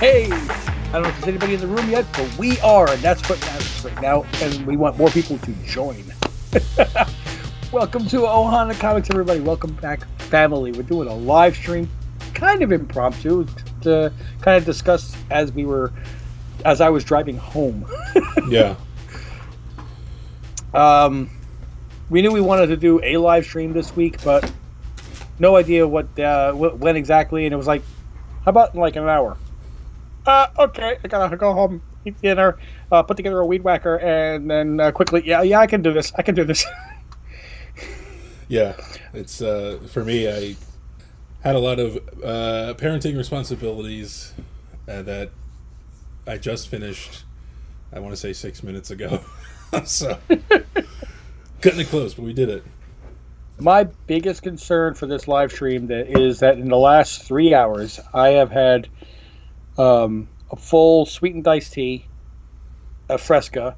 [0.00, 3.02] Hey, I don't know if there's anybody in the room yet, but we are, and
[3.02, 4.24] that's what matters right now.
[4.40, 6.02] And we want more people to join.
[7.70, 9.40] Welcome to Ohana Comics, everybody.
[9.40, 10.72] Welcome back, family.
[10.72, 11.86] We're doing a live stream,
[12.32, 13.46] kind of impromptu,
[13.82, 15.92] to kind of discuss as we were,
[16.64, 17.84] as I was driving home.
[18.48, 18.76] Yeah.
[20.72, 21.28] Um,
[22.08, 24.50] we knew we wanted to do a live stream this week, but
[25.38, 27.44] no idea what uh, when exactly.
[27.44, 27.82] And it was like,
[28.46, 29.36] how about in like an hour?
[30.26, 32.58] Uh, okay, I gotta go home, eat dinner,
[32.92, 35.92] uh, put together a weed whacker, and then uh, quickly, yeah, yeah, I can do
[35.92, 36.12] this.
[36.16, 36.64] I can do this.
[38.50, 38.74] Yeah.
[39.14, 40.28] It's uh, for me.
[40.28, 40.56] I
[41.42, 44.34] had a lot of uh, parenting responsibilities
[44.88, 45.30] uh, that
[46.26, 47.24] I just finished.
[47.92, 49.20] I want to say six minutes ago.
[49.84, 50.18] so
[51.60, 52.64] cutting it close, but we did it.
[53.58, 58.00] My biggest concern for this live stream that is that in the last three hours,
[58.12, 58.88] I have had
[59.78, 62.06] um, a full sweetened iced tea,
[63.08, 63.76] a Fresca,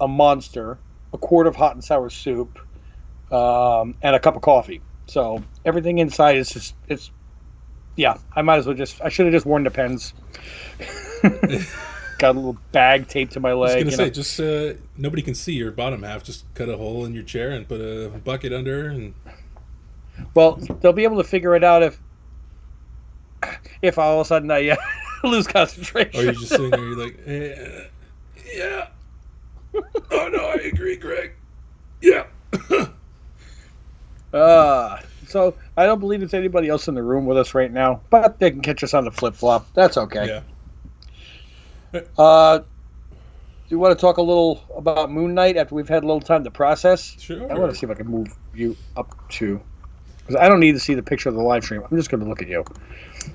[0.00, 0.78] a Monster,
[1.12, 2.58] a quart of hot and sour soup,
[3.32, 4.80] um, and a cup of coffee.
[5.06, 7.10] So everything inside is just it's.
[7.96, 9.00] Yeah, I might as well just.
[9.02, 10.14] I should have just worn the pens.
[12.18, 13.84] Got a little bag taped to my I was leg.
[13.84, 14.10] gonna say, know.
[14.10, 16.24] just uh, nobody can see your bottom half.
[16.24, 19.14] Just cut a hole in your chair and put a bucket under, and
[20.34, 22.00] Well, they'll be able to figure it out if
[23.82, 24.76] if all of a sudden I uh,
[25.28, 26.20] lose concentration.
[26.20, 26.80] or you're just sitting there.
[26.80, 27.84] You're like, eh,
[28.54, 28.88] yeah.
[30.10, 31.32] Oh no, I agree, Greg.
[32.00, 32.26] Yeah.
[34.32, 38.02] Uh, so I don't believe there's anybody else in the room with us right now,
[38.10, 39.66] but they can catch us on the flip flop.
[39.74, 40.42] That's okay.
[41.94, 42.00] Yeah.
[42.18, 42.64] Uh, do
[43.68, 46.44] you want to talk a little about Moon Knight after we've had a little time
[46.44, 47.16] to process?
[47.18, 47.50] Sure.
[47.50, 49.60] I want to see if I can move you up to,
[50.18, 51.82] because I don't need to see the picture of the live stream.
[51.90, 52.64] I'm just going to look at you.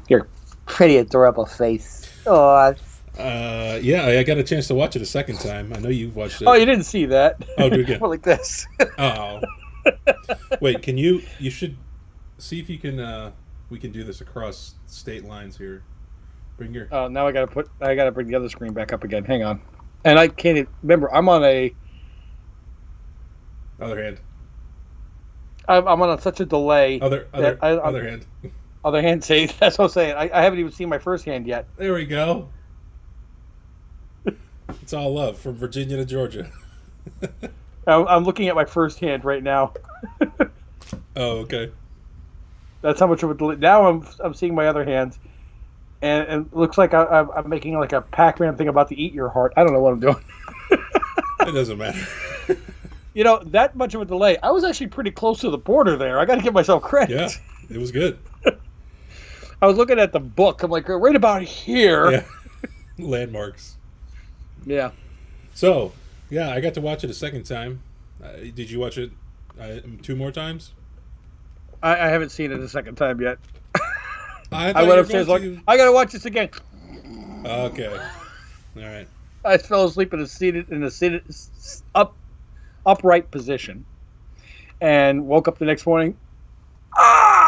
[0.07, 0.27] Your
[0.69, 2.09] pretty adorable face.
[2.25, 2.73] Oh,
[3.17, 5.73] Uh, yeah, I got a chance to watch it a second time.
[5.75, 6.47] I know you've watched it.
[6.47, 7.43] oh, you didn't see that?
[7.57, 7.99] Oh, do again.
[8.01, 8.65] More like this.
[8.97, 9.41] Oh.
[10.61, 11.21] Wait, can you?
[11.39, 11.75] You should
[12.37, 12.99] see if you can.
[12.99, 13.31] uh
[13.69, 15.83] We can do this across state lines here.
[16.57, 16.87] Bring your.
[16.91, 17.69] Oh, now I gotta put.
[17.81, 19.23] I gotta bring the other screen back up again.
[19.23, 19.61] Hang on.
[20.05, 21.13] And I can't even, remember.
[21.13, 21.73] I'm on a.
[23.81, 24.19] Other hand.
[25.67, 26.99] I'm, I'm on a, such a delay.
[26.99, 28.25] Other other I- I'm- other hand.
[28.83, 30.15] Other hand, say that's what I'm saying.
[30.15, 31.67] I, I haven't even seen my first hand yet.
[31.77, 32.49] There we go.
[34.81, 36.51] It's all love from Virginia to Georgia.
[37.87, 39.73] I'm, looking at my first hand right now.
[41.15, 41.71] Oh, okay.
[42.81, 43.57] That's how much of a delay.
[43.57, 45.17] Now I'm I'm seeing my other hand,
[46.01, 48.97] and, and it looks like I, I'm, I'm making like a Pac-Man thing about to
[48.97, 49.53] eat your heart.
[49.57, 50.23] I don't know what I'm doing.
[50.71, 51.99] It doesn't matter.
[53.13, 54.37] You know that much of a delay.
[54.37, 56.19] I was actually pretty close to the border there.
[56.19, 57.15] I got to give myself credit.
[57.15, 57.29] yeah,
[57.69, 58.17] it was good.
[59.61, 60.63] I was looking at the book.
[60.63, 62.11] I'm like right about here.
[62.11, 62.23] Yeah.
[62.97, 63.77] Landmarks.
[64.65, 64.91] yeah.
[65.53, 65.91] So,
[66.29, 67.81] yeah, I got to watch it a second time.
[68.23, 69.11] Uh, did you watch it
[69.59, 70.73] uh, two more times?
[71.81, 73.37] I, I haven't seen it a second time yet.
[74.51, 76.49] I, I went upstairs like to- I gotta watch this again.
[77.45, 77.87] Okay.
[77.87, 79.07] All right.
[79.45, 81.23] I fell asleep in a seated in a seated
[81.95, 82.15] up
[82.85, 83.85] upright position,
[84.81, 86.17] and woke up the next morning.
[86.97, 87.38] Ah!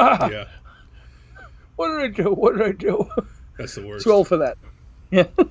[0.00, 0.28] Ah!
[0.32, 0.44] Yeah,
[1.76, 2.30] What did I do?
[2.34, 3.08] What did I do?
[3.58, 4.06] that's the worst.
[4.06, 4.56] Old for that.
[5.10, 5.24] Yeah.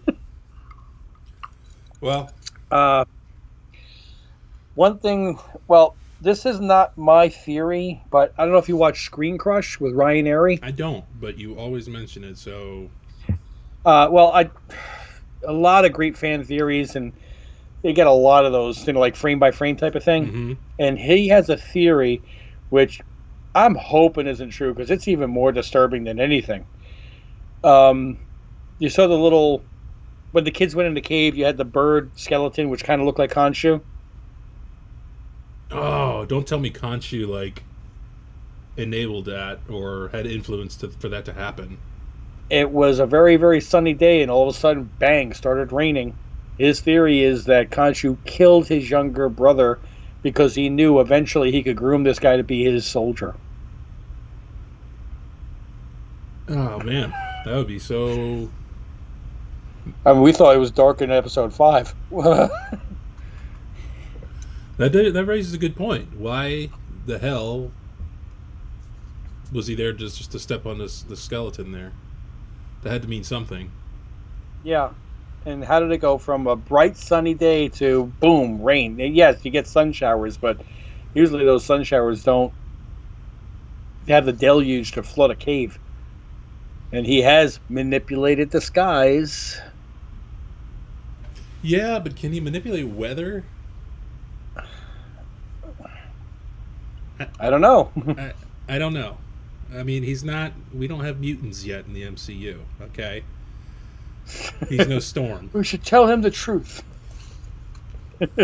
[2.02, 2.32] Well,
[2.72, 3.04] Uh,
[4.76, 5.38] one thing.
[5.68, 9.80] Well, this is not my theory, but I don't know if you watch Screen Crush
[9.80, 10.60] with Ryan Arey.
[10.62, 12.90] I don't, but you always mention it, so
[13.86, 14.50] Uh, well, I
[15.48, 17.12] a lot of great fan theories, and
[17.82, 20.26] they get a lot of those, you know, like frame by frame type of thing.
[20.28, 22.22] hmm And he has a theory,
[22.70, 23.02] which
[23.56, 26.66] I'm hoping isn't true because it's even more disturbing than anything.
[27.64, 28.20] Um,
[28.78, 29.64] you saw the little
[30.32, 31.36] when the kids went in the cave.
[31.36, 33.82] You had the bird skeleton, which kind of looked like Khonshu.
[35.72, 37.64] Oh, don't tell me Khonshu like
[38.78, 41.78] enabled that or had influence to, for that to happen.
[42.50, 45.34] It was a very very sunny day, and all of a sudden, bang!
[45.34, 46.16] Started raining.
[46.58, 49.80] His theory is that Khonshu killed his younger brother
[50.22, 53.36] because he knew eventually he could groom this guy to be his soldier.
[56.48, 57.14] Oh man,
[57.46, 58.50] that would be so.
[60.06, 61.94] I mean, we thought it was dark in episode five.
[64.78, 66.18] That did- that raises a good point.
[66.18, 66.70] Why
[67.06, 67.72] the hell
[69.52, 71.92] was he there just just to step on this the skeleton there?
[72.84, 73.72] That had to mean something.
[74.64, 74.92] Yeah.
[75.46, 79.00] And how did it go from a bright sunny day to boom, rain?
[79.00, 80.62] And yes, you get sun showers, but
[81.14, 82.54] usually those sun showers don't
[84.08, 85.80] have the deluge to flood a cave.
[86.92, 89.62] And he has manipulated the skies.
[91.62, 93.44] Yeah, but can he manipulate weather?
[97.40, 97.92] I don't know.
[98.18, 98.34] I,
[98.76, 99.18] I don't know.
[99.76, 100.54] I mean, he's not.
[100.74, 102.60] We don't have mutants yet in the MCU.
[102.82, 103.24] Okay,
[104.68, 105.50] he's no storm.
[105.54, 106.84] we should tell him the truth.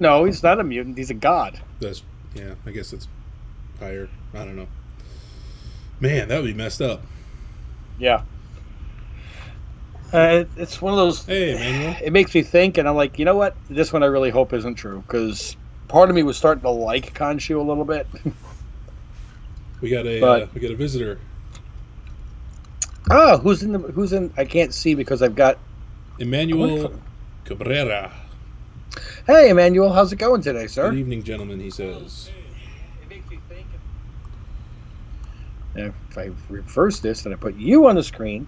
[0.00, 0.98] no, he's not a mutant.
[0.98, 1.60] He's a god.
[1.80, 2.02] That's
[2.34, 2.54] yeah.
[2.66, 3.08] I guess it's
[3.78, 4.08] higher.
[4.34, 4.68] I don't know.
[6.00, 7.02] Man, that would be messed up.
[7.98, 8.22] Yeah.
[10.12, 11.24] Uh, it's one of those.
[11.24, 11.96] Hey, Emmanuel.
[12.02, 13.56] It makes me think, and I'm like, you know what?
[13.68, 15.56] This one I really hope isn't true because
[15.88, 18.06] part of me was starting to like Khonshu a little bit.
[19.80, 21.20] We got a But- uh, we got a visitor,
[23.10, 23.78] ah, who's in the?
[23.78, 24.32] Who's in?
[24.36, 25.58] I can't see because I've got.
[26.18, 26.92] Emmanuel
[27.44, 28.12] Cabrera.
[29.26, 30.90] Hey, Emmanuel, how's it going today, sir?
[30.90, 31.60] Good evening, gentlemen.
[31.60, 32.30] He says.
[35.74, 38.46] If I reverse this, and I put you on the screen.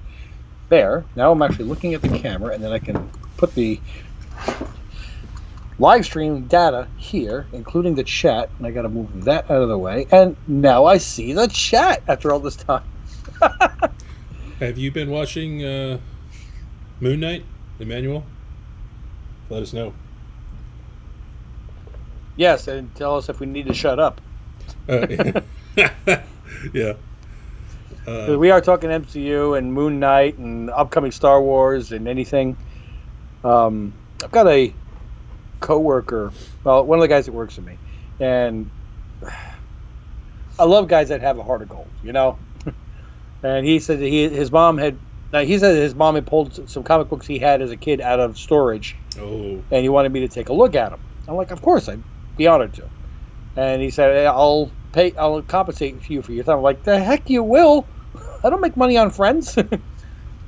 [0.69, 1.05] There.
[1.17, 3.81] Now I'm actually looking at the camera, and then I can put the
[5.81, 8.51] live stream data here, including the chat.
[8.59, 10.07] And I got to move that out of the way.
[10.13, 12.85] And now I see the chat after all this time.
[14.61, 15.99] Have you been watching uh,
[17.01, 17.45] Moon Knight,
[17.79, 18.25] Emmanuel?
[19.49, 19.95] Let us know.
[22.37, 24.21] Yes, and tell us if we need to shut up.
[24.89, 25.07] Uh,
[26.75, 26.95] yeah.
[28.05, 32.57] 'Cause Uh, we are talking MCU and Moon Knight and upcoming Star Wars and anything.
[33.45, 33.93] Um,
[34.23, 34.73] I've got a
[35.61, 36.33] coworker,
[36.65, 37.77] well, one of the guys that works with me,
[38.19, 38.71] and
[40.59, 42.39] I love guys that have a heart of gold, you know.
[43.43, 44.99] And he said that he his mom had.
[45.33, 48.01] Now he said his mom had pulled some comic books he had as a kid
[48.01, 51.01] out of storage, oh, and he wanted me to take a look at them.
[51.29, 52.03] I'm like, of course, I'd
[52.37, 52.91] be honored to.
[53.57, 56.59] And he said, hey, I'll pay, I'll compensate you for your time.
[56.59, 57.87] I'm like, the heck you will.
[58.45, 59.57] I don't make money on friends.
[59.57, 59.83] and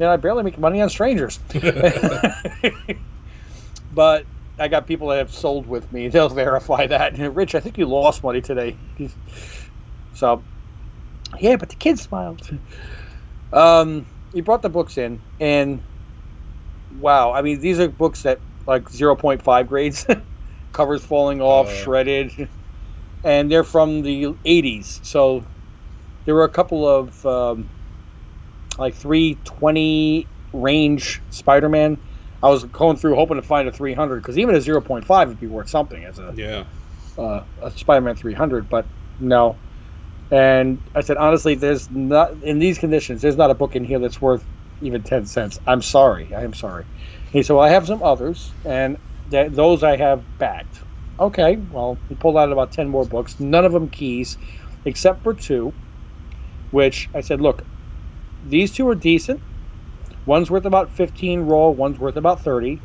[0.00, 1.38] I barely make money on strangers.
[3.92, 4.26] but
[4.58, 6.08] I got people that have sold with me.
[6.08, 7.18] They'll verify that.
[7.18, 8.76] Rich, I think you lost money today.
[10.14, 10.44] So,
[11.40, 12.48] yeah, but the kid smiled.
[13.52, 15.82] Um, he brought the books in, and
[16.90, 20.06] wow, I mean, these are books that like 0.5 grades,
[20.72, 22.48] covers falling off, shredded,
[23.24, 25.00] and they're from the 80s.
[25.02, 25.46] So
[26.24, 27.70] there were a couple of um,
[28.78, 32.02] like 320 range Spider-Man.
[32.42, 35.46] I was going through hoping to find a 300 because even a 0.5 would be
[35.46, 36.64] worth something as a yeah.
[37.16, 39.60] uh, a Spider-Man 300, but no.
[40.32, 43.22] And I said honestly, there's not in these conditions.
[43.22, 44.48] There's not a book in here that's worth
[44.82, 45.58] even ten cents.
[45.66, 46.34] I'm sorry.
[46.34, 46.86] I am sorry.
[47.32, 48.98] He said, "Well, I have some others, and
[49.30, 50.84] th- those I have backed."
[51.20, 51.58] Okay.
[51.58, 53.40] Well, he pulled out about ten more books.
[53.40, 54.38] None of them keys,
[54.86, 55.76] except for two,
[56.70, 57.64] which I said, "Look,
[58.42, 59.42] these two are decent.
[60.26, 61.70] One's worth about 15 raw.
[61.70, 62.82] One's worth about 30.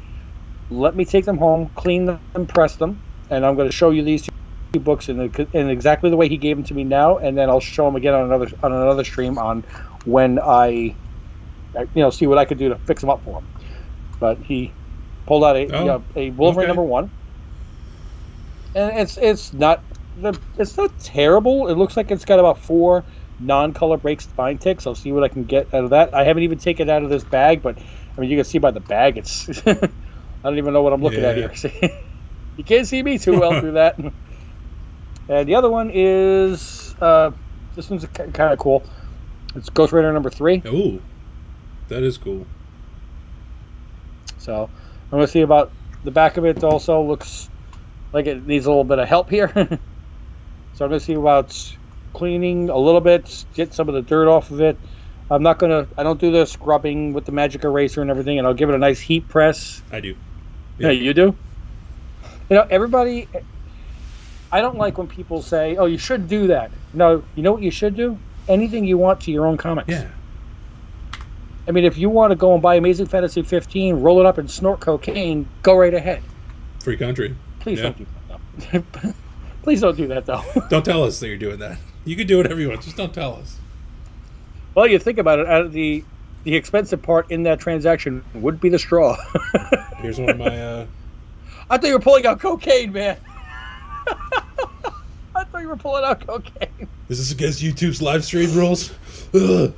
[0.69, 4.03] Let me take them home, clean them, press them, and I'm going to show you
[4.03, 4.29] these two
[4.73, 7.49] books in, the, in exactly the way he gave them to me now, and then
[7.49, 9.65] I'll show them again on another on another stream on
[10.05, 10.97] when I,
[11.75, 13.47] you know, see what I could do to fix them up for him.
[14.19, 14.75] But he
[15.27, 16.67] pulled out a Oh, yeah, a Wolverine okay.
[16.67, 17.11] number one,
[18.75, 21.67] and it's it's not the it's not terrible.
[21.67, 23.05] It looks like it's got about four
[23.39, 24.87] non-color break spine ticks.
[24.87, 26.13] I'll see what I can get out of that.
[26.13, 27.79] I haven't even taken it out of this bag, but
[28.17, 29.49] I mean, you can see by the bag, it's.
[30.43, 31.51] I don't even know what I'm looking at here.
[32.55, 33.97] you can't see me too well through that.
[35.29, 37.31] And the other one is uh,
[37.75, 38.83] this one's kind of cool.
[39.55, 40.61] It's Ghost Rider number three.
[40.65, 40.99] Oh,
[41.89, 42.45] that is cool.
[44.37, 45.71] So I'm gonna see about
[46.03, 46.63] the back of it.
[46.63, 47.49] Also looks
[48.13, 49.51] like it needs a little bit of help here.
[50.73, 51.77] so I'm gonna see about
[52.13, 54.77] cleaning a little bit, get some of the dirt off of it.
[55.29, 55.87] I'm not gonna.
[55.97, 58.75] I don't do the scrubbing with the magic eraser and everything, and I'll give it
[58.75, 59.83] a nice heat press.
[59.91, 60.15] I do.
[60.77, 61.35] Yeah, you do.
[62.49, 63.27] You know, everybody.
[64.57, 67.61] I don't like when people say, "Oh, you should do that." No, you know what
[67.61, 68.17] you should do?
[68.47, 69.87] Anything you want to your own comics.
[69.87, 70.07] Yeah.
[71.67, 74.39] I mean, if you want to go and buy Amazing Fantasy 15, roll it up
[74.39, 76.23] and snort cocaine, go right ahead.
[76.79, 77.35] Free country.
[77.59, 77.83] Please Yeah.
[77.83, 78.05] don't do
[78.71, 78.83] that.
[79.03, 79.13] Though.
[79.63, 80.41] Please don't do that, though.
[80.69, 81.77] Don't tell us that you're doing that.
[82.05, 82.81] You can do whatever you want.
[82.81, 83.57] Just don't tell us.
[84.73, 85.45] well, you think about it.
[85.47, 86.03] Out of the
[86.45, 89.17] the expensive part in that transaction would be the straw.
[89.97, 90.45] Here's one of my.
[90.57, 90.85] Uh,
[91.69, 93.17] I thought you were pulling out cocaine, man.
[95.35, 96.87] I thought you were pulling out cocaine.
[97.09, 98.91] Is this against YouTube's live stream rules.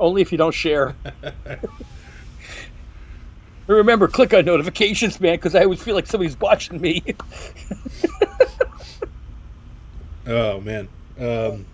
[0.00, 0.94] Only if you don't share.
[3.68, 7.02] And Remember, click on notifications, man, because I always feel like somebody's watching me.
[10.24, 10.88] Oh man.
[11.18, 11.66] Um,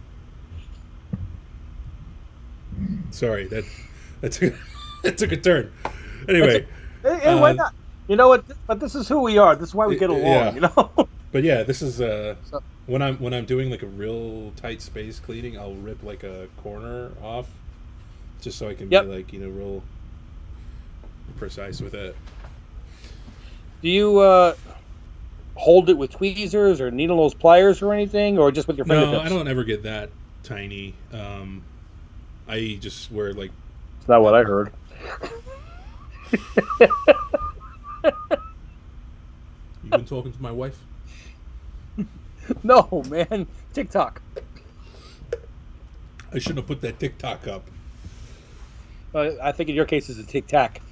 [3.11, 3.65] Sorry, that
[4.23, 4.55] that took,
[5.03, 5.71] that took a turn.
[6.31, 6.67] Anyway,
[7.03, 7.75] Hey, hey, why Uh, not?
[8.13, 8.45] You know what?
[8.67, 9.57] But this is who we are.
[9.57, 10.27] This is why we get Y- along.
[10.27, 10.55] yeah.
[10.55, 11.09] You know.
[11.33, 14.83] but yeah, this is uh So- when I'm when I'm doing like a real tight
[14.83, 17.49] space cleaning, I'll rip like a corner off,
[18.43, 19.05] just so I can Yep.
[19.07, 19.83] be like you know real
[21.39, 22.15] precise with it.
[23.81, 24.57] Do you uh,
[25.55, 29.13] hold it with tweezers or needle nose pliers or anything, or just with your fingertips?
[29.13, 30.11] No, I don't ever get that
[30.43, 30.93] tiny.
[31.15, 31.63] Um,
[32.47, 33.53] I just wear like
[34.01, 34.71] That's not what I heard.
[39.83, 40.79] you've been talking to my wife.
[42.65, 43.47] No, man.
[43.73, 44.21] TikTok.
[46.33, 47.65] I shouldn't have put that TikTok up.
[49.15, 50.83] Uh, I think in your case it's a tic tac.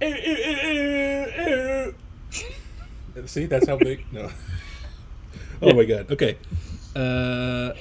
[3.26, 4.04] See, that's how big.
[4.12, 4.28] No.
[5.62, 6.10] Oh my god.
[6.10, 6.36] Okay.
[6.96, 7.74] Uh,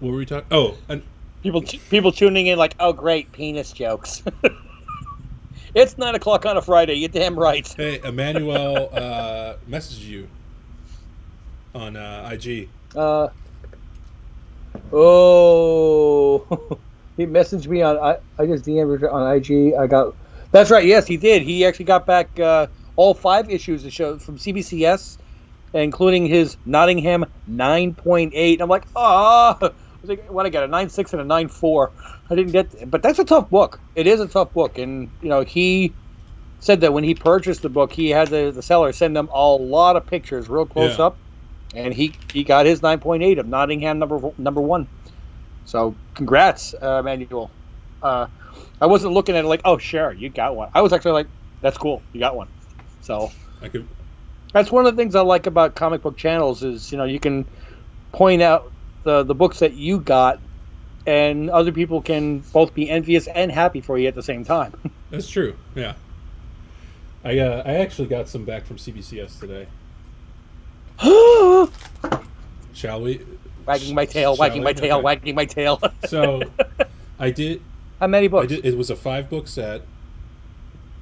[0.00, 0.48] what were we talking?
[0.50, 1.02] Oh, and
[1.42, 4.22] People, people tuning in like, oh great, penis jokes.
[5.74, 6.94] It's nine o'clock on a Friday.
[6.94, 7.66] You're damn right.
[7.76, 10.28] hey, Emmanuel uh, messaged you
[11.74, 12.68] on uh, IG.
[12.96, 13.28] Uh,
[14.92, 16.80] oh,
[17.16, 17.98] he messaged me on.
[17.98, 19.74] I, I just DM'd on IG.
[19.74, 20.14] I got.
[20.50, 20.84] That's right.
[20.84, 21.42] Yes, he did.
[21.42, 25.18] He actually got back uh, all five issues of show from CBCS,
[25.74, 28.60] including his Nottingham nine point eight.
[28.60, 29.70] I'm like, ah, oh.
[30.02, 31.92] like, what I got a nine six and a nine four.
[32.30, 33.80] I didn't get, but that's a tough book.
[33.94, 35.96] It is a tough book, and you know he
[36.60, 39.46] said that when he purchased the book, he had the, the seller send him a
[39.48, 41.06] lot of pictures, real close Yeah.
[41.06, 41.20] up,
[41.74, 44.88] and he he got his nine point eight of Nottingham number number one.
[45.64, 47.52] So congrats, uh, Manuel.
[48.02, 48.28] Uh,
[48.80, 50.70] I wasn't looking at it like, oh, sure, you got one.
[50.74, 51.30] I was actually like,
[51.62, 52.48] that's cool, you got one.
[53.00, 53.30] So
[53.62, 53.88] I could.
[54.54, 57.20] that's one of the things I like about comic book channels is you know you
[57.20, 57.48] can
[58.12, 58.72] point out
[59.04, 60.42] the the books that you got,
[61.08, 64.74] and other people can both be envious and happy for you at the same time.
[65.10, 65.56] That's true.
[65.74, 65.94] Yeah.
[67.24, 69.66] I uh, I actually got some back from CBCS today.
[72.74, 73.20] Shall we?
[73.66, 74.64] wagging my tail, Shall wagging we?
[74.64, 75.04] my tail, Okay.
[75.04, 75.80] wagging my tail.
[76.08, 76.42] So,
[77.18, 77.60] I did.
[78.00, 78.48] How many I books?
[78.48, 78.64] did.
[78.64, 79.82] It was a five book set,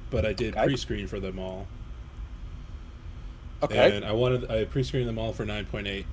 [0.09, 0.65] but I did Okay.
[0.67, 1.67] pre-screen for them all.
[3.61, 3.95] Okay.
[3.97, 6.05] And I wanted I pre-screened them all for nine point eight.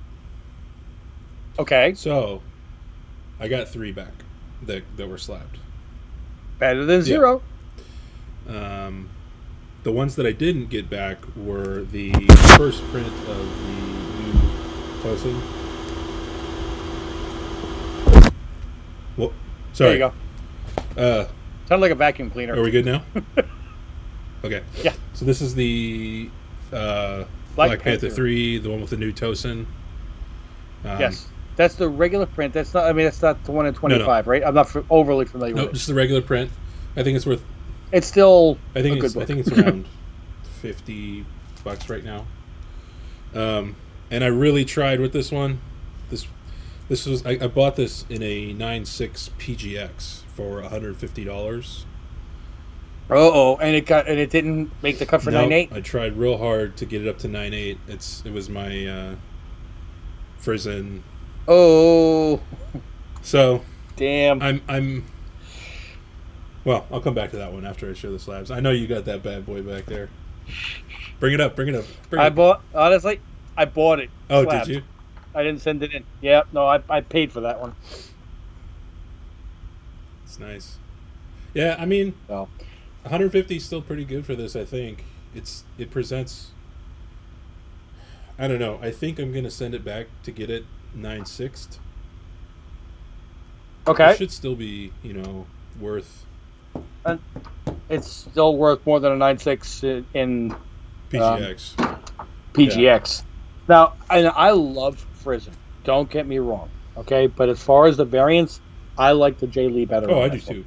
[1.57, 1.93] Okay.
[1.95, 2.41] So,
[3.39, 4.13] I got three back
[4.63, 5.57] that that were slapped.
[6.59, 7.41] Better than zero.
[8.47, 9.09] Um,
[9.83, 12.11] the ones that I didn't get back were the
[12.57, 13.71] first print of the
[14.23, 14.33] new
[15.01, 15.41] Tosin.
[19.17, 19.33] Well,
[19.73, 19.97] sorry.
[19.97, 20.13] There you
[20.97, 21.01] go.
[21.01, 21.27] Uh,
[21.67, 22.55] Sounded like a vacuum cleaner.
[22.55, 23.03] are we good now?
[24.43, 24.63] okay.
[24.83, 24.93] Yeah.
[25.13, 26.29] So this is the
[26.71, 27.25] uh,
[27.55, 28.07] Black Black, Panther.
[28.07, 28.09] Panther.
[28.15, 29.65] three, the one with the new Tosin.
[30.83, 31.27] Um, yes.
[31.55, 32.53] That's the regular print.
[32.53, 32.85] That's not.
[32.85, 34.43] I mean, that's not the one in twenty-five, right?
[34.45, 35.73] I'm not f- overly familiar No, with it.
[35.75, 36.51] just the regular print.
[36.97, 37.43] I think it's worth.
[37.91, 39.15] It's still I think it's.
[39.15, 39.85] I think it's around
[40.61, 41.25] fifty
[41.63, 42.25] bucks right now.
[43.33, 43.75] Um,
[44.11, 45.61] and I really tried with this one.
[46.09, 46.27] This,
[46.89, 47.25] this was.
[47.25, 51.85] I, I bought this in a nine six PGX for one hundred fifty dollars.
[53.09, 55.71] oh, and it got and it didn't make the cut for nine eight.
[55.71, 57.77] I tried real hard to get it up to nine eight.
[57.87, 58.23] It's.
[58.25, 58.85] It was my.
[58.87, 59.15] Uh,
[60.41, 61.01] Frison.
[61.47, 62.41] Oh,
[63.21, 63.61] So
[63.95, 64.41] damn.
[64.41, 64.61] I'm.
[64.67, 65.05] I'm.
[66.63, 68.49] Well, I'll come back to that one after I show the slabs.
[68.49, 70.09] I know you got that bad boy back there.
[71.19, 71.55] Bring it up.
[71.55, 71.85] Bring it up.
[72.09, 72.35] Bring I it up.
[72.35, 73.19] bought honestly.
[73.55, 74.09] I bought it.
[74.29, 74.67] Oh, slabbed.
[74.67, 74.83] did you?
[75.35, 76.03] I didn't send it in.
[76.21, 77.75] Yeah, no, I, I paid for that one.
[80.25, 80.77] It's nice.
[81.53, 82.49] Yeah, I mean, So
[83.03, 84.55] 150 is still pretty good for this.
[84.55, 86.51] I think it's it presents.
[88.37, 88.79] I don't know.
[88.81, 91.79] I think I'm gonna send it back to get it nine sixth.
[93.87, 95.47] okay, It should still be you know
[95.79, 96.25] worth
[97.05, 97.19] And
[97.89, 100.59] it's still worth more than a nine six in, in um,
[101.09, 101.75] PGX.
[102.53, 103.23] PGX.
[103.67, 105.53] Now, and I love Frison.
[105.83, 106.69] Don't get me wrong.
[106.97, 108.61] Okay, but as far as the variants,
[108.97, 110.07] I like the Jae Lee better.
[110.09, 110.55] oh, I do one.
[110.55, 110.65] too.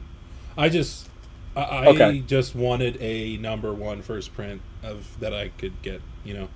[0.57, 1.09] I just
[1.57, 2.21] I, I Okay.
[2.27, 6.03] just wanted a number one first print of that I could get.
[6.25, 6.49] You know.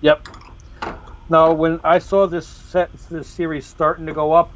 [0.00, 0.28] Yep.
[1.28, 4.52] Now, when I saw this set, this series starting to go up,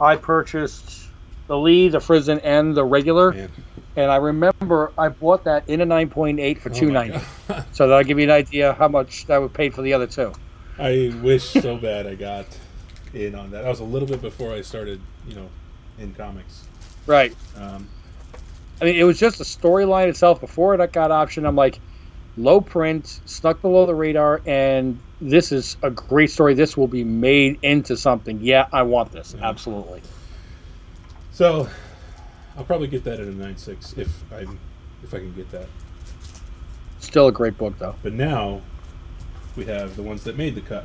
[0.00, 1.08] I purchased
[1.46, 3.32] the Lee, the Frison, and the regular.
[3.32, 3.50] Man.
[3.96, 7.24] And I remember I bought that in a 9.8 for Oh two my ninety.
[7.72, 10.32] So that'll give you an idea how much that would pay for the other two.
[10.78, 12.46] I wish so bad I got
[13.12, 13.64] in on that.
[13.64, 15.48] I was a little bit before I started, you know,
[15.98, 16.64] in comics.
[17.06, 17.36] Right.
[17.56, 17.88] Um,
[18.80, 20.40] I mean, it was just the storyline itself.
[20.40, 21.80] Before it I got option, I'm like,
[22.36, 26.54] low print, snuck below the radar, and this is a great story.
[26.54, 28.40] This will be made into something.
[28.40, 29.34] Yeah, I want this.
[29.36, 29.48] Yeah.
[29.48, 30.02] Absolutely.
[31.32, 31.68] So,
[32.56, 34.46] I'll probably get that at a nine six if I
[35.02, 35.66] if I can get that.
[37.00, 37.94] Still a great book, though.
[38.02, 38.60] But now
[39.56, 40.84] we have the ones that made the cut.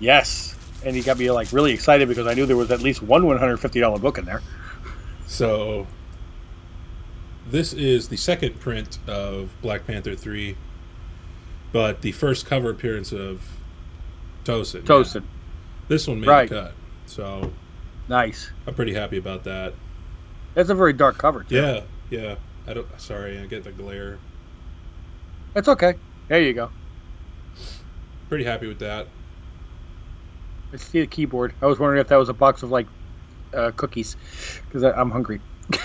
[0.00, 0.56] Yes.
[0.84, 3.22] And you got me like really excited because I knew there was at least one
[3.22, 4.42] $150 book in there.
[5.26, 5.86] So
[7.50, 10.56] this is the second print of Black Panther 3,
[11.72, 13.42] but the first cover appearance of
[14.44, 14.82] Tosin.
[14.82, 15.24] Tosin.
[15.88, 16.48] This one made Right.
[16.48, 16.72] the cut.
[17.06, 17.52] So
[18.08, 18.50] Nice.
[18.66, 19.74] I'm pretty happy about that.
[20.54, 21.54] That's a very dark cover, too.
[21.56, 22.36] Yeah, yeah.
[22.66, 24.18] I don't sorry, I get the glare.
[25.52, 25.94] That's okay.
[26.28, 26.70] There you go.
[28.28, 29.06] Pretty happy with that.
[30.72, 31.54] I see the keyboard.
[31.62, 32.86] I was wondering if that was a box of like
[33.52, 34.16] uh, cookies
[34.66, 35.40] because I'm hungry.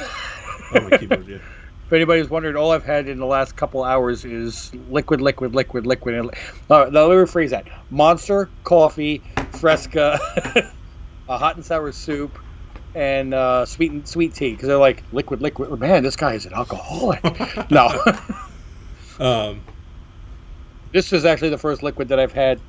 [1.00, 1.38] Keyboard, yeah.
[1.88, 5.88] If anybody's wondering, all I've had in the last couple hours is liquid, liquid, liquid,
[5.88, 6.14] liquid.
[6.14, 6.30] And,
[6.70, 9.24] uh, now, let me rephrase that: Monster, coffee,
[9.54, 10.20] Fresca,
[11.30, 12.38] a hot and sour soup,
[12.94, 14.52] and uh, sweet and sweet tea.
[14.52, 15.80] Because they're like liquid, liquid.
[15.80, 17.24] Man, this guy is an alcoholic.
[17.72, 17.90] no,
[19.20, 19.62] Um,
[20.92, 22.60] this is actually the first liquid that I've had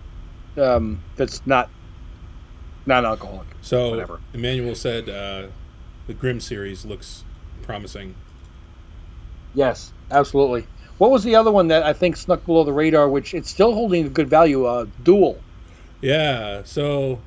[0.56, 1.68] um, that's not
[2.86, 3.46] non-alcoholic.
[3.60, 4.20] so Whatever.
[4.32, 5.48] Emmanuel said uh,
[6.06, 7.24] the Grim series looks
[7.60, 8.14] promising.
[9.54, 10.66] Yes, absolutely.
[10.98, 13.72] What was the other one that I think snuck below the radar, which it's still
[13.72, 14.66] holding a good value?
[14.66, 15.38] Uh, Duel.
[16.00, 17.20] Yeah, so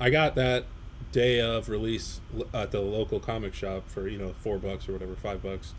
[0.00, 0.64] I got that
[1.12, 2.20] day of release
[2.52, 5.74] at the local comic shop for you know four bucks or whatever, five bucks.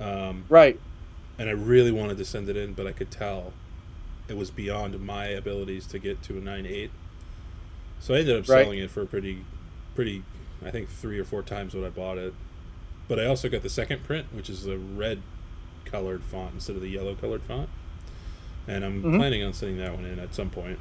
[0.00, 0.78] Um, Right.
[1.38, 3.52] and I really wanted to send it in, but I could tell
[4.28, 6.90] it was beyond my abilities to get to a nine eight.
[8.00, 8.64] So I ended up Right.
[8.64, 9.44] selling it for a pretty,
[9.94, 10.22] pretty,
[10.64, 12.32] I think three or four times what I bought it.
[13.08, 15.22] But I also got the second print, which is a red
[15.86, 17.70] colored font instead of the yellow colored font.
[18.66, 19.16] And I'm Mhm.
[19.16, 20.78] planning on sending that one in at some point.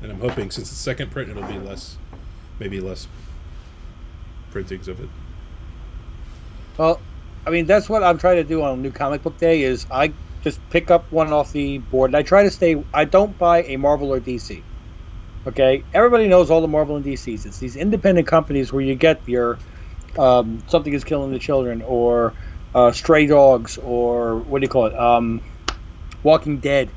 [0.00, 1.96] And I'm hoping since it's second print, it'll be less,
[2.60, 3.08] maybe less
[4.52, 5.08] printings of it.
[6.78, 7.00] Well,
[7.46, 9.62] I mean, that's what I'm trying to do on New Comic Book Day.
[9.62, 12.82] Is I just pick up one off the board, and I try to stay.
[12.94, 14.62] I don't buy a Marvel or DC.
[15.46, 17.46] Okay, everybody knows all the Marvel and DCs.
[17.46, 19.58] It's these independent companies where you get your
[20.18, 22.36] um, something is killing the children, or
[22.74, 24.94] uh, stray dogs, or what do you call it?
[24.98, 25.42] Um,
[26.22, 26.94] Walking Dead.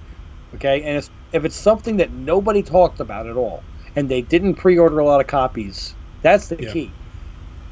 [0.56, 4.56] Okay, and it's, if it's something that nobody talked about at all, and they didn't
[4.56, 6.72] pre-order a lot of copies, that's the Yeah.
[6.72, 6.96] key.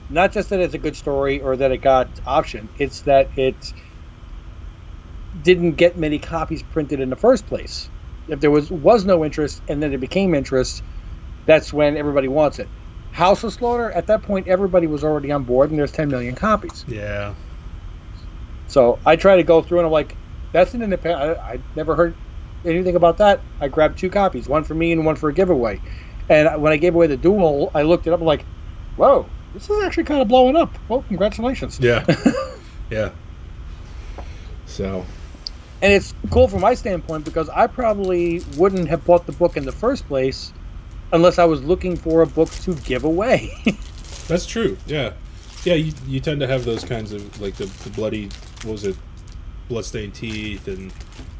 [0.09, 3.73] Not just that it's a good story or that it got option, it's that it
[5.41, 7.89] didn't get many copies printed in the first place.
[8.27, 10.83] If there was was no interest and then it became interest,
[11.45, 12.71] that's when everybody wants it.
[13.13, 16.33] House of Slaughter, at that point, everybody was already on board, and there's 10 million
[16.33, 16.83] copies.
[16.87, 17.35] Yeah.
[18.67, 20.17] So I try to go through, and I'm like,
[20.51, 21.37] that's an independent.
[21.37, 22.15] I, I never heard
[22.65, 23.39] anything about that.
[23.61, 25.79] I grabbed two copies, one for me and one for a giveaway.
[26.27, 28.19] And when I gave away the dual, I looked it up.
[28.19, 28.45] I'm like,
[28.95, 30.73] whoa, this is actually kind of blowing up.
[30.89, 31.79] Well, congratulations.
[31.79, 32.03] Yeah.
[32.89, 33.11] yeah.
[34.65, 35.05] So,
[35.83, 39.65] And it's cool from my standpoint because I probably wouldn't have bought the book in
[39.65, 40.51] the first place
[41.13, 43.51] unless I was looking for a book to give away.
[44.27, 44.77] That's true.
[44.85, 45.13] Yeah,
[45.63, 45.75] yeah.
[45.75, 48.25] You, you tend to have those kinds of like the, the bloody
[48.63, 48.97] what was it,
[49.69, 50.91] bloodstained teeth and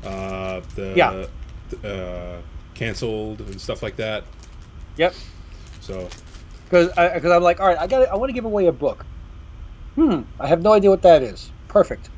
[0.06, 1.26] uh, the Yeah.
[1.90, 2.38] uh,
[2.74, 4.24] canceled and stuff like that.
[4.98, 5.14] yep.
[5.82, 6.08] So
[6.66, 9.06] Because because I'm like, all right, I got I want to give away a book.
[9.96, 10.22] Hmm.
[10.40, 11.52] I have no idea what that is.
[11.68, 12.10] Perfect.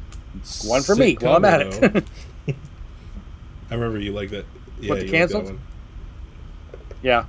[0.66, 2.04] One for me while I'm at it.
[3.72, 4.46] I remember you like that.
[4.80, 5.60] Yeah, What, the you like that canceled?
[7.02, 7.26] yeah.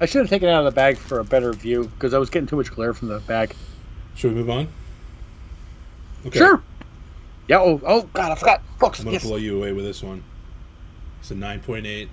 [0.00, 2.18] I should have taken it out of the bag for a better view because I
[2.18, 3.54] was getting too much glare from the bag.
[4.14, 4.68] Should we move on?
[6.26, 6.38] Okay.
[6.38, 6.62] Sure.
[7.48, 7.60] Yeah.
[7.60, 8.98] Oh, oh God, I forgot books.
[8.98, 9.24] I'm gonna Yes.
[9.24, 10.22] blow you away with this one.
[11.20, 12.08] It's a nine point eight.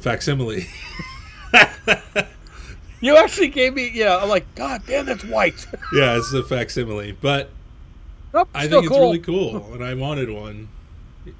[0.00, 0.66] Facsimile.
[3.00, 3.90] You actually gave me.
[3.94, 4.16] Yeah.
[4.16, 5.64] I'm like, God damn, that's white.
[5.92, 7.50] yeah, it's a facsimile, but
[8.34, 9.00] Nope, I think it's cool.
[9.02, 10.68] really cool, and I wanted one.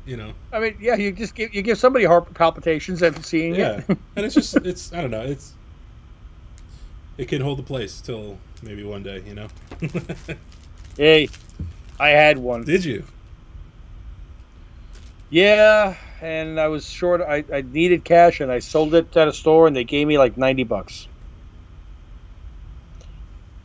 [0.07, 3.55] You know, I mean, yeah, you just give you give somebody heart palpitations after seeing
[3.55, 3.99] yeah, it.
[4.17, 5.53] and it's just it's I don't know it's
[7.17, 9.23] it can hold the place till maybe one day.
[9.27, 9.49] You know,
[10.97, 11.29] hey,
[11.99, 12.65] I had one.
[12.65, 13.05] did you?
[15.31, 17.21] Yeah, and I was short.
[17.21, 20.17] I, I needed cash, and I sold it at a store, and they gave me
[20.17, 21.07] like ninety bucks.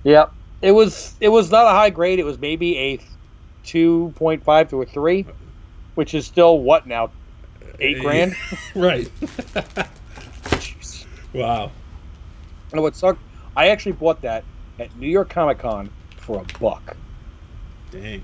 [0.03, 0.25] Yeah,
[0.61, 2.19] it was it was not a high grade.
[2.19, 2.99] It was maybe a
[3.63, 5.25] two point five to a three,
[5.95, 7.11] which is still what now,
[7.79, 8.35] eight grand.
[8.75, 9.09] right?
[10.53, 11.05] Jeez.
[11.33, 11.71] wow.
[12.71, 13.21] And what sucked?
[13.55, 14.43] I actually bought that
[14.79, 16.97] at New York Comic Con for a buck.
[17.91, 18.23] Dang.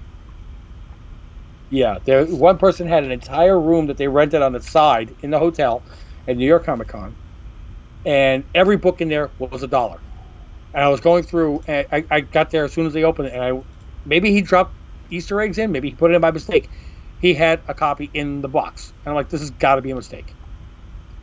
[1.70, 2.26] Yeah, there.
[2.26, 5.84] One person had an entire room that they rented on the side in the hotel
[6.28, 7.16] at New York Comic Con,
[8.06, 10.00] and every book in there was a dollar.
[10.74, 13.28] And I was going through, and I, I got there as soon as they opened
[13.28, 13.62] it, and I
[14.06, 14.74] maybe he dropped
[15.12, 16.70] Easter eggs in, maybe he put it in by mistake.
[17.22, 19.92] He had a copy in the box, and I'm like, this has got to be
[19.92, 20.34] a mistake.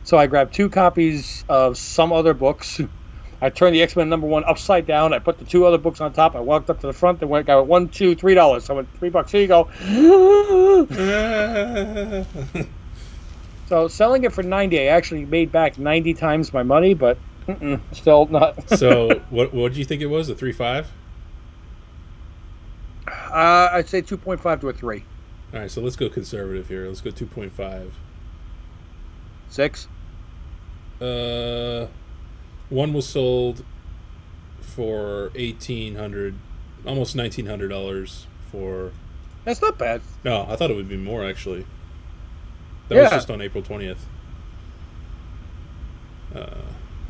[0.03, 2.79] So I grabbed two copies of some other books.
[3.41, 5.13] I turned the X Men number one upside down.
[5.13, 6.35] I put the two other books on top.
[6.35, 8.65] I walked up to the front and went, got one, two, three dollars.
[8.65, 9.31] So I went three bucks.
[9.31, 9.69] Here you go.
[13.67, 17.19] so selling it for ninety, I actually made back ninety times my money, but
[17.91, 18.69] still not.
[18.71, 20.29] so what what do you think it was?
[20.29, 20.89] A three five?
[23.07, 25.03] Uh, I'd say two point five to a three.
[25.53, 26.87] All right, so let's go conservative here.
[26.87, 27.93] Let's go two point five.
[29.49, 29.87] Six.
[31.01, 31.87] Uh,
[32.69, 33.63] one was sold
[34.59, 36.35] for eighteen hundred,
[36.85, 38.91] almost nineteen hundred dollars for.
[39.45, 40.01] That's not bad.
[40.25, 41.65] No, I thought it would be more actually.
[42.89, 43.01] That Yeah.
[43.03, 44.05] was just on April twentieth.
[46.35, 46.49] Uh,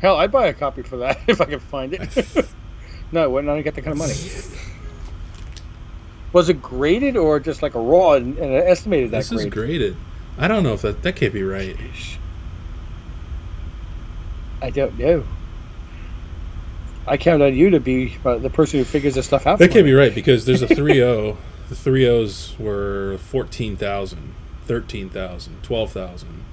[0.00, 2.00] Hell, I'd buy a copy for that if I could find it.
[3.12, 3.50] no, I wouldn't.
[3.50, 4.14] I don't get that kind of money.
[6.32, 9.96] Was it graded or just like a raw and, and estimated that this is graded.
[10.36, 11.76] I don't know if that that can't be right.
[14.60, 15.24] I don't know.
[17.06, 19.58] I count on you to be uh, the person who figures this stuff out.
[19.58, 19.92] That can't me.
[19.92, 21.36] be right because there's a 3-0.
[21.70, 24.34] the 3-0s were 14,000,
[24.66, 26.44] 13,000, 12,000.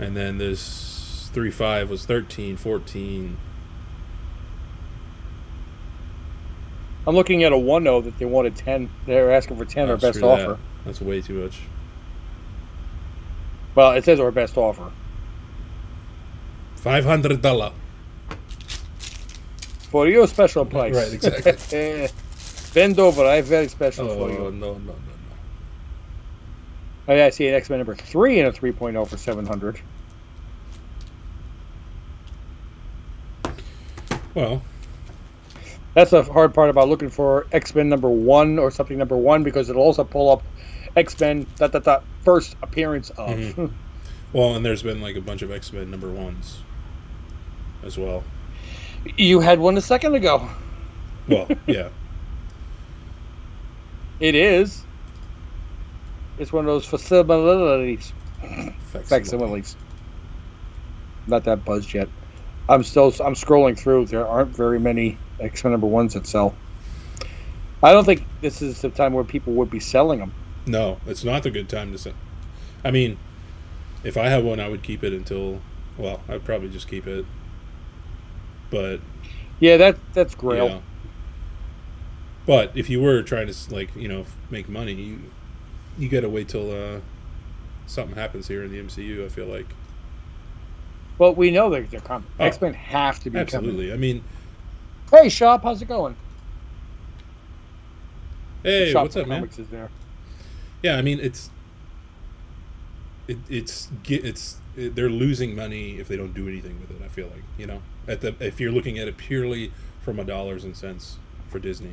[0.00, 3.36] And then this 3-5 was 13, 14.
[7.10, 8.88] I'm looking at a one zero that they wanted ten.
[9.04, 10.24] They're asking for ten Oh, our best that.
[10.24, 10.60] offer.
[10.84, 11.58] That's way too much.
[13.74, 14.92] Well, it says our best offer
[16.76, 17.72] $500.
[19.90, 20.94] for your special price.
[20.94, 21.52] Right, exactly.
[21.76, 22.06] Eh,
[22.74, 23.24] Bend over.
[23.24, 24.50] I have very special oh, for no, you.
[24.52, 24.94] no, no, no.
[27.08, 29.80] Oh, yeah, I see an X Men number three and a 3.0 for 700.
[34.32, 34.62] Well,
[36.00, 39.42] That's the hard part about looking for X Men number one or something number one
[39.42, 40.42] because it'll also pull up
[40.96, 43.28] X Men that that that first appearance of.
[43.28, 43.70] Mhm.
[44.32, 46.60] well, and there's been like a bunch of X-Men number ones
[47.82, 48.24] as well.
[49.18, 50.48] you had one a second ago.
[51.28, 51.90] Well, yeah.
[54.20, 54.82] It is.
[56.38, 58.14] It's one of those facilities.
[59.04, 59.76] Facsimiles.
[61.26, 62.08] Not that buzzed yet.
[62.70, 64.06] I'm still I'm scrolling through.
[64.06, 66.54] There aren't very many X Men number ones that sell.
[67.82, 70.32] I don't think this is the time where people would be selling them.
[70.66, 72.12] No, it's not the good time to sell.
[72.84, 73.18] I mean,
[74.04, 75.60] if I had one, I would keep it until.
[75.98, 77.26] Well, I'd probably just keep it.
[78.70, 79.00] But
[79.58, 80.82] Yeah, that that's Grail.
[82.46, 85.22] But if you were trying to like you know make money, you
[85.98, 87.00] you got to wait till uh,
[87.86, 89.26] something happens here in the MCU.
[89.26, 89.66] I feel like
[91.20, 92.26] Well, we know they're, they're coming.
[92.40, 92.44] Oh.
[92.46, 93.42] X Men have to be coming.
[93.42, 93.92] absolutely.
[93.92, 94.24] I mean,
[95.12, 96.16] Hey, Shop, how's it going?
[98.62, 99.44] hey, what's up, man?
[99.44, 99.90] Is there.
[100.82, 101.50] Yeah, I mean it's
[103.28, 107.04] it, it's it's it, they're losing money if they don't do anything with it.
[107.04, 110.24] I feel like you know at the if you're looking at it purely from a
[110.24, 111.92] dollars and cents for Disney.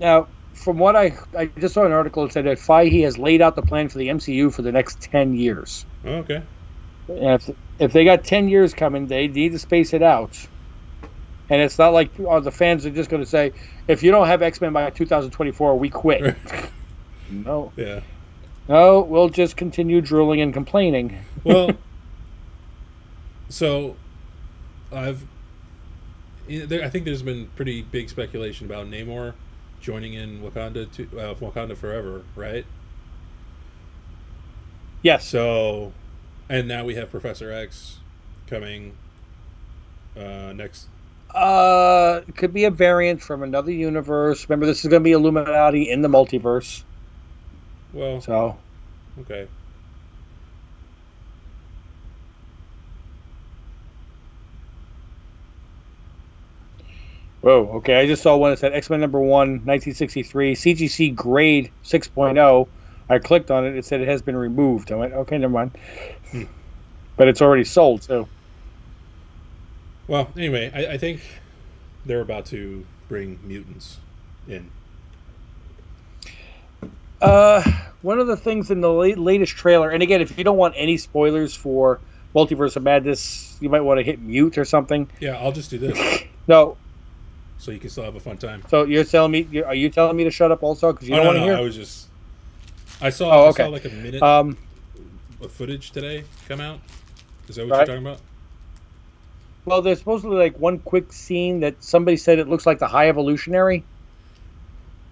[0.00, 3.42] Now, from what I I just saw an article that said that Feige has laid
[3.42, 5.84] out the plan for the MCU for the next ten years.
[6.04, 6.42] Oh, okay.
[7.08, 10.46] And if if they got ten years coming, they need to space it out.
[11.50, 13.52] And it's not like oh, the fans are just going to say,
[13.86, 16.36] if you don't have X Men by 2024, we quit.
[17.30, 18.00] no, Yeah.
[18.68, 21.18] no, we'll just continue drooling and complaining.
[21.42, 21.70] Well,
[23.48, 23.96] so
[24.92, 25.26] I've
[26.48, 29.34] I think there's been pretty big speculation about Namor
[29.80, 32.64] joining in Wakanda to uh, Wakanda Forever, right?
[35.02, 35.26] Yes.
[35.26, 35.92] So,
[36.48, 38.00] and now we have Professor X
[38.46, 38.98] coming
[40.16, 40.88] uh, next.
[41.34, 44.48] Uh, it could be a variant from another universe.
[44.48, 46.84] Remember, this is going to be Illuminati in the multiverse.
[47.92, 48.58] Well, So,
[49.20, 49.48] okay.
[57.40, 57.96] whoa, okay.
[58.00, 62.68] I just saw one that said X Men number one, 1963, CGC grade 6.0.
[63.08, 63.76] I clicked on it.
[63.76, 64.90] It said it has been removed.
[64.92, 65.72] I went, okay, never mind.
[66.34, 66.44] Hmm.
[67.16, 68.28] But it's already sold, so.
[70.08, 71.20] Well, anyway, I, I think
[72.04, 73.98] they're about to bring mutants
[74.48, 74.68] in.
[77.22, 77.62] Uh,
[78.02, 80.74] one of the things in the late, latest trailer, and again, if you don't want
[80.76, 82.00] any spoilers for
[82.34, 85.08] Multiverse of Madness, you might want to hit mute or something.
[85.20, 86.76] Yeah, I'll just do this No,
[87.58, 88.64] so you can still have a fun time.
[88.68, 90.92] so you're telling me, you're, are you telling me to shut up also?
[90.92, 91.56] Because you oh, don't no, want to no, hear?
[91.56, 92.08] I was just
[93.00, 93.30] I saw.
[93.30, 93.62] Oh, I okay.
[93.62, 94.58] saw like a minute Um,
[95.44, 96.80] of footage today come out.
[97.48, 97.78] Is that what Right.
[97.86, 98.20] you're talking about?
[99.66, 103.08] well, there's supposedly like one quick scene that somebody said it looks like the High
[103.08, 103.82] Evolutionary.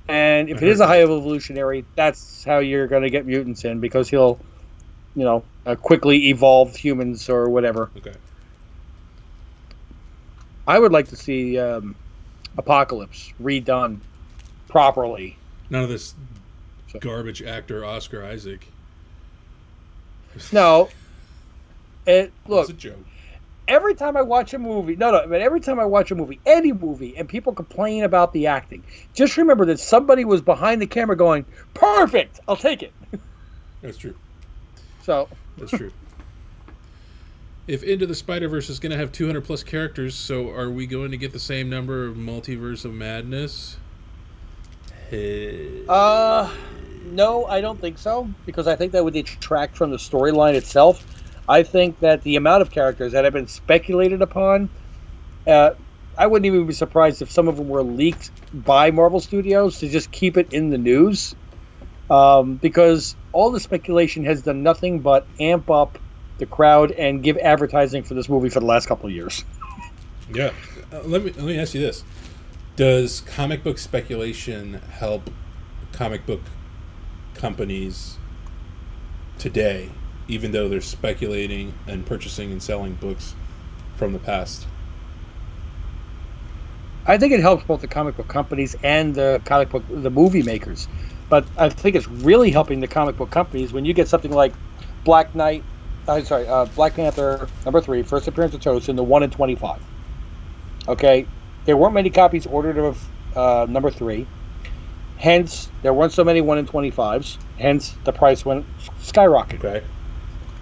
[0.08, 3.64] And if I it is a High Evolutionary, that's how you're going to get mutants
[3.64, 4.38] in because he'll,
[5.14, 7.90] you know, uh, quickly evolve humans or whatever.
[7.96, 8.12] Okay.
[10.66, 11.94] I would like to see um,
[12.58, 13.98] Apocalypse redone
[14.68, 15.36] properly.
[15.70, 16.14] None of this
[17.00, 18.66] garbage actor Oscar Isaac.
[20.52, 20.88] No,
[22.06, 22.98] it look it's a joke.
[23.68, 24.96] every time I watch a movie.
[24.96, 28.32] No, no, but every time I watch a movie, any movie, and people complain about
[28.32, 28.82] the acting,
[29.14, 32.92] just remember that somebody was behind the camera going, "Perfect, I'll take it."
[33.82, 34.14] That's true.
[35.02, 35.90] So That's true.
[37.66, 40.86] if Into the Spider Verse is going to have 200 plus characters, so are we
[40.86, 43.76] going to get the same number of Multiverse of Madness?
[45.10, 45.82] Hey.
[45.88, 46.50] Uh,
[47.04, 51.04] no, I don't think so because I think that would detract from the storyline itself.
[51.48, 54.70] I think that the amount of characters that have been speculated upon,
[55.46, 55.70] uh,
[56.16, 58.30] I wouldn't even be surprised if some of them were leaked
[58.64, 61.34] by Marvel Studios to just keep it in the news,
[62.10, 65.98] um, because all the speculation has done nothing but amp up
[66.38, 69.44] the crowd and give advertising for this movie for the last couple of years.
[70.32, 70.52] Yeah.
[70.90, 72.04] Uh, let me let me ask you this:
[72.76, 75.28] Does comic book speculation help
[75.92, 76.40] comic book
[77.42, 78.18] companies
[79.36, 79.90] today,
[80.28, 83.34] even though they're speculating and purchasing and selling books
[83.96, 84.66] from the past?
[87.04, 90.44] I think it helps both the comic book companies and the comic book the movie
[90.44, 90.86] makers.
[91.28, 94.52] But I think it's really helping the comic book companies when you get something like
[95.02, 95.64] Black Knight,
[96.06, 99.82] I'm sorry, uh, Black Panther number three, first appearance of Tosin, the one in twenty-five.
[100.86, 101.26] Okay,
[101.64, 103.04] there weren't many copies ordered of
[103.36, 104.28] uh, number three,
[105.22, 107.38] hence there weren't so many one in twenty-fives.
[107.58, 108.66] Hence the price went
[109.00, 109.64] skyrocketed.
[109.64, 109.82] Okay.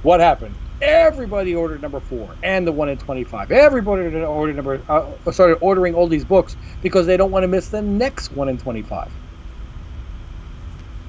[0.02, 0.54] What happened?
[0.82, 3.50] Everybody ordered number four and the one in twenty-five.
[3.50, 7.68] Everybody ordered number uh, started ordering all these books because they don't want to miss
[7.70, 9.10] the next one in twenty-five.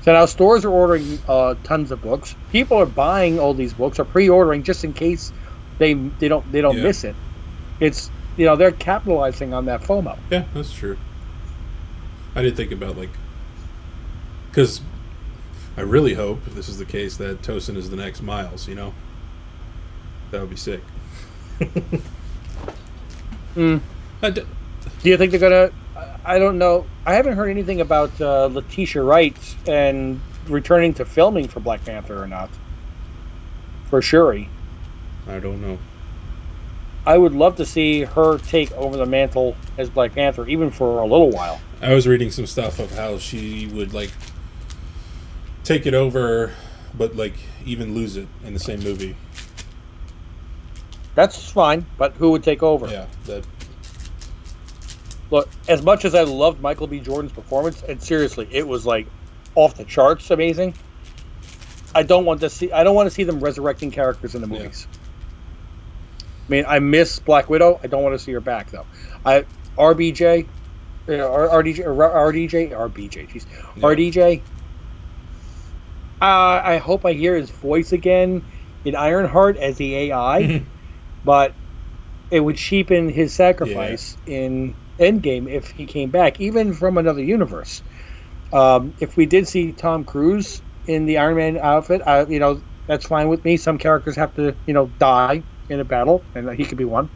[0.04, 2.36] So now stores are ordering uh, tons of books.
[2.52, 5.32] People are buying all these books or pre-ordering just in case
[5.78, 6.84] they they don't they don't Yeah.
[6.84, 7.16] miss it.
[7.82, 10.18] It's you know they're capitalizing on that FOMO.
[10.30, 10.98] Yeah, that's true.
[12.34, 13.10] I didn't think about like,
[14.52, 14.82] because
[15.78, 18.68] I really hope if this is the case that Tosin is the next Miles.
[18.68, 18.94] You know,
[20.32, 20.82] that would be sick.
[23.56, 23.82] Mm.
[24.22, 24.30] D-
[25.04, 25.72] Do you think they're gonna?
[26.24, 26.86] I don't know.
[27.06, 29.36] I haven't heard anything about uh, Letitia Wright
[29.68, 32.50] and returning to filming for Black Panther or not.
[33.90, 34.48] For Shuri,
[35.28, 35.78] I don't know.
[37.06, 41.00] I would love to see her take over the mantle as Black Panther, even for
[41.00, 41.60] a little while.
[41.82, 44.12] I was reading some stuff of how she would like
[45.64, 46.54] take it over,
[46.98, 47.34] but like
[47.66, 49.16] even lose it in the same movie.
[51.16, 52.88] That's fine, but who would take over?
[52.88, 53.46] Yeah, that
[55.30, 57.00] Look, as much as I loved Michael B.
[57.00, 59.08] Jordan's performance, and seriously, it was like
[59.56, 60.74] off the charts amazing.
[61.96, 62.72] I don't want to see.
[62.72, 64.60] I don't want to see them resurrecting characters in the Yeah.
[64.64, 64.88] movies.
[66.48, 67.80] I mean, I miss Black Widow.
[67.82, 68.86] I don't want to see her back though.
[69.26, 69.46] I
[69.78, 70.46] RBJ,
[71.08, 73.28] uh, RDJ, RDJ, RBJ.
[73.30, 73.46] Jeez,
[73.78, 73.84] Yeah.
[73.84, 74.42] RDJ.
[76.22, 78.44] Uh, I hope I hear his voice again
[78.86, 80.68] in Ironheart as the AI,
[81.24, 81.58] but
[82.32, 87.84] it would cheapen his sacrifice in Endgame if he came back, even from another universe.
[88.54, 92.62] Um, if we did see Tom Cruise in the Iron Man outfit, uh, you know
[92.88, 93.58] that's fine with me.
[93.58, 97.10] Some characters have to, you know, die in a battle, and he could be one.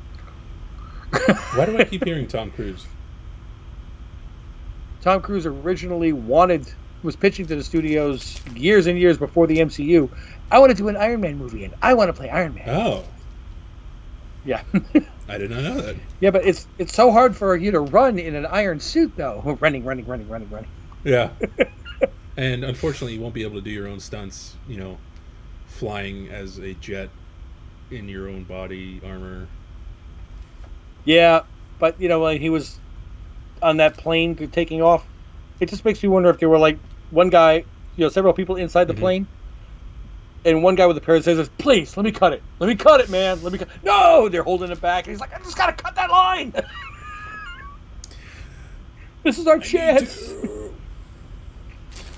[1.55, 2.87] why do I keep hearing Tom Cruise?
[5.01, 6.67] Tom Cruise originally wanted
[7.05, 10.09] was pitching to the studios years and years before the MCU.
[10.51, 12.69] I want to do an Iron Man movie, and I want to play Iron Man.
[12.69, 13.03] Oh,
[14.43, 14.61] Yeah,
[15.29, 15.95] I did not know that.
[16.19, 19.57] yeah, but it's it's so hard for you to run in an iron suit, though.
[19.61, 20.69] Running, running, running, running, running.
[21.03, 21.29] Yeah.
[22.37, 24.55] and unfortunately, you won't be able to do your own stunts.
[24.67, 24.97] You know,
[25.67, 27.09] flying as a jet
[27.91, 29.47] in your own body armor.
[31.05, 31.41] Yeah,
[31.79, 32.79] but you know, when he was
[33.61, 35.05] on that plane taking off,
[35.59, 36.77] it just makes me wonder if they were like
[37.15, 38.99] one guy, you know, several people inside the Mhm.
[38.99, 39.27] plane,
[40.43, 41.49] and one guy with a pair of scissors.
[41.57, 42.43] Please, let me cut it.
[42.59, 43.41] Let me cut it, man.
[43.41, 43.69] Let me cut.
[43.83, 46.53] No, they're holding it back, and he's like, I just gotta cut that line.
[49.23, 50.29] this is our chance.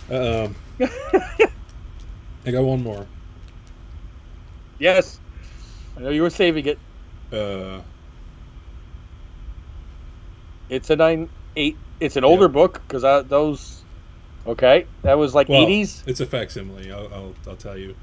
[0.09, 0.55] Um,
[2.45, 3.07] I got one more.
[4.79, 5.19] Yes,
[5.95, 6.79] I know you were saving it.
[7.31, 7.81] Uh,
[10.69, 11.77] It's a nine eight.
[11.99, 13.76] It's an older book because those
[14.47, 16.07] Okay, that was like Well, 80s.
[16.07, 16.91] It's a facsimile.
[16.91, 17.95] I'll, I'll, I'll tell you.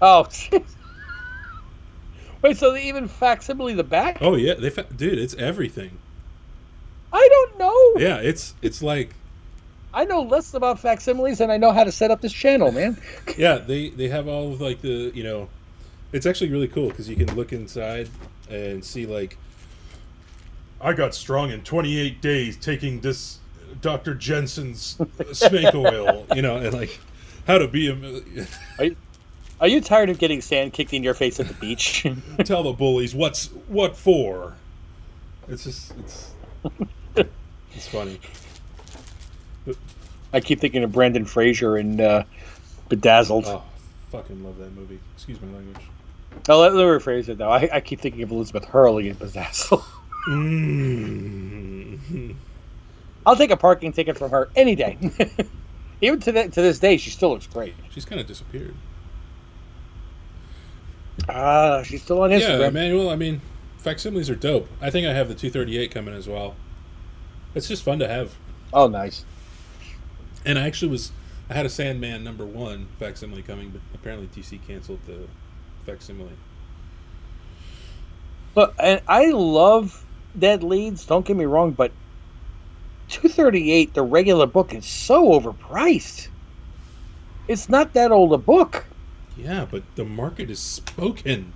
[0.00, 0.26] Oh,
[2.42, 2.56] wait.
[2.56, 4.18] So they even facsimile the back?
[4.20, 5.98] Oh yeah, they fa- dude, it's everything.
[7.12, 7.92] I don't know.
[8.00, 9.14] Yeah, it's it's like
[9.92, 13.00] I know less about facsimiles than I know how to set up this channel, man.
[13.36, 15.48] yeah, they they have all of like the you know,
[16.12, 18.08] it's actually really cool because you can look inside
[18.48, 19.36] and see like.
[20.80, 23.40] I got strong in 28 days taking this
[23.80, 24.14] Dr.
[24.14, 24.98] Jensen's
[25.32, 26.98] snake oil, you know, and like
[27.46, 28.46] how to be a
[29.60, 32.06] Are you tired of getting sand kicked in your face at the beach?
[32.44, 34.54] tell the bullies what's what for.
[35.48, 36.32] It's just it's
[37.74, 38.20] it's funny.
[40.32, 42.24] I keep thinking of Brendan Fraser and uh,
[42.88, 43.46] Bedazzled.
[43.46, 43.62] Oh,
[44.10, 44.98] fucking love that movie.
[45.14, 45.80] Excuse my language.
[46.48, 47.50] Oh, let, let me rephrase it though.
[47.50, 49.84] I, I keep thinking of Elizabeth Hurley and Bedazzled.
[50.28, 52.34] Mm.
[53.28, 54.96] I'll take a parking ticket from her any day.
[56.00, 57.74] Even to, the, to this day, she still looks great.
[57.90, 58.74] She's kind of disappeared.
[61.28, 62.60] Ah, she's still on Instagram.
[62.60, 62.68] Yeah.
[62.68, 63.10] Emmanuel.
[63.10, 63.42] I mean,
[63.76, 64.66] facsimiles are dope.
[64.80, 66.56] I think I have the 238 coming as well.
[67.54, 68.34] It's just fun to have.
[68.72, 69.26] oh, nice.
[70.46, 71.12] And I actually was,
[71.50, 75.28] I had a Sandman number one facsimile coming, but apparently DC canceled the
[75.84, 76.30] facsimile.
[78.54, 80.02] But and I love
[80.38, 81.04] Dead Leads.
[81.04, 81.92] Don't get me wrong, but
[83.08, 86.28] 238, the regular book, is so overpriced.
[87.46, 88.84] It's not that old a book.
[89.36, 91.52] Yeah, but the market is spoken.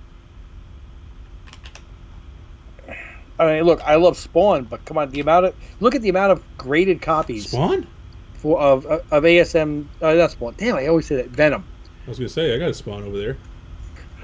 [3.38, 6.08] I mean, look, I love Spawn, but come on, the amount of look at the
[6.08, 7.86] amount of graded copies Spawn?
[8.34, 9.86] for of of ASM.
[10.00, 10.54] Uh, not Spawn.
[10.56, 11.28] Damn, I always say that.
[11.28, 11.64] Venom.
[12.06, 13.36] I was gonna say I got a Spawn over there.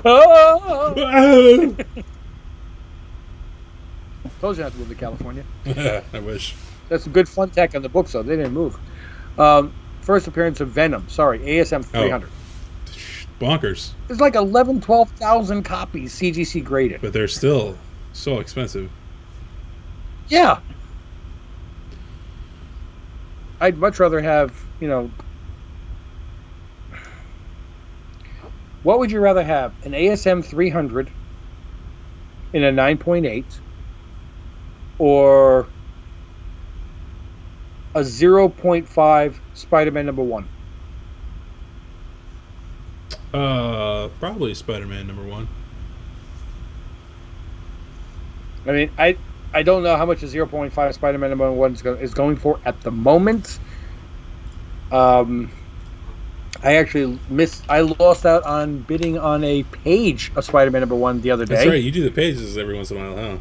[0.04, 0.94] Oh!
[4.40, 5.44] Told you not to move to California.
[6.12, 6.54] I wish.
[6.88, 8.22] That's a good fun tech on the book, though.
[8.22, 8.78] They didn't move.
[9.38, 11.08] Um, first appearance of Venom.
[11.08, 12.28] Sorry, ASM 300.
[13.40, 17.00] Bonkers, There's like 11, 12,000 copies CGC graded.
[17.00, 17.78] but they're still
[18.12, 18.90] so expensive.
[20.28, 20.58] Yeah.
[23.60, 25.10] I'd much rather have, you know.
[28.82, 29.72] What would you rather have?
[29.84, 31.10] An ASM 300
[32.54, 33.44] in a 9.8
[34.98, 35.68] or
[37.94, 40.48] a 0.5 Spider Man number one?
[43.32, 45.48] Uh, probably Spider-Man number one.
[48.66, 49.16] I mean, I
[49.52, 52.60] I don't know how much a 0.5 Spider-Man number one is, go, is going for
[52.64, 53.58] at the moment.
[54.90, 55.50] Um,
[56.62, 57.64] I actually missed.
[57.68, 61.54] I lost out on bidding on a page of Spider-Man number one the other day.
[61.54, 61.82] That's right.
[61.82, 63.38] You do the pages every once in a while, huh?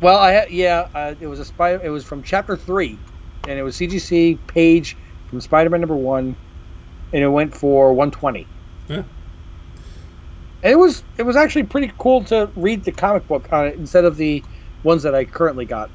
[0.00, 0.88] Well, I yeah.
[0.94, 1.82] Uh, it was a spider.
[1.82, 2.98] It was from chapter three,
[3.48, 4.96] and it was CGC page
[5.28, 6.36] from Spider-Man number one,
[7.12, 8.46] and it went for 120.
[8.88, 8.96] Yeah.
[8.96, 13.74] And it was it was actually pretty cool to read the comic book on it
[13.76, 14.42] instead of the
[14.82, 15.90] ones that I currently got.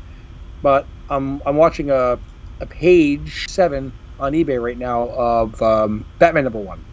[0.62, 2.20] But I'm I'm watching a
[2.60, 6.84] a page seven on eBay right now of um, Batman number one,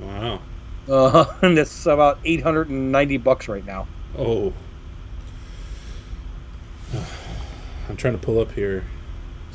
[0.00, 0.40] Wow.
[0.88, 3.86] uh, and it's about 890 bucks right now.
[4.18, 4.52] Oh.
[7.88, 8.82] I'm trying to pull up here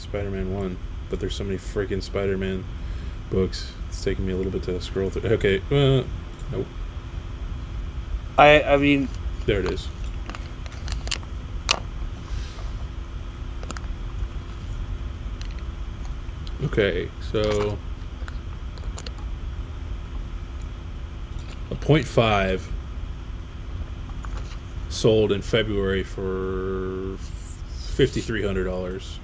[0.09, 0.77] Spider-Man 1,
[1.09, 2.63] but there's so many freaking Spider-Man
[3.29, 3.71] books.
[3.89, 5.29] It's taking me a little bit to scroll through.
[5.29, 5.59] Okay.
[5.71, 6.03] Uh,
[6.51, 6.65] nope.
[8.37, 9.07] I I mean
[9.45, 9.87] There it is.
[16.63, 17.77] Okay, so
[21.71, 22.67] a point five
[24.89, 27.17] sold in February for
[27.69, 29.19] fifty three hundred dollars.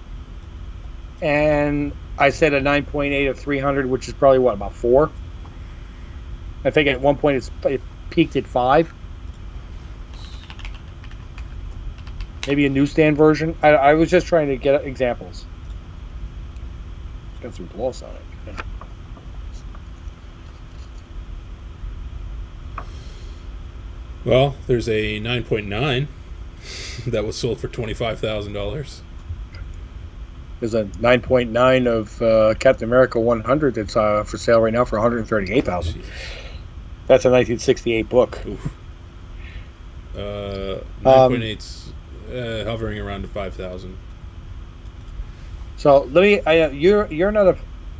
[1.25, 5.09] And I said a 9.8 of 300, which is probably what about four.
[6.63, 8.93] I think at one point it peaked at five.
[12.47, 13.57] Maybe a newsstand version.
[13.63, 15.45] I, I was just trying to get examples.
[17.33, 18.55] It's got some gloss on it.
[24.23, 26.07] Well, there's a nine point nine
[27.07, 29.01] that was sold for twenty five thousand dollars.
[30.65, 34.97] There's a 9.9 of uh, Captain America 100 that's uh, for sale right now for
[34.97, 35.93] 138,000.
[37.05, 38.43] That's a 1968 book.
[38.47, 38.73] Oof.
[40.17, 41.91] Uh, Um, nine point eight's
[42.29, 43.97] uh, hovering around to five thousand.
[45.75, 46.39] So let me.
[46.45, 47.57] I, uh, you're you're not a,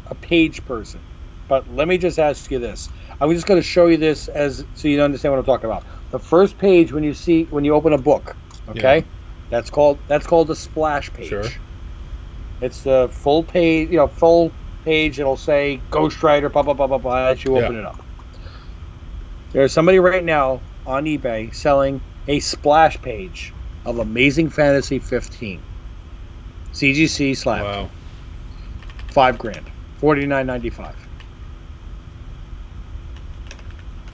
[0.07, 1.01] a page person,
[1.49, 2.87] but let me just ask you this.
[3.19, 5.83] I'm just going to show you this as so you understand what I'm talking about.
[6.11, 8.33] The first page when you see when you open a book,
[8.69, 9.03] okay, Yeah.
[9.49, 11.27] that's called that's called the splash page.
[11.27, 11.43] Sure.
[12.61, 14.51] It's the full page, you know, full
[14.83, 15.19] page.
[15.19, 17.17] It'll say Ghost Rider, blah blah blah blah blah.
[17.27, 17.79] As you open Yeah.
[17.79, 18.01] it up,
[19.51, 23.53] there's somebody right now on eBay selling a splash page
[23.85, 25.59] of Amazing Fantasy 15,
[26.73, 27.89] CGC slab, Wow.
[29.11, 29.65] five grand,
[29.99, 30.95] forty nine ninety five.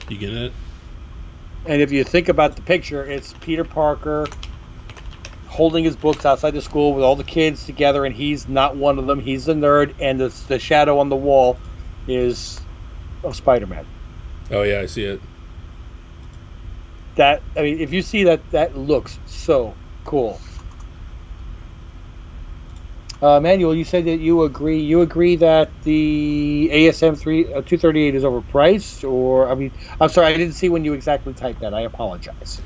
[0.08, 0.52] You get it?
[1.64, 4.26] And if you think about the picture, it's Peter Parker
[5.52, 8.98] holding his books outside the school with all the kids together, and he's not one
[8.98, 9.20] of them.
[9.20, 11.58] He's the nerd, and the, the shadow on the wall
[12.08, 12.58] is
[13.22, 13.84] of Spider Man.
[14.50, 15.20] Oh yeah, I see it.
[17.16, 19.74] That I mean, if you see that, that looks so
[20.04, 20.40] cool.
[23.20, 24.80] Uh, Manuel, you said that you agree.
[24.80, 29.70] You agree that the ASM three uh, two thirty eight is overpriced, or I mean,
[30.00, 31.74] I'm sorry, I didn't see when you exactly typed that.
[31.74, 32.62] I apologize.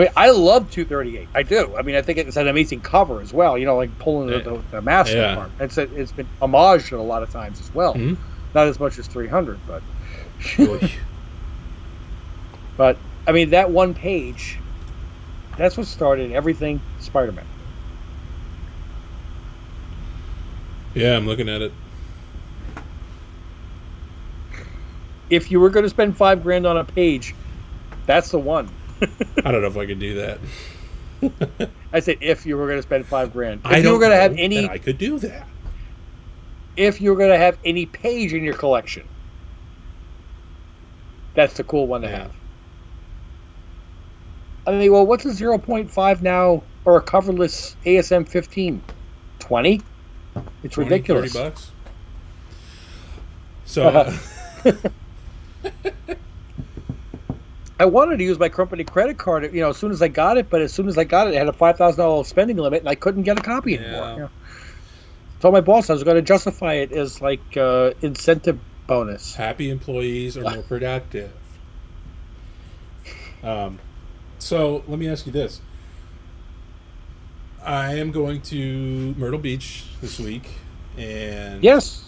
[0.00, 1.28] I mean, I love 238.
[1.34, 1.76] I do.
[1.78, 3.58] I mean, I think it's an amazing cover as well.
[3.58, 5.32] You know, like pulling the, the, the mask Yeah.
[5.32, 5.52] apart.
[5.60, 7.94] It's a, it's been homaged a lot of times as well.
[7.94, 8.16] Mhm.
[8.54, 9.82] Not as much as 300, but
[12.78, 14.58] but I mean that one page.
[15.58, 17.44] That's what started everything Spider-Man.
[20.94, 21.74] yeah, I'm looking at it.
[25.28, 27.34] If you were going to spend five grand on a page,
[28.06, 28.70] that's the one.
[29.44, 30.38] I don't know if I can do that.
[31.92, 33.60] I said if you were going to spend five grand.
[33.64, 35.46] If I you were going to have any, I could do that.
[36.76, 39.06] if you were going to have any page in your collection,
[41.34, 42.18] that's the cool one to Yeah.
[42.18, 42.32] have.
[44.66, 48.82] I mean, well, what's a 0.5 now or a coverless ASM 15?
[49.40, 49.80] 20?
[50.62, 51.32] It's 20, ridiculous.
[51.32, 51.70] 30 bucks.
[53.66, 54.16] So uh,
[57.80, 60.36] I wanted to use my company credit card, you know, as soon as I got
[60.36, 62.58] it, but as soon as I got it, it had a five thousand dollars spending
[62.58, 64.02] limit, and I couldn't get a copy anymore.
[64.02, 64.12] Yeah.
[64.12, 64.30] You know.
[65.40, 69.34] Told my boss I was going to justify it as like uh, incentive bonus.
[69.34, 71.32] happy employees are more productive.
[73.42, 73.78] Um,
[74.38, 75.62] so let me ask you this:
[77.64, 80.46] I am going to Myrtle Beach this week,
[80.98, 82.04] and Yes,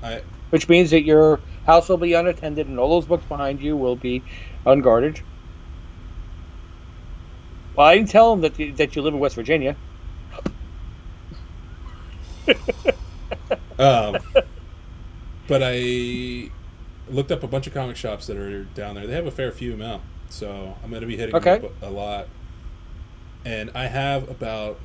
[0.00, 3.76] I which means that your house will be unattended, and all those books behind you
[3.76, 4.22] will be
[4.66, 5.22] unguarded.
[7.74, 9.78] Well, I didn't tell him that you, that you live in West Virginia.
[13.78, 14.22] Um,
[15.46, 16.50] but I
[17.08, 19.06] looked up a bunch of comic shops that are down there.
[19.06, 21.60] They have a fair few amount, so I'm going to be hitting Okay.
[21.60, 22.28] them up a, a lot.
[23.44, 24.80] And I have about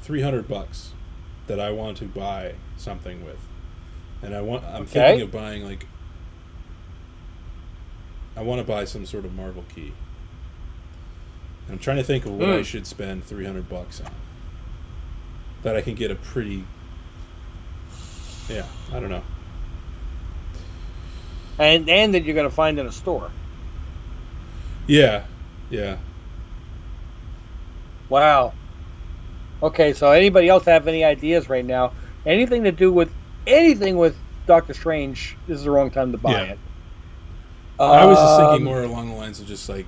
[0.00, 0.94] 300 bucks
[1.46, 3.48] that I want to buy something with,
[4.22, 4.64] and I want.
[4.64, 4.86] I'm Okay.
[4.86, 5.88] thinking of buying like.
[8.36, 9.92] I want to buy some sort of Marvel key.
[11.70, 12.64] I'm trying to think of what I Mm.
[12.64, 14.12] should spend 300 bucks on.
[15.62, 16.64] That I can get a pretty
[18.48, 18.62] yeah,
[18.92, 19.22] I don't know.
[21.58, 23.30] And and that you're going to find in a store.
[24.86, 25.24] Yeah,
[25.70, 25.96] yeah.
[28.08, 28.52] Wow.
[29.62, 31.92] Okay, so anybody else have any ideas right now?
[32.24, 33.10] Anything to do with
[33.46, 34.16] anything with
[34.46, 35.36] Doctor Strange?
[35.48, 36.42] This is the wrong time to buy Yeah.
[36.52, 36.58] it.
[37.84, 39.86] I was just thinking Um, more along the lines of just like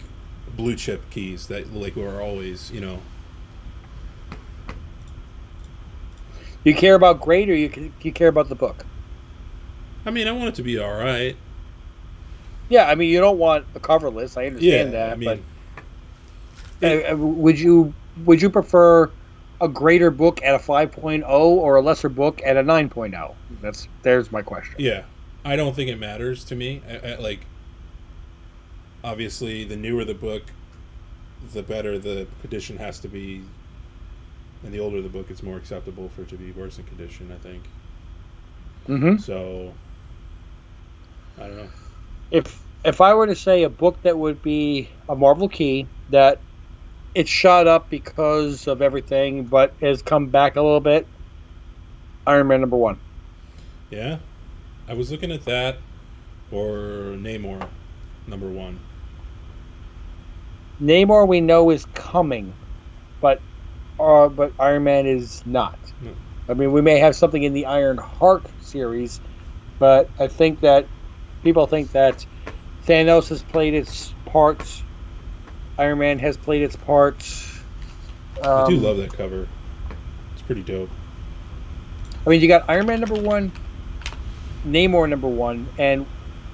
[0.56, 3.00] blue chip keys that like were always, you know.
[6.62, 8.86] You care about grade, or you you care about the book?
[10.06, 11.36] I mean, I want it to be all right.
[12.68, 14.36] Yeah, I mean you don't want a coverless.
[14.36, 15.44] I Yeah, understand that, I mean,
[16.80, 19.12] but uh, would you would you prefer
[19.60, 23.36] a greater book at a 5.0 or a lesser book at a 9.0?
[23.50, 24.76] That's there's my question.
[24.76, 25.04] yeah.
[25.44, 26.82] I don't think it matters to me.
[26.88, 27.46] I, I, like,
[29.08, 30.54] obviously, the newer the book,
[31.52, 33.44] the better the condition has to be,
[34.62, 37.32] and the older the book, it's more acceptable for it to be worse in condition.
[37.32, 37.70] I think.
[38.86, 39.74] hmm So,
[41.38, 41.70] I don't know.
[42.30, 46.44] if if I were to say a book that would be a Marvel key that
[47.14, 51.10] it shot up because of everything, but has come back a little bit,
[52.26, 53.00] Iron Man number one.
[53.90, 54.18] Yeah,
[54.88, 55.78] I was looking at that
[56.50, 57.68] or Namor,
[58.26, 58.80] number one.
[60.82, 62.52] Namor we know is coming,
[63.20, 63.40] but
[63.98, 65.78] uh, but Iron Man is not.
[66.02, 66.12] No.
[66.48, 69.20] I mean, we may have something in the Ironheart series,
[69.78, 70.86] but I think that
[71.42, 72.24] people think that
[72.86, 74.82] Thanos has played its parts.
[75.78, 77.60] Iron Man has played its parts.
[78.42, 79.48] I do Um, love that cover.
[80.32, 80.90] It's pretty dope.
[82.26, 83.50] I mean, you got Iron Man number one,
[84.66, 86.06] Namor number one, and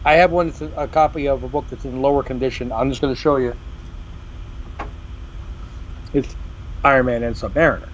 [0.05, 2.73] I have one that's a, a copy of a book that's in lower condition.
[2.73, 3.55] I'm just going to show you.
[6.15, 6.35] It's
[6.85, 7.89] Iron Man and Submariner.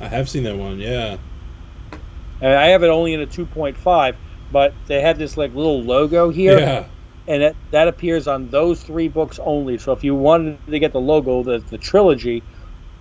[0.00, 0.78] I have seen that one.
[0.78, 1.18] Yeah.
[2.40, 4.16] And I have it only in a 2.5,
[4.52, 6.86] but they have this like little logo here, Yeah.
[7.28, 9.78] and it, that appears on those three books only.
[9.78, 12.42] So if you wanted to get the logo, the, the trilogy,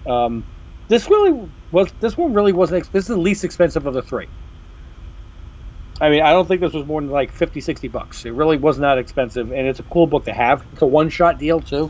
[0.07, 0.45] um,
[0.87, 2.91] this really was this one really wasn't.
[2.93, 4.27] This is the least expensive of the three.
[5.99, 8.25] I mean, I don't think this was more than like 50, 60 bucks.
[8.25, 10.63] It really was not expensive, and it's a cool book to have.
[10.73, 11.89] It's a one shot deal too,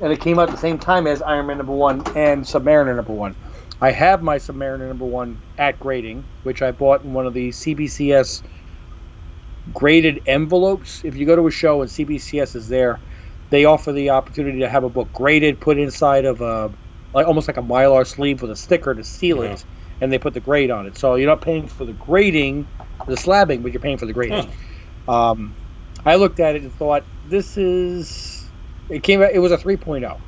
[0.00, 2.96] and it came out at the same time as Iron Man number one and Submariner
[2.96, 3.36] number one.
[3.80, 7.50] I have my Submariner number one at grading, which I bought in one of the
[7.50, 8.42] CBCS
[9.72, 11.00] graded envelopes.
[11.04, 13.02] If you go to a show and CBCS is there,
[13.50, 16.72] they offer the opportunity to have a book graded, put inside of a
[17.12, 19.52] like almost like a mylar sleeve with a sticker to seal Yeah.
[19.54, 19.64] it,
[20.00, 20.96] and they put the grade on it.
[20.96, 22.68] So you're not paying for the grading,
[23.08, 24.52] the slabbing, but you're paying for the grading.
[25.08, 25.56] Um,
[26.04, 28.39] I looked at it and thought, this is.
[28.90, 29.30] It came out.
[29.32, 30.20] It was a 3.0.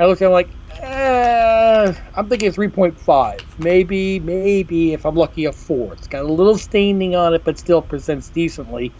[0.00, 0.48] I looked at it like,
[0.80, 3.58] eh, I'm thinking 3.5.
[3.58, 5.94] Maybe, maybe if I'm lucky, a four.
[5.94, 8.92] It's got a little staining on it, but still presents decently.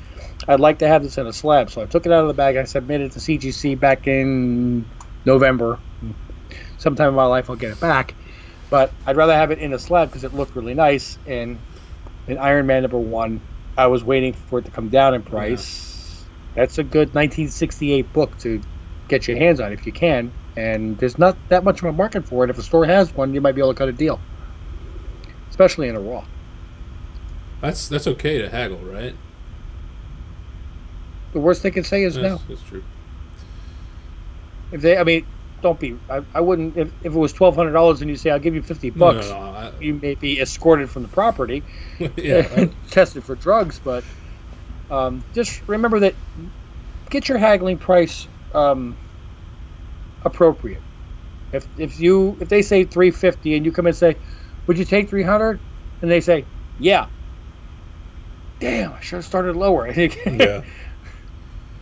[0.49, 2.35] I'd like to have this in a slab, so I took it out of the
[2.35, 2.57] bag.
[2.57, 4.85] I submitted it to CGC back in
[5.25, 5.79] November.
[6.79, 8.15] Sometime in my life, I'll get it back.
[8.71, 11.19] But I'd rather have it in a slab because it looked really nice.
[11.27, 11.59] And
[12.27, 13.41] in Iron Man number one,
[13.77, 15.88] I was waiting for it to come down in price.
[16.59, 18.61] That's a good 1968 book to
[19.07, 20.33] get your hands on if you can.
[20.57, 22.51] And there's not that much of a market for it.
[22.51, 24.21] If a store has one, you might be able to cut a deal,
[25.51, 26.25] especially in a raw.
[27.61, 29.15] That's that's okay to haggle, right?
[31.33, 32.31] The worst they can say is no.
[32.31, 32.83] That's, that's true.
[34.73, 35.27] If they, I mean,
[35.63, 35.97] don't be.
[36.11, 36.77] I, I wouldn't.
[36.77, 39.13] If, if it was twelve hundred dollars and you say I'll give you fifty No,
[39.13, 41.65] bucks, no, no, I- you may be escorted from the property,
[42.17, 42.67] yeah.
[42.91, 43.79] Tested for drugs.
[43.79, 44.03] But
[44.91, 46.19] um, just remember that
[47.11, 48.99] get your haggling price um,
[50.23, 50.85] appropriate.
[51.53, 54.17] If if you if they say three fifty and you come and say,
[54.67, 55.63] would you take three hundred?
[56.03, 57.09] And they say, yeah.
[58.61, 59.89] Damn, I should have started lower.
[60.27, 60.63] yeah.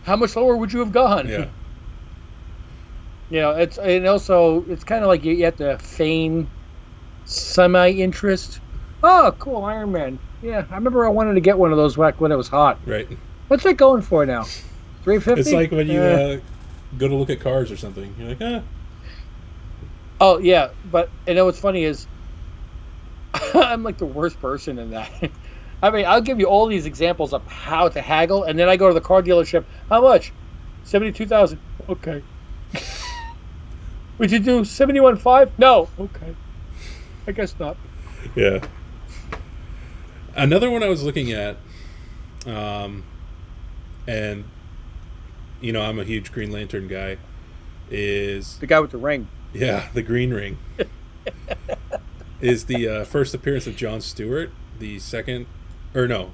[0.03, 1.27] How much lower would you have gone?
[1.27, 1.51] Yeah.
[3.29, 6.49] You know, it's and also it's kind of like you, you have to feign
[7.25, 8.61] semi interest.
[9.03, 10.21] Oh, cool, Iron Man.
[10.41, 12.79] Yeah, I remember I wanted to get one of those back when it was hot.
[12.85, 13.07] Right.
[13.47, 14.45] What's it going for now?
[15.03, 15.41] Three fifty.
[15.41, 16.39] It's like when you uh,
[16.97, 18.13] go to look at cars or something.
[18.19, 18.61] You're like, ah,
[20.21, 22.07] oh yeah, but you know what's funny is
[23.53, 25.09] I'm like the worst person in that.
[25.81, 28.77] I mean, I'll give you all these examples of how to haggle, and then I
[28.77, 29.63] go to the car dealership.
[29.89, 30.33] How much?
[30.83, 31.59] Seventy-two thousand.
[31.87, 32.23] Okay.
[34.17, 35.57] Would you do seventy-one five?
[35.59, 35.87] No.
[35.99, 36.35] Okay.
[37.27, 37.77] I guess not.
[38.35, 38.65] yeah.
[40.37, 41.57] Another one I was looking at,
[42.45, 43.03] um,
[44.07, 44.43] and
[45.59, 47.17] you know I'm a huge Green Lantern guy.
[47.89, 49.27] Is The guy with the ring.
[49.53, 50.57] yeah the Green Ring.
[52.41, 55.47] is the uh, first appearance of John Stewart the second,
[55.95, 56.31] or no,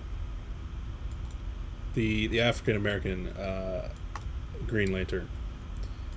[1.93, 3.87] the the African American uh,
[4.67, 5.29] Green Lantern.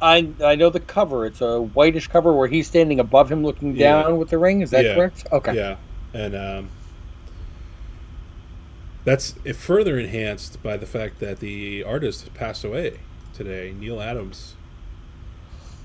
[0.03, 1.25] I I know the cover.
[1.25, 4.03] It's a whitish cover where he's standing above him, looking Yeah.
[4.03, 4.63] down with the ring.
[4.63, 4.95] Is that Yeah.
[4.97, 5.25] correct?
[5.31, 5.55] Okay.
[5.55, 5.77] Yeah,
[6.13, 6.69] and um,
[9.07, 12.99] that's further enhanced by the fact that the artist passed away
[13.33, 14.55] today, Neal Adams.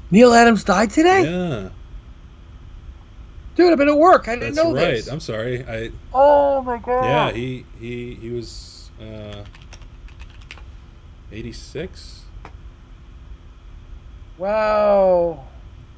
[0.10, 1.70] Neal Adams died today, Yeah,
[3.56, 3.72] dude.
[3.72, 4.28] I've been at work.
[4.28, 4.74] I didn't know.
[4.74, 4.92] that's know right.
[4.96, 5.08] this.
[5.08, 5.64] I'm sorry.
[5.66, 7.06] I Oh my god.
[7.06, 9.46] yeah, he he he was uh,
[11.32, 12.24] 86.
[14.38, 15.46] Wow.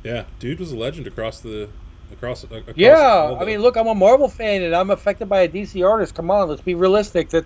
[0.04, 1.70] Yeah, dude was a legend across the
[2.14, 2.44] across.
[2.44, 5.84] across Yeah, I mean, look, I'm a Marvel fan and I'm affected by a DC
[5.84, 6.16] artist.
[6.16, 7.30] Come on, let's be realistic.
[7.32, 7.46] That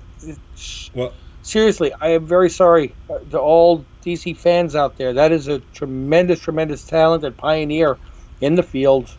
[0.94, 5.14] well, seriously, I am very sorry uh, to all DC fans out there.
[5.14, 8.00] That is a tremendous, tremendous talent and pioneer
[8.42, 9.18] in the field.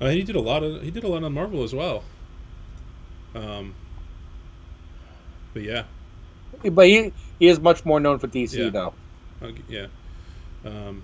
[0.00, 2.04] uh, he did a lot of he did a lot on Marvel as well.
[3.34, 3.74] Um,
[5.54, 5.84] but yeah,
[6.72, 8.70] But he he is much more known for DC Yeah.
[8.70, 8.94] though.
[9.42, 9.86] I'll yeah.
[10.64, 11.02] Um,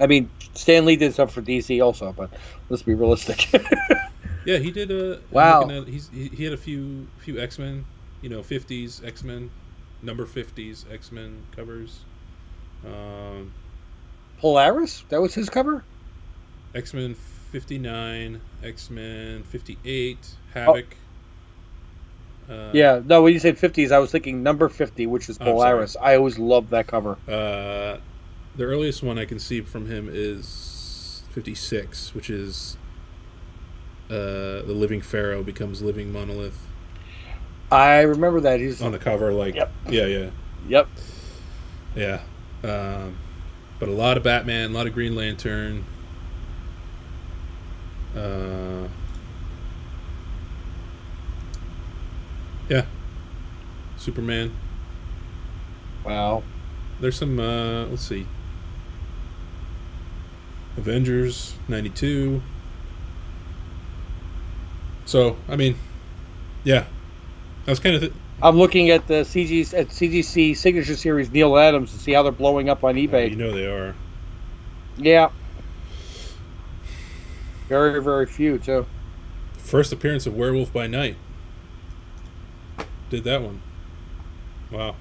[0.00, 2.30] I mean, Stan Lee did stuff for DC also, but
[2.68, 3.48] let's be realistic.
[4.44, 4.90] Yeah, he did.
[4.90, 5.68] A, Wow.
[5.68, 7.84] at- he's he, he had a few few X Men,
[8.22, 9.50] you know, fifties X Men,
[10.00, 12.00] number fifties X Men covers.
[12.86, 13.52] Um,
[14.38, 15.04] Polaris?
[15.10, 15.84] That was his cover?
[16.74, 20.96] X Men fifty nine, X Men fifty eight, Havoc.
[22.48, 25.44] Uh, Yeah, no, when you said 50s, I was thinking number 50, which is Oh,
[25.44, 25.94] Polaris.
[26.00, 27.18] I always loved that cover.
[27.28, 27.98] Uh,
[28.58, 32.76] the earliest one I can see from him is fifty six, which is
[34.10, 36.68] uh, the Living Pharaoh becomes Living Monolith
[37.70, 38.60] I remember that.
[38.60, 39.32] He's on the cover.
[39.32, 39.70] Like, Yep.
[39.90, 40.30] yeah, yeah.
[40.68, 40.88] Yep.
[41.94, 42.20] Yeah.
[42.64, 43.16] Um,
[43.78, 45.84] but a lot of Batman, a lot of Green Lantern.
[48.16, 48.88] Uh,
[52.68, 52.86] yeah,
[53.98, 54.52] Superman.
[56.04, 56.42] Wow.
[57.00, 57.38] There's some.
[57.38, 58.26] Uh, let's see.
[60.78, 62.40] Avengers '92.
[65.04, 65.76] So I mean,
[66.64, 66.84] yeah,
[67.66, 68.00] I was kind of.
[68.02, 72.22] Th- I'm looking at the CG at CGC signature series Neal Adams to see how
[72.22, 73.30] they're blowing up on eBay.
[73.30, 73.94] you know they are.
[74.96, 75.30] Yeah.
[77.68, 78.86] Very very few too.
[79.58, 81.16] First appearance of Werewolf by Night.
[83.10, 83.60] Did that one.
[84.70, 84.94] Wow.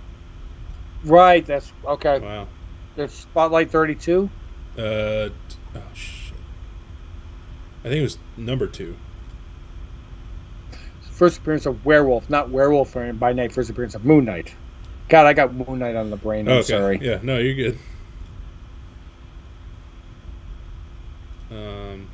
[1.03, 1.45] Right.
[1.45, 2.19] That's okay.
[2.19, 2.47] Wow.
[2.95, 4.29] There's Spotlight 32.
[4.77, 5.29] Uh,
[5.77, 6.37] oh shit.
[7.83, 8.95] I think it was number two.
[11.11, 13.51] First appearance of Werewolf, not Werewolf by Night.
[13.51, 14.53] First appearance of Moon Knight.
[15.09, 16.47] God, I got Moon Knight on the brain.
[16.47, 16.63] I'm okay.
[16.63, 16.99] sorry.
[17.01, 17.19] Yeah.
[17.23, 17.79] No, you're good.
[21.49, 22.09] Um.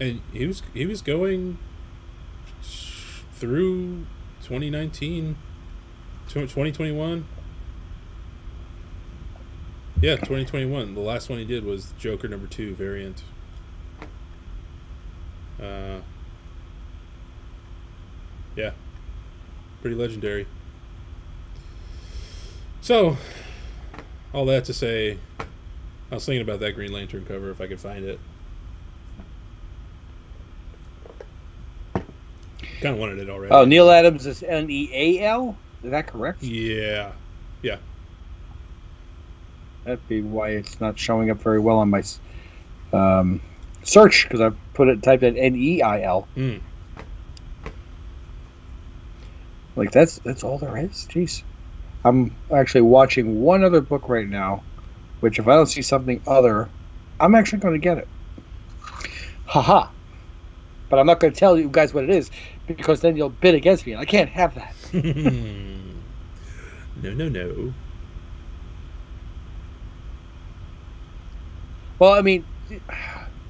[0.00, 1.58] And he was he was going
[3.42, 4.06] through
[4.42, 5.36] 2019
[6.28, 7.26] 2021
[10.02, 13.22] yeah 2021 the last one he did was joker number two variant.
[15.62, 16.00] Uh
[18.56, 18.72] yeah.
[19.80, 20.46] Pretty legendary.
[22.82, 23.16] So
[24.34, 25.18] all that to say
[26.10, 28.20] i was thinking about that green lantern cover if i could find it.
[31.94, 33.52] Kind of wanted it already.
[33.52, 35.56] Oh, Neal Adams is N E A L.
[35.84, 36.42] Is that correct?
[36.42, 37.12] Yeah.
[37.62, 37.76] Yeah
[39.84, 42.02] That'd be why it's not showing up very well on my
[42.92, 43.40] um,
[43.82, 46.28] search because I put it typed in N E I L.
[46.36, 46.60] Mm.
[49.74, 51.08] Like that's that's all there is.
[51.10, 51.42] Jeez.
[52.04, 54.62] I'm actually watching one other book right now,
[55.20, 56.68] which if I don't see something other,
[57.20, 58.08] I'm actually going to get it.
[59.46, 59.88] Haha.
[60.88, 62.30] But I'm not going to tell you guys what it is
[62.66, 64.74] because then you'll bid against me, and I can't have that.
[64.92, 65.02] no,
[67.14, 67.72] no, no.
[71.98, 72.44] Well, I mean,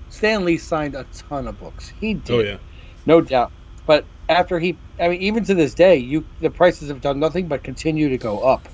[0.09, 1.89] Stan Lee signed a ton of books.
[2.01, 2.31] He did.
[2.35, 2.59] Oh yeah.
[3.07, 3.53] no doubt.
[3.87, 7.49] But after he, I mean, even to this day, you the prices have done nothing
[7.49, 8.69] but continue to go up.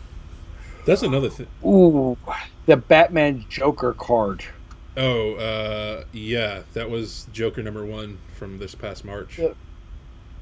[0.84, 1.46] That's another thing.
[1.64, 2.16] Ooh,
[2.66, 4.44] the Batman Joker card.
[4.96, 9.38] Oh, uh, yeah, that was Joker number one from this past March.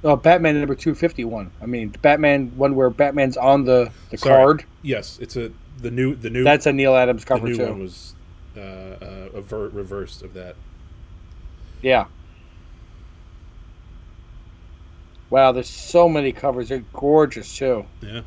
[0.05, 1.51] Oh, Batman number two fifty one.
[1.61, 4.35] I mean, Batman one where Batman's on the the Sorry.
[4.35, 4.65] card.
[4.83, 7.67] Yes, it's a the new the new That's a Neal Adams the cover new too.
[7.67, 8.15] one was
[8.57, 10.57] uh, uh, avert, reversed of that.
[11.83, 12.07] Yeah.
[15.31, 16.69] Wow, there's so many covers.
[16.69, 17.85] They're gorgeous too.
[18.01, 18.23] Yeah.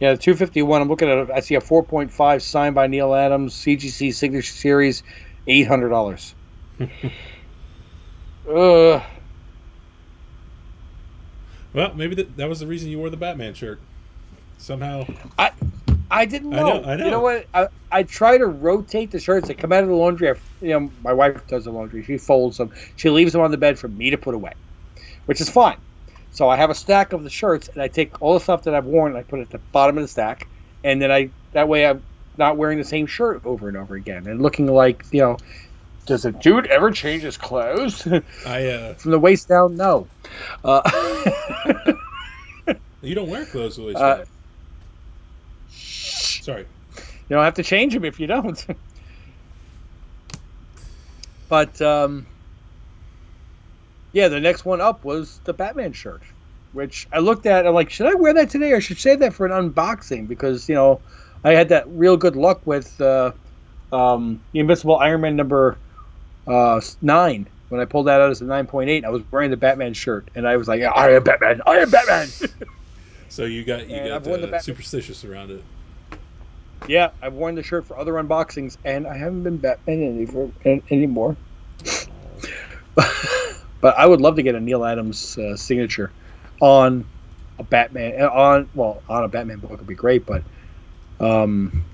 [0.00, 0.82] Yeah, the 251.
[0.82, 1.30] I'm looking at it.
[1.30, 5.02] I see a 4.5 signed by Neal Adams, CGC Signature Series,
[5.46, 6.34] eight hundred dollars.
[8.48, 9.02] Ugh.
[11.72, 13.80] Well, maybe that that was the reason you wore the Batman shirt.
[14.58, 15.06] Somehow.
[15.38, 15.52] I
[16.26, 16.80] didn't I know.
[16.80, 17.04] know, I know.
[17.04, 17.46] You know what?
[17.52, 19.48] I, I try to rotate the shirts.
[19.48, 20.30] They come out of the laundry.
[20.30, 22.02] I, you know, my wife does the laundry.
[22.02, 22.70] She folds them.
[22.96, 24.52] She leaves them on the bed for me to put away,
[25.26, 25.78] which is fine.
[26.30, 28.74] So I have a stack of the shirts, and I take all the stuff that
[28.74, 30.48] I've worn and I put it at the bottom of the stack,
[30.84, 32.04] and then I that way I'm
[32.36, 35.38] not wearing the same shirt over and over again and looking like you know.
[36.06, 38.06] Does a dude ever change his clothes
[38.46, 39.74] I uh, from the waist down?
[39.76, 40.08] No.
[40.62, 40.82] Uh,
[43.02, 44.24] you don't wear clothes the you Uh,
[46.46, 46.64] Sorry.
[46.96, 48.64] You don't have to change them if you don't.
[51.48, 52.24] but um,
[54.12, 56.22] yeah, the next one up was the Batman shirt,
[56.72, 57.66] which I looked at.
[57.66, 60.28] I'm like, should I wear that today or should I save that for an unboxing?
[60.28, 61.00] Because you know,
[61.42, 63.32] I had that real good luck with uh,
[63.92, 65.76] um, the Invincible Iron Man number
[66.46, 67.48] uh, nine.
[67.70, 70.46] When I pulled that out as a 9.8, I was wearing the Batman shirt, and
[70.46, 71.60] I was like, "I am Batman!
[71.66, 72.28] I am Batman!"
[73.28, 75.62] So you got you And got uh, superstitious around it.
[76.88, 80.50] Yeah, I've worn the shirt for other unboxings, and I haven't been Batman any for,
[80.64, 81.36] an- anymore.
[82.94, 86.12] but I would love to get a Neal Adams uh, signature
[86.60, 87.04] on
[87.58, 90.42] a Batman uh, on well on a Batman book would be great, but
[91.20, 91.84] um,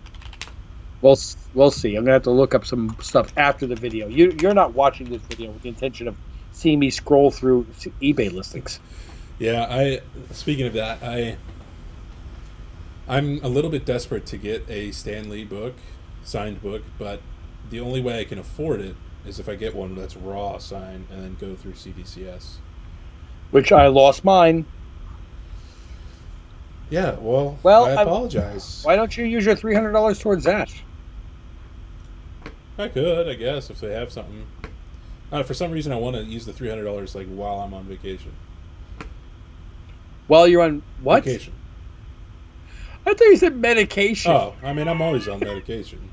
[1.00, 1.18] we'll
[1.54, 1.96] we'll see.
[1.96, 4.08] I'm gonna have to look up some stuff after the video.
[4.08, 6.16] You you're not watching this video with the intention of
[6.52, 7.64] seeing me scroll through
[8.00, 8.80] eBay listings.
[9.38, 10.00] Yeah, I.
[10.32, 11.36] Speaking of that, I.
[13.08, 15.74] I'm a little bit desperate to get a Stan Lee book,
[16.24, 17.20] signed book, but
[17.70, 18.96] the only way I can afford it
[19.26, 22.56] is if I get one that's raw signed and then go through CBCS.
[23.50, 24.64] Which I lost mine.
[26.90, 28.82] Yeah, well, Well, I apologize.
[28.84, 30.72] Why don't you use your three hundred dollars towards that?
[32.78, 34.46] I could, I guess, if they have something.
[35.30, 37.72] Uh, for some reason, I want to use the three hundred dollars like while I'm
[37.72, 38.32] on vacation.
[40.26, 41.24] While you're on what?
[41.24, 41.54] Vacation.
[43.04, 44.32] I thought you said medication.
[44.32, 46.10] Oh, I mean, I'm always on medication.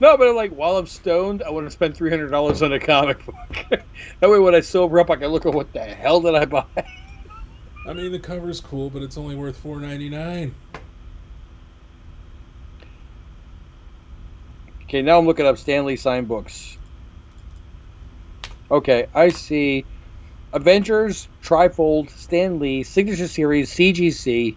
[0.00, 2.72] No, but I'm like, while I'm stoned, I want to spend three hundred dollars on
[2.72, 3.36] a comic book.
[4.20, 6.46] that way, when I sober up, I can look at what the hell did I
[6.46, 6.64] buy.
[7.86, 10.54] I mean, the cover's cool, but it's only worth four ninety nine.
[14.84, 16.78] Okay, now I'm looking up Stan Lee sign books.
[18.70, 19.84] Okay, I see
[20.52, 24.56] Avengers, Trifold, Stan Lee, Signature Series, CGC.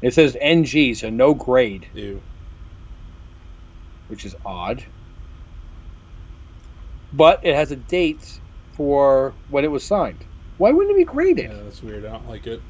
[0.00, 2.22] It says NG, so no grade, Ew.
[4.06, 4.84] which is odd.
[7.12, 8.40] But it has a date
[8.76, 10.24] for when it was signed.
[10.56, 11.50] Why wouldn't it be graded?
[11.50, 12.04] Yeah, that's weird.
[12.04, 12.62] I don't like it.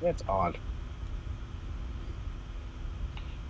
[0.00, 0.58] That's odd.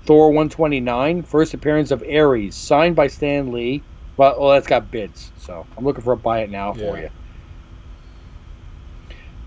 [0.06, 3.84] Thor 129, first appearance of Ares, signed by Stan Lee.
[4.16, 7.10] Well, well, that's got bids, so I'm looking for a buy it now for you.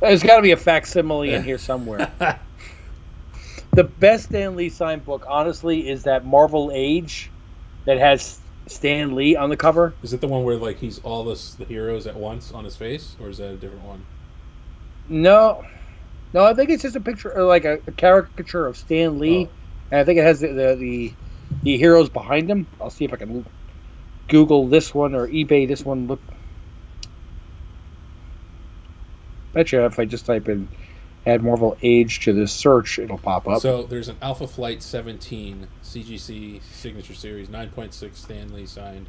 [0.03, 2.11] There's got to be a facsimile in here somewhere.
[3.71, 7.31] the best Stan Lee signed book, honestly, is that Marvel Age
[7.85, 9.93] that has Stan Lee on the cover.
[10.03, 12.75] Is it the one where like he's all this, the heroes at once on his
[12.75, 14.05] face, or is that a different one?
[15.07, 15.63] No,
[16.33, 19.45] no, I think it's just a picture, or like a, a caricature of Stan Lee,
[19.45, 19.49] Oh.
[19.91, 21.13] and I think it has the, the the
[21.63, 22.67] the heroes behind him.
[22.81, 23.45] I'll see if I can
[24.27, 26.07] Google this one or eBay this one.
[26.07, 26.19] Look,
[29.53, 30.67] bet you if I just type in
[31.25, 33.61] "add Marvel Age" to this search, it'll pop up.
[33.61, 39.07] So there's an Alpha Flight 17 CGC signature series 9.6 Stan Lee signed.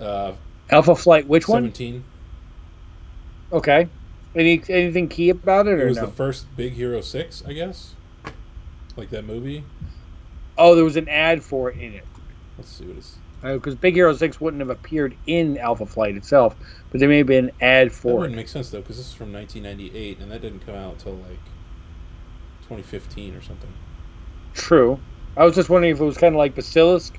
[0.00, 0.32] Uh,
[0.70, 1.62] Alpha Flight, which one?
[1.64, 2.04] 17.
[3.52, 3.88] Okay.
[4.34, 6.06] Any anything key about it It was no?
[6.06, 7.94] the first Big Hero 6, I guess.
[8.96, 9.64] Like that movie.
[10.58, 12.04] oh, there was an ad for it in it.
[12.58, 13.16] Let's see what it's.
[13.42, 16.56] Because Big Hero Six wouldn't have appeared in Alpha Flight itself,
[16.94, 18.14] but there may have been an ad for it.
[18.18, 21.14] wouldn't make sense though, because this is from 1998, and that didn't come out until
[21.14, 21.40] like
[22.68, 23.72] 2015 or something.
[24.54, 25.00] True.
[25.36, 27.18] I was just wondering if it was kind of like Basilisk,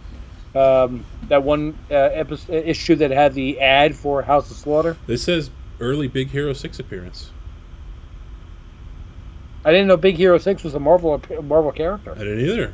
[0.56, 4.96] um, that one uh, episode, issue that had the ad for House of Slaughter.
[5.08, 5.50] This says
[5.82, 7.32] early Big Hero 6 appearance.
[9.66, 12.14] I didn't know Big Hero Six was a Marvel Marvel character.
[12.14, 12.74] I didn't either.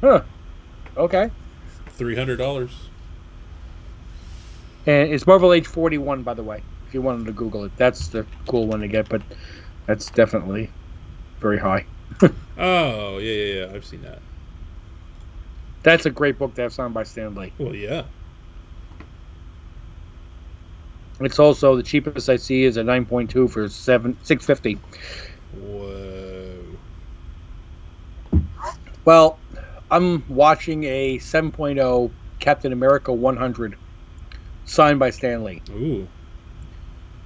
[0.00, 0.22] Huh.
[0.96, 1.30] Okay.
[1.88, 2.89] Three hundred dollars.
[4.90, 6.64] And it's Marvel Age Forty One, by the way.
[6.84, 9.08] If you wanted to Google it, that's the cool one to get.
[9.08, 9.22] But
[9.86, 10.72] that's definitely
[11.40, 11.86] very high.
[12.62, 13.72] Oh yeah, yeah, yeah.
[13.74, 14.20] I've seen that.
[15.82, 17.54] That's a great book to have signed by Stan Lee.
[17.56, 18.02] Well, yeah.
[21.20, 24.78] It's also the cheapest I see is a nine point two for seven six fifty.
[25.52, 26.78] Whoa.
[29.06, 29.40] Well,
[29.90, 33.76] I'm watching a 7.0 Captain America 100
[34.64, 36.10] signed by Stan Lee, Ooh.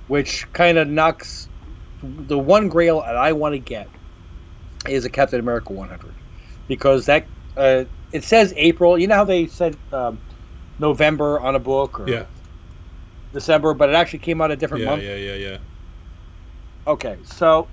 [0.07, 1.49] which kind of knocks
[2.03, 3.91] the one grail that I want to get
[4.89, 6.17] is a Captain America 100
[6.69, 8.99] because that uh, it says April.
[8.99, 10.23] You know how they said um,
[10.79, 12.27] November on a book or Yeah.
[13.33, 15.05] December, but it actually came out a different Yeah, month.
[15.05, 15.59] yeah, yeah, yeah.
[16.87, 17.71] Okay, so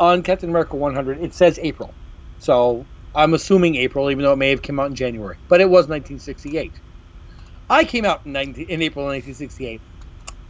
[0.00, 1.96] on Captain America 100, it says April.
[2.38, 5.38] So I'm assuming April, even though it may have come out in January.
[5.48, 6.80] But it was 1968.
[7.70, 9.82] I came out in, 19, in April 1968.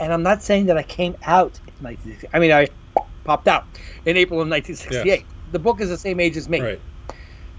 [0.01, 2.31] And I'm not saying that I came out in 1968.
[2.33, 2.69] I mean, I
[3.25, 3.65] popped out
[4.05, 5.27] in April of 1968.
[5.51, 6.61] The book is the same age as me.
[6.61, 6.83] Right.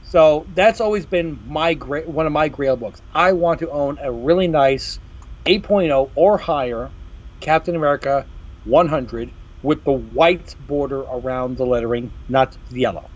[0.01, 3.01] So that's always been my gra- one of my Grail books.
[3.13, 4.99] I want to own a really nice
[5.45, 6.93] 8.0 or higher
[7.41, 8.27] Captain America
[8.63, 13.11] 100 with the white border around the lettering, not the yellow.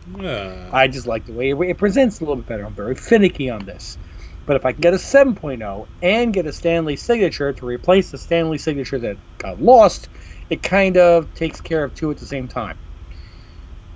[0.72, 2.66] I just like the way it, it presents a little bit better.
[2.66, 3.98] I'm very finicky on this.
[4.46, 8.12] But if I can get a 7.0 and get a Stan Lee signature to replace
[8.12, 10.10] the Stan Lee signature that got lost,
[10.50, 12.78] it kind of takes care of two at the same time.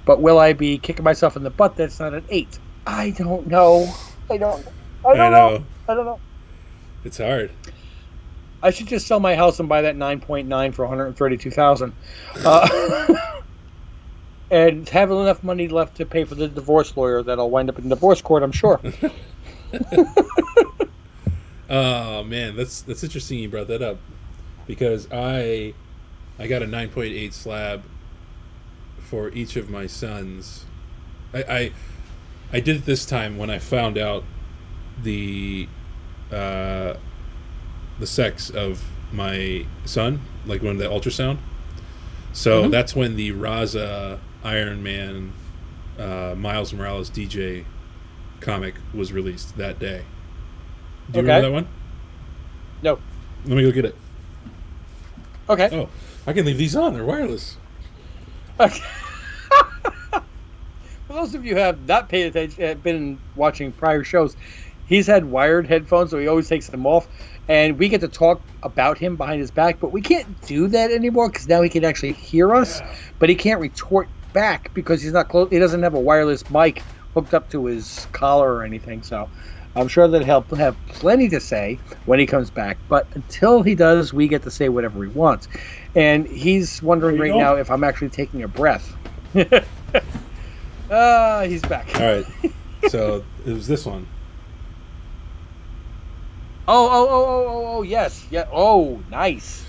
[0.06, 2.60] But will I be kicking myself in the butt that's not an 8?
[2.86, 3.94] I don't know.
[4.32, 4.66] I don't
[5.06, 5.50] I don't I know.
[5.50, 5.66] know.
[5.90, 6.22] I don't know.
[7.04, 7.52] It's hard.
[8.64, 11.94] I should just sell my house and buy that 9.9 for 132,000.
[12.44, 13.08] Uh,
[14.52, 17.90] and have enough money left to pay for the divorce lawyer that'll wind up in
[17.90, 18.82] divorce court, I'm sure.
[21.70, 23.98] Oh man, that's that's interesting you brought that up
[24.66, 25.74] because I
[26.40, 27.84] I got a 9.8 slab
[29.00, 30.66] for each of my sons.
[31.34, 31.72] I I,
[32.54, 34.24] I did it this time when I found out
[35.04, 35.68] the
[36.32, 36.94] uh,
[38.00, 41.38] the sex of my son, like when the ultrasound.
[42.32, 42.72] So Mhm.
[42.72, 45.34] that's when the Raza Iron Man
[46.00, 47.66] uh, Miles Morales DJ
[48.48, 50.04] comic was released that day.
[51.12, 51.36] Do you Okay.
[51.36, 51.68] remember that one?
[52.82, 53.00] No.
[53.46, 53.96] Let me go get it.
[55.50, 55.70] Okay.
[55.74, 55.90] Oh,
[56.26, 56.94] I can leave these on.
[56.94, 57.58] They're wireless.
[58.60, 58.80] Okay.
[60.12, 64.36] For those of you who have not paid attention, been watching prior shows,
[64.86, 67.08] he's had wired headphones, so he always takes them off.
[67.50, 70.92] And we get to talk about him behind his back, but we can't do that
[70.92, 72.82] anymore because now he can actually hear us,
[73.20, 75.50] but he can't retort back because he's not close.
[75.50, 76.82] He doesn't have a wireless mic
[77.14, 79.04] hooked up to his collar or anything.
[79.04, 79.30] So
[79.76, 82.78] I'm sure that he'll have plenty to say when he comes back.
[82.88, 85.48] But until he does, we get to say whatever he wants.
[85.96, 87.40] And he's wondering right go.
[87.40, 88.96] now if I'm actually taking a breath.
[90.90, 92.00] Ah, he's back.
[92.00, 92.26] All right.
[92.90, 94.08] so it was this one.
[96.68, 98.48] Oh, oh, oh, oh, oh, oh, yes, yeah.
[98.52, 99.66] Oh, nice.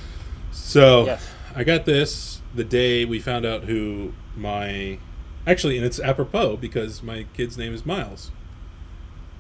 [0.53, 1.28] So Yes.
[1.55, 4.99] I got this the day we found out who my
[5.47, 8.30] actually, and it's apropos because my kid's name is Miles.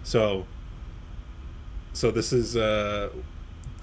[0.02, 0.46] So,
[1.92, 3.10] so this is uh,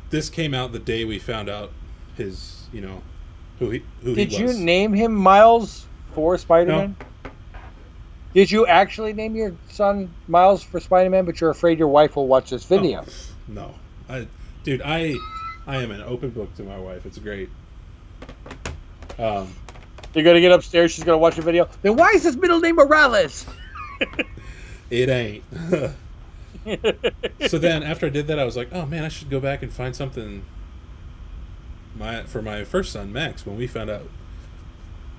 [0.09, 1.72] this came out the day we found out
[2.16, 3.01] his, you know,
[3.59, 6.95] who he who Did he you name him Miles for Spider-Man?
[8.34, 12.28] Did you actually name your son Miles for Spider-Man, but you're afraid your wife will
[12.28, 13.05] watch this video?
[13.07, 13.11] Oh,
[13.47, 13.76] no,
[14.09, 14.28] I,
[14.63, 15.16] dude, I,
[15.66, 17.05] I am an open book to my wife.
[17.05, 17.49] It's great.
[19.18, 19.55] Um,
[20.16, 20.91] You're gonna get upstairs.
[20.91, 21.68] She's gonna watch a video.
[21.82, 23.45] Then why is his middle name Morales?
[24.89, 25.43] it ain't.
[27.47, 29.61] so then after I did that, I was like, oh man, I should go back
[29.61, 30.43] and find something.
[31.95, 34.09] My for my first son Max when we found out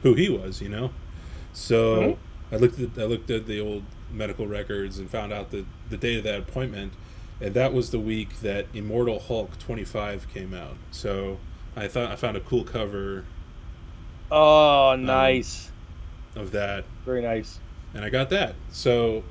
[0.03, 0.91] who he was, you know.
[1.53, 2.17] So Mhm.
[2.53, 5.97] I looked at I looked at the old medical records and found out the the
[5.97, 6.93] date of that appointment,
[7.41, 10.77] and that was the week that Immortal Hulk twenty five came out.
[10.91, 11.39] So
[11.75, 13.25] I thought I found a cool cover
[14.31, 15.71] oh, nice.
[16.35, 17.59] of that Very nice.
[17.95, 18.55] and I got that.
[18.71, 19.25] So,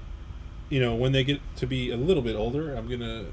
[0.69, 3.25] you know, when they get to be a little bit older, I'm gonna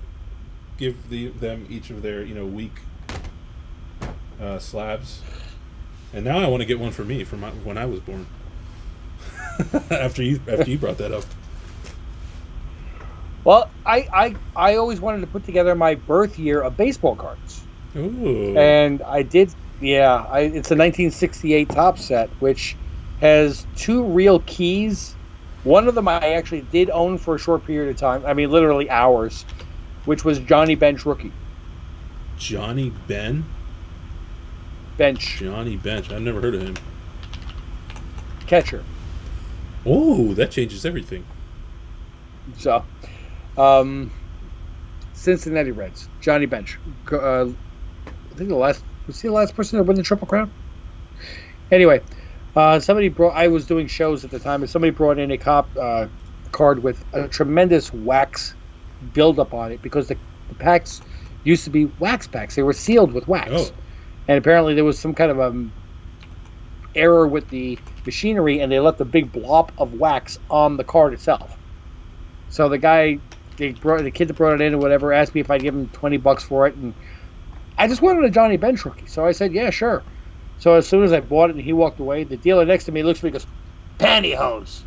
[0.78, 2.72] give the them each of their you know week
[4.40, 5.20] uh, slabs,
[6.12, 8.26] and now I want to get one for me for my when I was born.
[9.90, 11.24] after you after you brought that up,
[13.44, 17.62] Well, I, I I always wanted to put together my birth year of baseball cards.
[17.96, 19.52] ooh, and I did.
[19.82, 22.76] Yeah, I, it's a 1968 Topps set, which
[23.20, 25.16] has two real keys.
[25.64, 28.24] One of them I actually did own for a short period of time.
[28.24, 29.44] I mean, literally hours,
[30.04, 31.32] which was Johnny Bench rookie
[32.36, 33.44] Johnny Ben,
[34.96, 36.10] bench Johnny Bench.
[36.10, 36.76] I've never heard of him.
[38.46, 38.84] catcher.
[39.84, 41.24] Oh, that changes everything.
[42.56, 42.84] So,
[43.56, 44.10] um,
[45.12, 46.78] Cincinnati Reds, Johnny Bench.
[47.10, 50.52] Uh, I think the last was he the last person to win the Triple Crown?
[51.70, 52.02] Anyway,
[52.56, 53.36] uh, somebody brought.
[53.36, 56.08] I was doing shows at the time, and somebody brought in a cop uh,
[56.52, 58.56] card with a tremendous wax
[59.12, 61.02] buildup on it because the, the packs
[61.44, 62.56] used to be wax packs.
[62.56, 63.76] They were sealed with wax, Oh,
[64.28, 65.74] and apparently there was some kind of um,
[66.94, 71.14] error with the machinery, and they left a big blob of wax on the card
[71.14, 71.58] itself.
[72.48, 73.20] So the guy,
[73.58, 75.74] they brought the kid that brought it in or whatever, asked me if I'd give
[75.74, 76.96] him twenty bucks for it, and
[77.78, 80.04] I just wanted a Johnny Bench rookie, so I said, yeah, sure.
[80.56, 82.92] So as soon as I bought it and he walked away, the dealer next to
[82.92, 83.46] me looks at me and goes,
[83.98, 84.84] pantyhose.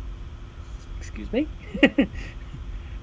[0.98, 1.50] Excuse me.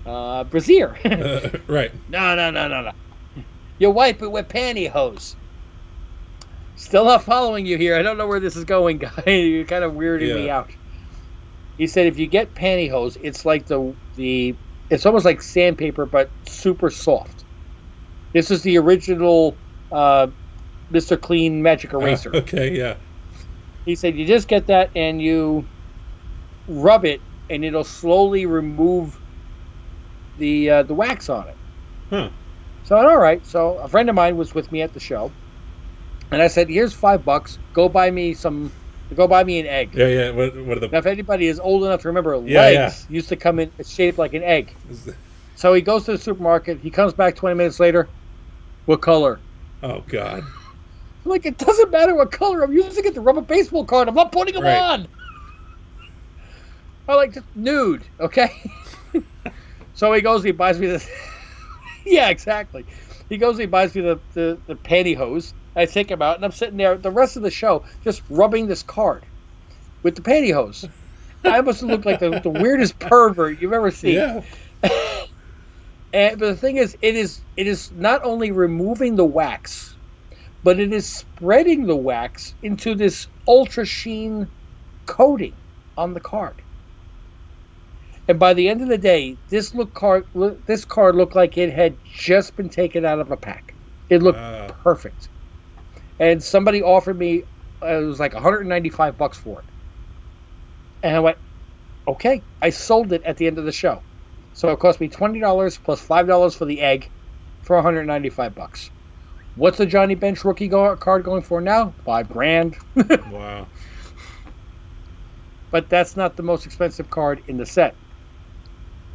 [0.06, 0.98] uh, brassiere.
[1.06, 1.92] uh, right.
[2.08, 3.44] No, no, no, no, no.
[3.78, 5.36] You wipe it with pantyhose.
[6.76, 7.96] Still not following you here.
[7.96, 9.24] I don't know where this is going, guy.
[9.28, 10.72] You're kind of weirding me out.
[11.78, 14.56] He said if you get pantyhose, it's like the the
[14.90, 17.46] it's almost like sandpaper but super soft.
[18.34, 19.62] This is the original
[19.94, 20.28] uh,
[20.91, 21.20] Mr.
[21.20, 22.32] Clean Magic Uh, Eraser.
[22.36, 22.96] okay, yeah.
[23.86, 25.68] He said you just get that and you
[26.68, 29.20] rub it and it'll slowly remove
[30.38, 31.58] the uh, the wax on it.
[32.10, 32.30] Huh.
[32.84, 33.46] So all right.
[33.46, 35.32] So a friend of mine was with me at the show,
[36.32, 37.60] and I said, "Here's five bucks.
[37.74, 38.72] Go buy me some.
[39.14, 40.30] Go buy me an egg." Yeah, yeah.
[40.32, 43.30] What, what are the Now, if anybody is old enough to remember, Yeah, L'eggs used
[43.30, 44.76] to come in shaped like an egg.
[45.56, 46.80] So he goes to the supermarket.
[46.80, 48.10] He comes back 20 minutes later.
[48.86, 49.39] What color?
[49.84, 50.44] Oh God.
[51.26, 52.64] I'm like, it doesn't matter what color.
[52.64, 54.08] I'm using it to rub a baseball card.
[54.08, 54.78] I'm not putting them Right.
[54.80, 55.08] on.
[57.08, 58.50] I like just nude, okay?
[59.94, 61.10] so he goes, he buys me this.
[62.06, 62.86] yeah, exactly.
[63.28, 65.54] He goes, he buys me the, the, the pantyhose.
[65.76, 68.68] I take him out, and I'm sitting there the rest of the show just rubbing
[68.68, 69.26] this card
[70.02, 70.90] with the pantyhose.
[71.44, 74.16] I must look like the, the weirdest pervert you've ever seen.
[74.16, 74.44] Yeah.
[76.14, 79.97] And but the thing is, it is it is not only removing the wax,
[80.64, 84.49] but it is spreading the wax into this ultra sheen
[85.07, 85.57] coating
[85.97, 86.61] on the card.
[88.28, 90.26] And by the end of the day, this look card
[90.68, 93.76] this card looked like it had just been taken out of a pack.
[94.09, 95.30] It looked perfect.
[96.20, 97.43] And somebody offered me
[97.84, 99.72] uh, it was like 195 bucks for it.
[101.03, 101.38] And I went,
[102.07, 104.03] "Okay." I sold it at the end of the show.
[104.54, 107.10] So it cost me $20 plus $5 for the egg
[107.64, 108.89] for 195 bucks.
[109.56, 111.93] What's the Johnny Bench rookie go- card going for now?
[112.06, 112.78] 5 grand.
[113.32, 113.68] Wow.
[115.72, 117.95] but that's not the most expensive card in the set.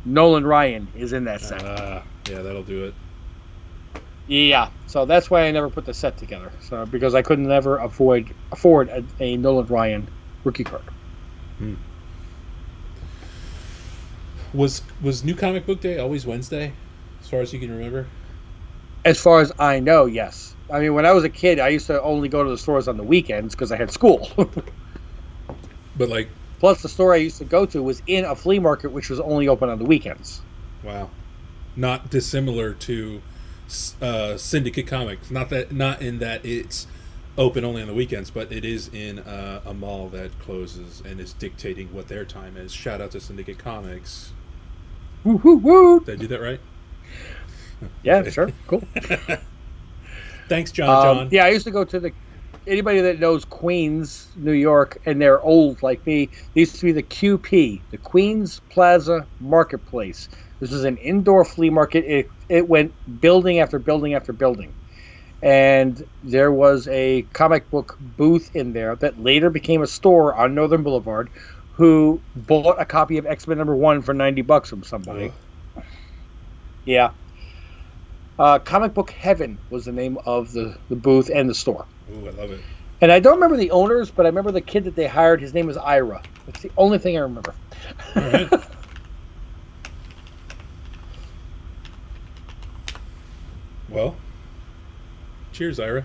[0.04, 1.62] Nolan Ryan is in that set.
[1.64, 2.94] Ah, yeah, that'll do it.
[4.26, 6.52] Yeah, so that's why I never put the set together.
[6.60, 10.08] So because I couldn't never avoid afford a, a Nolan Ryan
[10.44, 10.82] rookie card.
[14.58, 16.72] Was was New Comic Book Day always Wednesday,
[17.20, 18.08] as far as you can remember?
[19.04, 20.56] As far as I know, yes.
[20.68, 22.88] I mean, when I was a kid, I used to only go to the stores
[22.88, 24.28] on the weekends because I had school.
[25.96, 26.28] But like,
[26.58, 29.20] Plus, the store I used to go to was in a flea market, which was
[29.20, 30.42] only open on the weekends.
[30.82, 31.10] wow,
[31.76, 33.22] not dissimilar to
[34.02, 35.30] uh, Syndicate Comics.
[35.30, 36.86] Not that, not in that it's
[37.36, 41.20] open only on the weekends, but it is in uh, a mall that closes and
[41.20, 42.72] is dictating what their time is.
[42.72, 44.32] Shout out to Syndicate Comics.
[45.24, 46.00] Woo woo woo!
[46.04, 46.60] Did I do that right?
[48.02, 48.88] Yeah, sure, cool.
[50.48, 50.98] Thanks, John.
[50.98, 51.28] Um, John.
[51.30, 52.12] yeah, I used to go to the.
[52.66, 57.02] Anybody that knows Queens, New York, and they're old like me, used to be the
[57.02, 60.28] QP, the Queens Plaza Marketplace.
[60.60, 62.04] This was an indoor flea market.
[62.06, 64.76] It it went building after building after building,
[65.42, 70.54] and there was a comic book booth in there that later became a store on
[70.54, 71.30] Northern Boulevard.
[71.78, 75.32] Who bought a copy of X Men number one for ninety bucks from somebody?
[76.84, 77.12] Yeah.
[78.36, 81.86] Uh, Comic Book Heaven was the name of the, the booth and the store.
[82.10, 82.60] Ooh, I love it.
[83.00, 85.40] And I don't remember the owners, but I remember the kid that they hired.
[85.40, 86.20] His name was Ira.
[86.46, 87.54] That's the only thing I remember.
[88.16, 88.50] Right.
[93.88, 94.16] well,
[95.52, 96.04] cheers, Ira.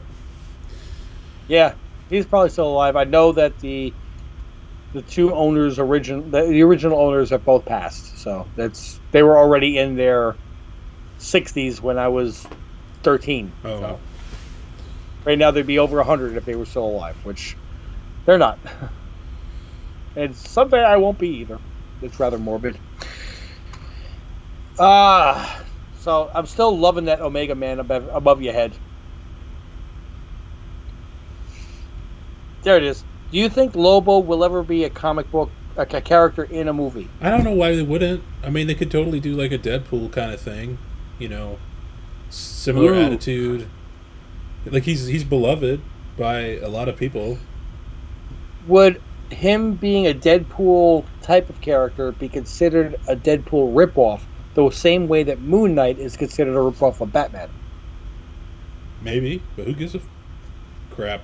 [1.47, 1.73] Yeah,
[2.11, 2.95] he's probably still alive.
[2.95, 3.91] I know that the
[4.93, 8.21] the two owners origin the, the original owners have both passed.
[8.21, 10.39] So that's they were already in their
[11.17, 12.51] sixties when I was
[13.03, 13.55] thirteen.
[13.63, 14.03] Oh, So
[15.25, 17.57] right now they'd be over hundred if they were still alive, which
[18.25, 18.61] they're not.
[20.15, 21.61] and someday I won't be either.
[22.01, 22.81] It's rather morbid.
[24.79, 25.63] Ah,
[25.93, 28.79] so I'm still loving that Omega Man above, above your head.
[32.63, 33.05] There it is.
[33.33, 36.73] Do you think Lobo will ever be a comic book, like a character in a
[36.73, 37.09] movie?
[37.19, 38.23] I don't know why they wouldn't.
[38.43, 40.77] I mean, they could totally do like a Deadpool kind of thing.
[41.17, 41.57] You know,
[42.29, 43.01] similar Ooh.
[43.01, 43.67] attitude.
[44.67, 45.81] Like he's he's beloved
[46.15, 47.39] by a lot of people.
[48.67, 54.21] Would him being a Deadpool type of character be considered a Deadpool ripoff,
[54.53, 57.49] the same way that Moon Knight is considered a ripoff of Batman?
[59.01, 60.07] Maybe, but who gives a f-
[60.91, 61.23] crap?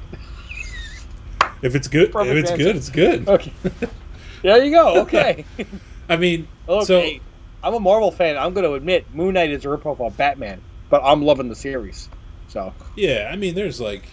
[1.62, 2.64] If it's good, Perfect if it's answer.
[2.64, 3.28] good, it's good.
[3.28, 3.54] Okay.
[4.44, 5.02] there you go.
[5.02, 5.46] Okay.
[6.10, 7.20] I mean, okay.
[7.64, 8.38] I'm a Marvel fan.
[8.38, 11.56] I'm going to admit Moon Knight is a ripoff of Batman, but I'm loving the
[11.56, 12.08] series.
[12.48, 14.04] So, so yeah, I mean, there's like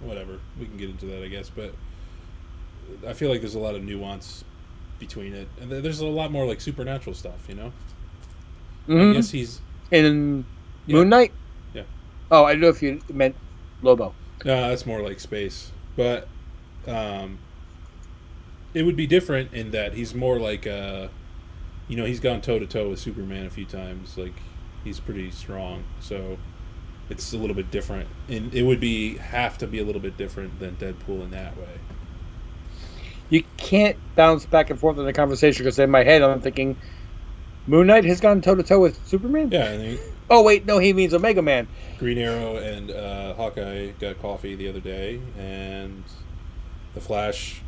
[0.00, 1.74] whatever we can get into that, I guess, but
[3.06, 4.44] I feel like there's a lot of nuance
[4.98, 7.72] between it, and there's a lot more like supernatural stuff, you know.
[8.88, 9.12] I Mhm.
[9.14, 10.44] guess he's in
[10.86, 10.96] Yeah.
[10.96, 11.32] Moon Knight.
[11.74, 11.82] Yeah.
[12.30, 13.34] Oh, I don't know if you meant
[13.82, 14.14] Lobo.
[14.44, 15.72] No, that's more like space.
[15.96, 16.28] But
[16.86, 17.38] um,
[18.74, 21.08] it would be different in that he's more like uh,
[21.88, 24.16] you know, he's gone toe to toe with Superman a few times.
[24.16, 24.34] Like
[24.84, 26.38] he's pretty strong, so
[27.10, 28.08] it's a little bit different.
[28.28, 31.56] And it would be have to be a little bit different than Deadpool in that
[31.56, 31.80] way.
[33.28, 36.76] You can't bounce back and forth in the conversation because in my head I'm thinking
[37.66, 39.50] Moon Knight has gone toe to toe with Superman.
[39.50, 39.96] Yeah,
[40.32, 41.68] Oh wait, no, he means Omega Man.
[41.98, 46.02] Green Arrow and uh, Hawkeye got coffee the other day, and
[46.94, 47.60] the Flash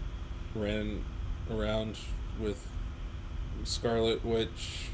[0.55, 1.05] ran
[1.51, 1.99] around
[2.41, 2.67] with
[3.65, 4.89] Scarlet Witch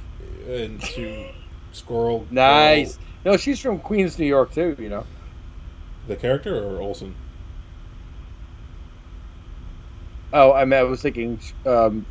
[0.48, 1.28] and to
[1.72, 2.26] Squirrel.
[2.32, 2.96] Nice.
[2.96, 3.06] Girl.
[3.24, 4.74] No, she's from Queens, New York too.
[4.76, 5.06] You know.
[6.08, 7.14] The character or Olsen?
[10.32, 12.04] Oh, I mean, I was thinking um,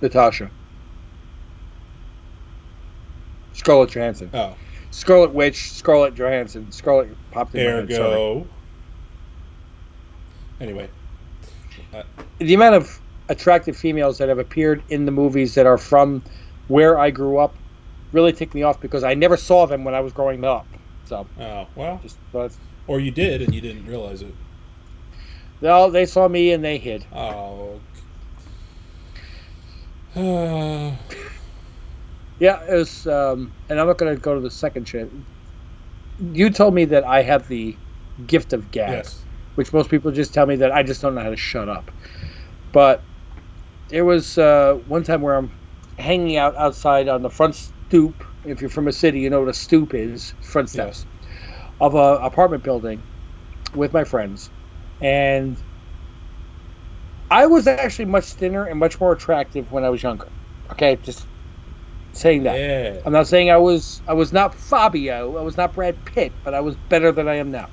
[0.00, 0.52] Natasha.
[3.66, 4.30] Scarlett Johansson.
[4.32, 4.54] Oh,
[4.92, 6.70] Scarlet Witch, Scarlett Johansson.
[6.70, 7.92] Scarlet popped in my head.
[7.92, 8.12] Sorry.
[8.12, 8.46] ergo.
[10.60, 10.88] Anyway,
[12.38, 16.22] The amount of attractive females that have appeared in the movies that are from
[16.68, 17.56] where I grew up
[18.12, 20.64] really ticked me off because I never saw them when I was growing up.
[21.06, 22.52] So Oh well, just thought,
[22.86, 24.34] or you did and you didn't realize it.
[25.60, 27.04] no, they saw me and they hid.
[27.12, 27.80] Oh.
[30.14, 30.92] Uh,
[32.38, 35.10] Yeah, it was, um, and I'm not going to go to the second shit.
[36.32, 37.76] You told me that I have the
[38.26, 39.24] gift of gab, yes.
[39.54, 41.90] which most people just tell me that I just don't know how to shut up.
[42.72, 43.02] But
[43.88, 45.50] there was uh, one time where I'm
[45.98, 48.24] hanging out outside on the front stoop.
[48.44, 51.06] If you're from a city, you know what a stoop is front steps
[51.80, 53.02] of a apartment building
[53.74, 54.50] with my friends.
[55.00, 55.56] And
[57.30, 60.28] I was actually much thinner and much more attractive when I was younger.
[60.72, 61.26] Okay, just
[62.16, 62.58] saying that.
[62.58, 63.00] Yeah.
[63.04, 66.54] I'm not saying I was I was not Fabio, I was not Brad Pitt, but
[66.54, 67.68] I was better than I am now.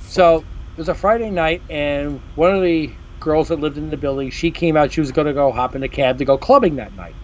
[0.00, 2.90] So it was a Friday night, and one of the
[3.20, 4.92] girls that lived in the building, she came out.
[4.92, 7.14] She was going to go hop in a cab to go clubbing that night.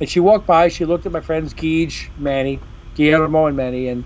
[0.00, 0.68] And she walked by.
[0.68, 2.60] She looked at my friends, Gage, Manny,
[2.94, 4.04] Guillermo, and Manny, and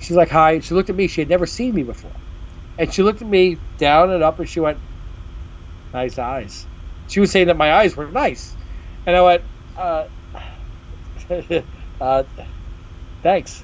[0.00, 1.08] she's like, "Hi." And she looked at me.
[1.08, 2.12] She had never seen me before,
[2.78, 4.78] and she looked at me down and up, and she went,
[5.92, 6.66] "Nice eyes."
[7.08, 8.56] She was saying that my eyes were nice,
[9.06, 9.42] and I went,
[9.76, 10.06] uh,
[12.00, 12.22] uh,
[13.22, 13.62] thanks.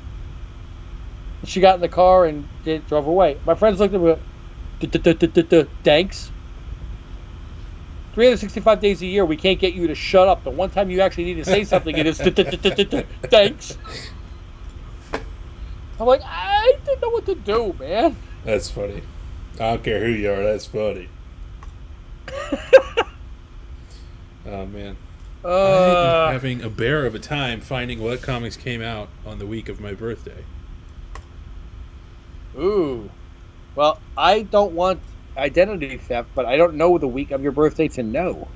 [1.44, 2.48] She got in the car and
[2.88, 3.38] drove away.
[3.44, 4.16] My friends looked at me,
[5.82, 6.30] thanks.
[8.14, 10.44] 365 days a year, we can't get you to shut up.
[10.44, 13.78] The one time you actually need to say something, it is thanks.
[15.98, 18.16] I'm like, I didn't know what to do, man.
[18.44, 19.02] That's funny.
[19.54, 20.42] I don't care who you are.
[20.42, 21.08] That's funny.
[24.46, 24.96] oh man.
[25.44, 29.46] Uh, I'm having a bear of a time finding what comics came out on the
[29.46, 30.44] week of my birthday.
[32.56, 33.10] Ooh.
[33.74, 35.00] Well, I don't want
[35.36, 38.48] identity theft, but I don't know the week of your birthday to know.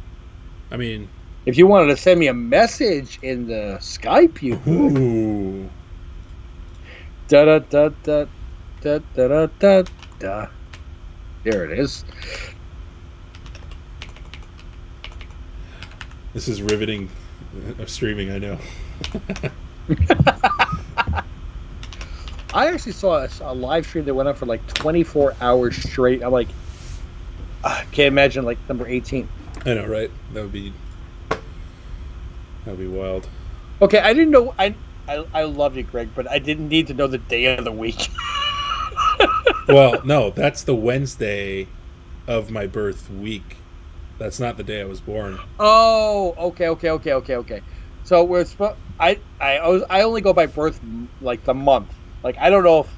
[0.70, 1.08] I mean,
[1.46, 5.70] if you wanted to send me a message in the Skype, you Ooh.
[7.28, 8.26] Da da da da
[8.82, 9.82] da da da
[10.18, 10.46] da.
[11.42, 12.04] There it is.
[16.36, 17.08] This is riveting
[17.80, 18.58] uh, streaming, I know.
[22.52, 26.22] I actually saw a, a live stream that went on for like 24 hours straight.
[26.22, 26.48] I'm like,
[27.64, 29.26] I can't imagine like number 18.
[29.64, 30.10] I know, right?
[30.34, 30.74] That would be
[31.30, 31.40] that
[32.66, 33.26] would be wild.
[33.80, 34.54] Okay, I didn't know.
[34.58, 34.74] I
[35.08, 37.72] I, I love you, Greg, but I didn't need to know the day of the
[37.72, 38.10] week.
[39.68, 41.66] Well, no, that's the Wednesday
[42.28, 43.56] of my birth week.
[44.18, 45.38] That's not the day I was born.
[45.58, 47.60] oh, okay, okay, okay, okay, okay.
[48.04, 48.46] So we're
[48.98, 49.56] I I
[49.90, 50.80] I only go by birth
[51.20, 51.92] like the month.
[52.22, 52.88] Like I don't know if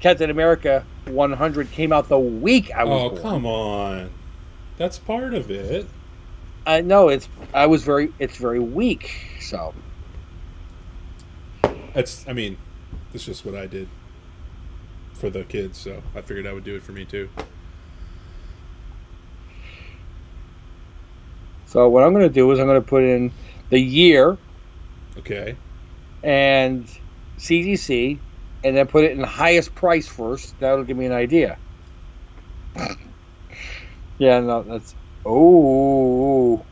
[0.00, 3.22] Captain America 100 came out the week I was Oh, born.
[3.22, 4.10] come on.
[4.76, 5.86] That's part of it.
[6.66, 9.10] I know it's I was very it's very weak.
[9.40, 9.74] So
[11.92, 12.56] That's I mean,
[13.12, 13.88] that's just what I did
[15.14, 17.28] for the kids, so I figured I would do it for me too.
[21.74, 23.34] So what I'm going to do is I'm going to put in
[23.70, 24.38] the year
[25.16, 25.58] Okay.
[26.22, 26.88] and
[27.38, 28.22] CGC,
[28.62, 30.56] and then put it in the highest price first.
[30.60, 31.58] That'll give me an idea.
[34.18, 34.94] yeah, no, that's
[35.26, 36.68] oh,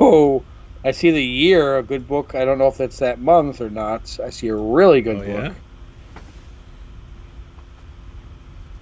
[0.00, 0.46] oh.
[0.84, 2.34] I see the year, a good book.
[2.34, 4.18] I don't know if that's that month or not.
[4.24, 5.54] I see a really good Oh, book, yeah?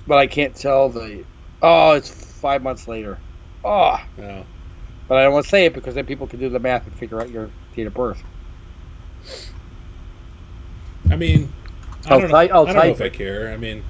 [0.07, 1.27] but I can't tell the.
[1.62, 3.26] Oh, it's five months later.
[3.66, 4.06] Ah.
[4.18, 4.47] Oh, No.
[5.09, 6.94] but I don't want to say it because then people can do the math and
[6.94, 8.22] figure out your date of birth.
[11.10, 11.52] I mean,
[12.06, 13.52] I I'll don't, know, I'll I don't know type if I care.
[13.52, 13.82] I mean,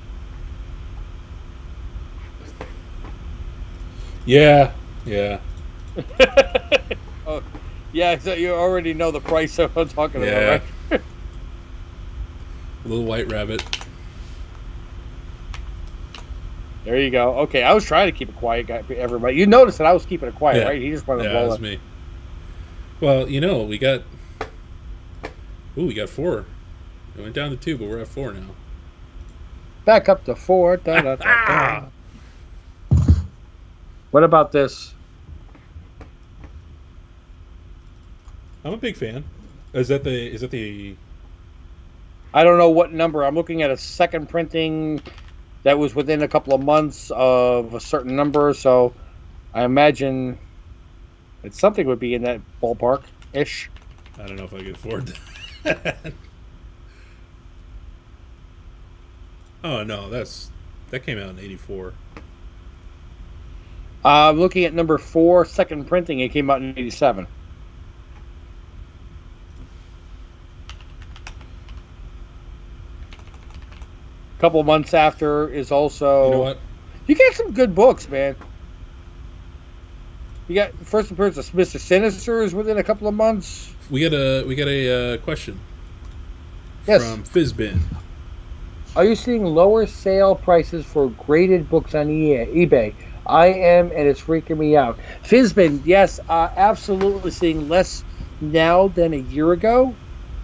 [4.24, 4.72] yeah,
[5.04, 5.40] yeah,
[7.26, 7.42] oh,
[7.92, 10.28] yeah, so you already know the price of what I'm talking Yeah.
[10.30, 11.00] about, right?
[12.84, 13.62] little white rabbit.
[16.86, 17.34] There you go.
[17.40, 18.80] Okay, I was trying to keep it quiet, guy.
[18.94, 20.68] Everybody, you noticed that I was keeping it quiet, Yeah.
[20.68, 20.80] right?
[20.80, 21.62] He just wanted Yeah, to that blow was it.
[21.62, 21.80] me.
[23.00, 24.02] Well, you know, we got.
[25.76, 26.44] Ooh, we got four.
[27.16, 28.50] We went down to two, but we're at four now.
[29.84, 30.76] Back up to four.
[30.76, 31.24] Da, da, da,
[32.94, 33.04] da.
[34.12, 34.94] What about this?
[38.64, 39.24] I'm a big fan.
[39.72, 40.32] Is that the?
[40.32, 40.94] Is that the?
[42.32, 43.24] I don't know what number.
[43.24, 45.00] I'm looking at a second printing
[45.66, 48.94] that was within a couple of months of a certain number, so
[49.52, 50.38] I imagine
[51.42, 53.02] that something would be in that ballpark
[53.32, 53.68] ish.
[54.16, 55.12] I don't know if I can afford
[55.64, 55.96] that.
[59.64, 60.52] oh no, that's
[60.90, 61.94] that came out in '84.
[64.04, 66.20] Uh, I'm looking at number four, second printing.
[66.20, 67.26] It came out in '87.
[74.36, 76.26] A couple months after is also.
[76.26, 76.58] You know what?
[77.06, 78.36] You get some good books, man.
[80.48, 83.74] You got first appearance of Mister Sinister is within a couple of months.
[83.90, 85.58] We got a we got a uh, question
[86.86, 87.02] Yes.
[87.02, 87.80] from Fizbin.
[88.94, 92.94] Are you seeing lower sale prices for graded books on eBay?
[93.26, 94.98] I am, and it's freaking me out.
[95.24, 98.04] Fizbin, yes, uh, absolutely seeing less
[98.40, 99.94] now than a year ago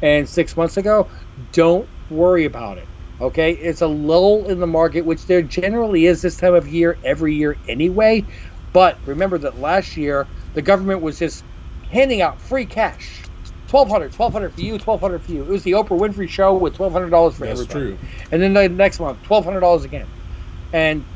[0.03, 1.09] and six months ago.
[1.53, 2.89] Don't worry about it.
[3.21, 6.99] Okay, it's a lull in the market, which there generally is this time of year
[7.05, 8.27] every year anyway.
[8.73, 11.45] But remember that last year the government was just
[11.91, 13.29] handing out free cash.
[13.71, 17.37] 1200 1200 for you 1200 for you it was the oprah winfrey show with $1200
[17.37, 17.99] for That's everybody true.
[18.31, 20.11] and then the next month twelve hundred dollars again.
[20.73, 21.07] And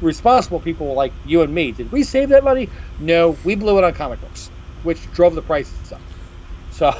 [0.00, 2.72] responsible people like you and me, did we save that money?
[2.98, 4.50] No, we blew it on comic books,
[4.82, 6.04] which drove the prices up.
[6.68, 6.92] So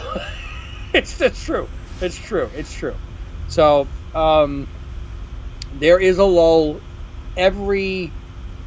[0.95, 1.71] it's it's true.
[2.01, 2.51] It's true.
[2.55, 3.01] It's true.
[3.47, 4.69] So um,
[5.73, 6.83] there is a lull
[7.37, 8.17] every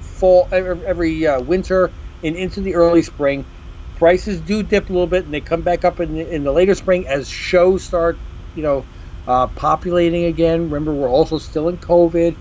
[0.02, 3.48] fall, every, uh, winter and into the early spring.
[3.95, 6.52] Prices do dip a little bit, and they come back up in the, in the
[6.52, 8.22] later spring as shows start,
[8.53, 8.88] you know,
[9.28, 10.64] uh, populating again.
[10.64, 12.38] Remember, we're also still in COVID.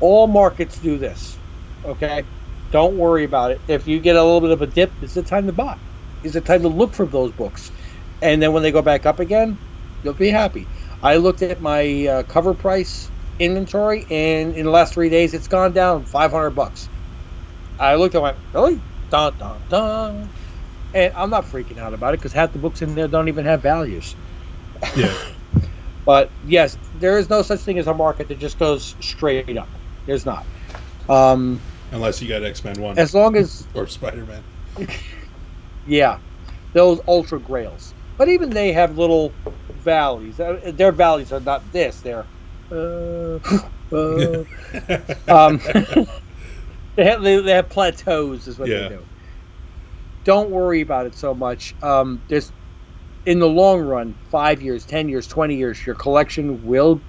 [0.00, 1.40] All markets do this.
[1.84, 2.24] Okay,
[2.70, 3.62] don't worry about it.
[3.68, 5.76] If you get a little bit of a dip, it's the time to buy.
[6.22, 7.70] It's the time to look for those books,
[8.20, 9.58] and then when they go back up again,
[10.02, 10.68] you'll be happy.
[11.02, 15.48] I looked at my uh, cover price inventory, and in the last three days, it's
[15.48, 16.88] gone down 500 bucks.
[17.78, 18.80] I looked and went, really?
[19.10, 20.28] Dun dun dun.
[20.94, 23.44] And I'm not freaking out about it because half the books in there don't even
[23.44, 24.14] have values.
[24.96, 25.14] Yeah.
[26.04, 29.68] But yes, there is no such thing as a market that just goes straight up.
[30.06, 30.44] There's not.
[31.08, 31.60] Um,
[31.92, 34.42] Unless you got X Men One as long as or Spider Man.
[35.86, 36.18] yeah,
[36.72, 37.94] those ultra grails.
[38.18, 39.32] But even they have little
[39.84, 40.40] valleys.
[40.40, 42.02] Uh, Their valleys are not this.
[42.02, 42.28] They're
[42.72, 43.40] uh,
[43.92, 44.44] uh,
[45.28, 45.60] um,
[46.96, 48.74] they have they, they have plateaus is what Yeah.
[48.74, 49.08] they do.
[50.24, 51.74] Don't worry about it so much.
[51.82, 52.52] Um, there's
[53.26, 57.04] in the long run, five years, ten years, twenty years, your collection will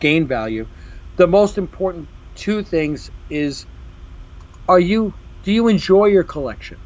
[0.00, 0.68] gain value.
[1.16, 3.66] The most important two things is
[4.68, 6.78] are you do you enjoy your collection?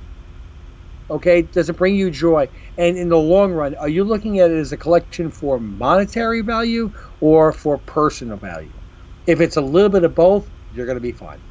[1.10, 2.48] Okay, does it bring you joy?
[2.78, 6.42] And in the long run, are you looking at it as a collection for monetary
[6.42, 8.80] value or for personal value?
[9.26, 11.42] If it's a little bit of both, you're going to be fine.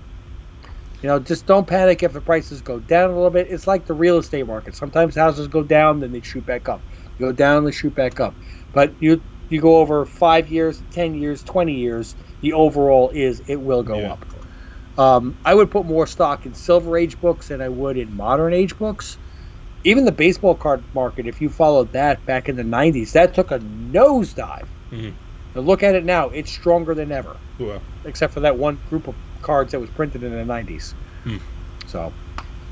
[1.01, 3.47] You know, just don't panic if the prices go down a little bit.
[3.49, 4.75] It's like the real estate market.
[4.75, 6.85] Sometimes houses go down, then they shoot back up.
[7.17, 8.37] You go down, they shoot back up.
[8.73, 13.61] But you you go over five years, ten years, twenty years, the overall is it
[13.61, 14.13] will go Yeah.
[14.13, 14.25] up.
[14.97, 18.53] Um, I would put more stock in Silver Age books than I would in Modern
[18.53, 19.19] Age books.
[19.83, 23.51] Even the baseball card market, if you followed that back in the '90s, that took
[23.51, 24.67] a nosedive.
[24.91, 25.13] Mhm.
[25.53, 27.35] But look at it now; it's stronger than ever
[28.05, 30.93] except for that one group of cards that was printed in the 90s.
[31.23, 31.37] Hmm.
[31.87, 32.13] So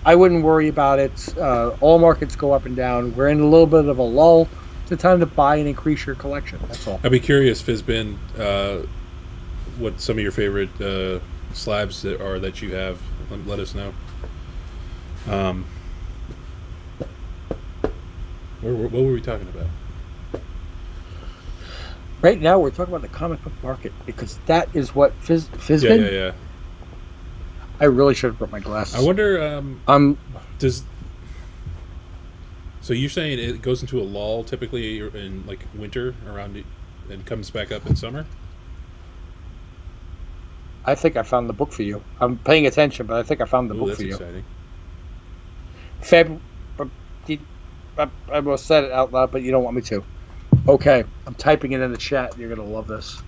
[0.06, 1.38] I wouldn't worry about it.
[1.38, 3.16] Uh, all markets go up and down.
[3.16, 4.48] We're in a little bit of a lull.
[4.84, 6.60] It's a time to buy and increase your collection.
[6.68, 7.00] That's all.
[7.04, 8.86] I'd be curious, Fizbin, uh,
[9.78, 11.20] what some of your favorite uh,
[11.54, 13.02] slabs that are that you have.
[13.30, 13.94] Let, let us know.
[15.30, 15.66] Um,
[18.62, 19.68] what were we talking about?
[22.22, 26.00] Right now, we're talking about the comic book market because that is what Yeah, Fizbin.
[26.00, 26.32] yeah, yeah.
[27.80, 28.96] I really should have brought my glasses.
[28.96, 29.42] I wonder.
[29.42, 30.18] Um, Um,
[30.58, 30.84] does
[32.82, 36.66] so you're saying it goes into a lull typically in like winter around it
[37.12, 38.26] and comes back up in summer?
[40.86, 42.02] I think I found the book for you.
[42.22, 44.14] I'm paying attention, but I think I found the Ooh, book for you.
[44.14, 44.44] exciting.
[46.02, 46.40] Feb.
[47.26, 47.42] did-
[47.98, 50.04] I I almost said it out loud, but you don't want me to.
[50.68, 52.38] Okay, I'm typing it in the chat.
[52.38, 53.22] You're gonna love this.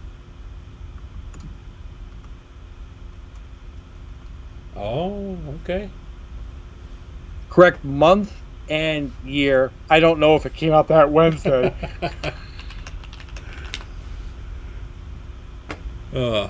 [4.75, 5.89] Oh, okay.
[7.49, 8.33] correct month
[8.69, 9.71] and year.
[9.89, 11.73] I don't know if it came out that Wednesday.
[16.15, 16.49] uh,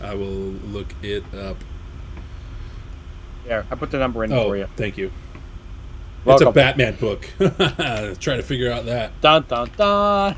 [0.00, 1.56] I will look it up.
[3.50, 4.68] There, I put the number in Oh, for you.
[4.76, 5.10] thank you.
[6.24, 6.48] Welcome.
[6.48, 7.28] It's a Batman book.
[8.20, 9.20] Try to figure out that.
[9.20, 10.36] Dun dun dun.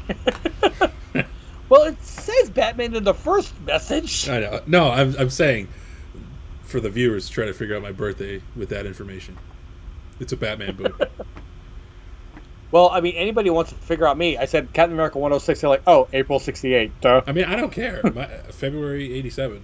[1.68, 4.28] well, it says Batman in the first message.
[4.28, 4.60] I know.
[4.66, 5.68] No, I'm, I'm saying
[6.62, 9.36] for the viewers, try to figure out my birthday with that information.
[10.20, 10.98] It's a Batman book.
[12.70, 14.38] Well, I mean, anybody wants to figure out me.
[14.38, 15.60] I said Captain America 106.
[15.60, 17.02] They're like, oh, April 68.
[17.02, 17.20] Duh.
[17.26, 18.00] I mean, I don't care.
[18.14, 19.60] My, February '87.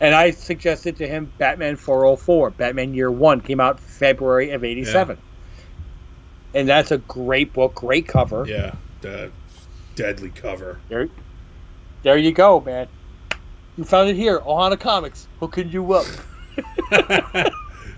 [0.00, 2.50] And I suggested to him Batman 404.
[2.50, 5.18] Batman Year One came out February of '87.
[6.54, 8.46] And that's a great book, great cover.
[8.46, 9.28] Yeah, uh,
[9.96, 10.80] deadly cover.
[10.88, 11.08] There,
[12.02, 12.88] there you go, man.
[13.76, 16.06] You found it here, Ohana Comics, hooking you up.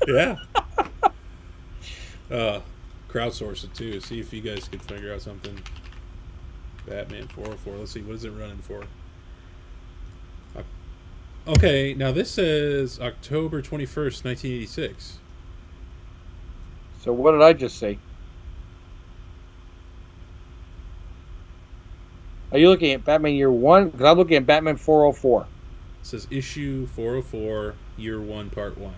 [0.09, 0.37] yeah.
[2.31, 2.61] Uh,
[3.09, 4.01] crowdsource it too.
[4.01, 5.59] See if you guys could figure out something.
[6.87, 7.77] Batman 404.
[7.77, 8.85] Let's see, what is it running for?
[11.49, 15.19] Okay, now this says October 21st, 1986.
[17.01, 17.99] So what did I just say?
[22.53, 23.89] Are you looking at Batman Year One?
[23.89, 25.43] Because I'm looking at Batman 404.
[25.43, 25.47] It
[26.07, 28.95] says issue 404, year one, part one.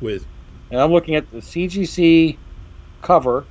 [0.00, 0.26] With.
[0.70, 2.36] And I'm looking at the CGC
[3.02, 3.44] cover.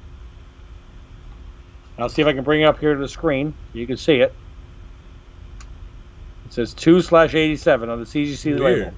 [1.97, 3.53] I'll see if I can bring it up here to the screen.
[3.73, 4.33] You can see it.
[6.51, 8.59] It says 2 slash 87 on the CGC Weird.
[8.59, 8.93] label.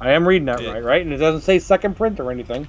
[0.00, 0.70] I am reading that Yeah.
[0.70, 1.02] right, right?
[1.02, 2.68] And it doesn't say second print or anything.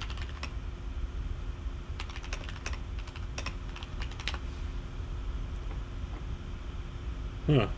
[7.46, 7.68] Huh.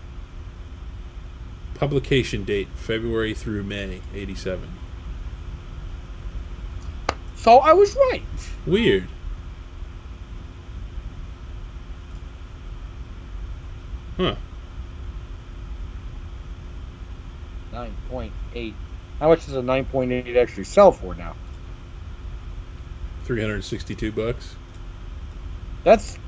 [1.75, 4.69] Publication date February through May 87.
[7.37, 8.23] So I was right.
[8.67, 9.09] Weird.
[14.17, 14.35] Huh.
[17.73, 18.75] 9.8.
[19.21, 21.35] How much does a 9.8 actually sell for now?
[23.25, 24.55] 362 bucks.
[25.83, 26.19] That's.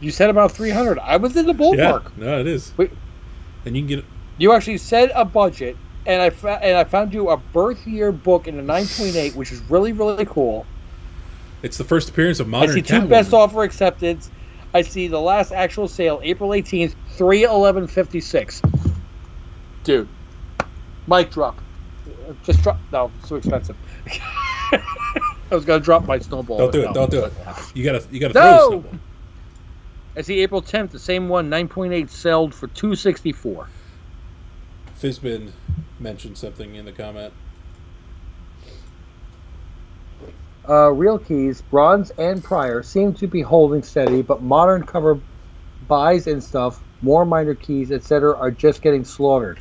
[0.00, 0.98] You said about 300.
[1.00, 2.04] I was in the ballpark.
[2.16, 2.24] Yeah.
[2.24, 2.72] No, it is.
[2.76, 2.92] Wait.
[3.64, 4.04] And you can get
[4.38, 5.76] You actually said a budget,
[6.06, 9.50] and I fa- and I found you a birth year book in a 9.8, which
[9.50, 10.64] is really really cool.
[11.62, 13.08] it's the first appearance of modern I see two Catwoman.
[13.08, 14.30] best offer acceptance.
[14.74, 18.94] I see the last actual sale, April 18th, 311.56.
[19.84, 20.08] Dude,
[21.06, 21.58] mic drop.
[22.42, 22.78] Just drop.
[22.92, 23.76] No, it's too expensive.
[25.50, 26.58] I was gonna drop my snowball.
[26.58, 26.86] Don't do it.
[26.88, 27.22] No, Don't do it.
[27.22, 27.64] not gonna happen.
[27.74, 28.40] You gotta you gotta No!
[28.40, 28.98] throw a snowball.
[30.16, 33.68] I see April 10th, the same one, 9.8 sold for 264.
[35.00, 35.52] Fizbin
[36.00, 37.32] mentioned something in the comment.
[40.68, 45.22] Uh, real keys, bronze and prior, seem to be holding steady, but modern cover
[45.88, 49.60] buys and stuff, more minor keys, etc., are just getting slaughtered.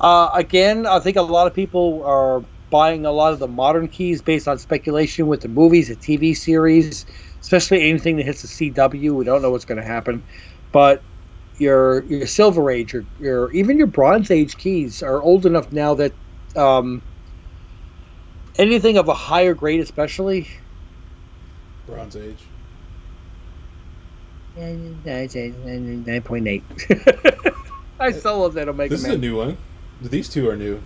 [0.00, 3.88] Uh, again, I think a lot of people are buying a lot of the modern
[3.88, 7.04] keys based on speculation with the movies, the TV series,
[7.42, 9.12] especially anything that hits the CW.
[9.14, 10.24] We don't know what's going to happen,
[10.72, 11.04] but
[11.58, 15.94] your your Silver Age, your, your even your Bronze Age keys are old enough now
[15.94, 16.16] that
[16.56, 17.02] um,
[18.60, 20.46] anything of a higher grade, especially.
[21.86, 22.38] Bronze Age.
[24.56, 26.64] Nine point eight.
[28.00, 29.56] I still love that Omega This is a new one.
[30.02, 30.80] These two are new.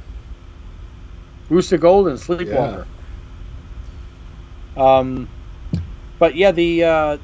[1.49, 2.87] Booster Gold and Sleepwalker.
[4.77, 5.29] Um,
[6.19, 7.19] but yeah, the uh,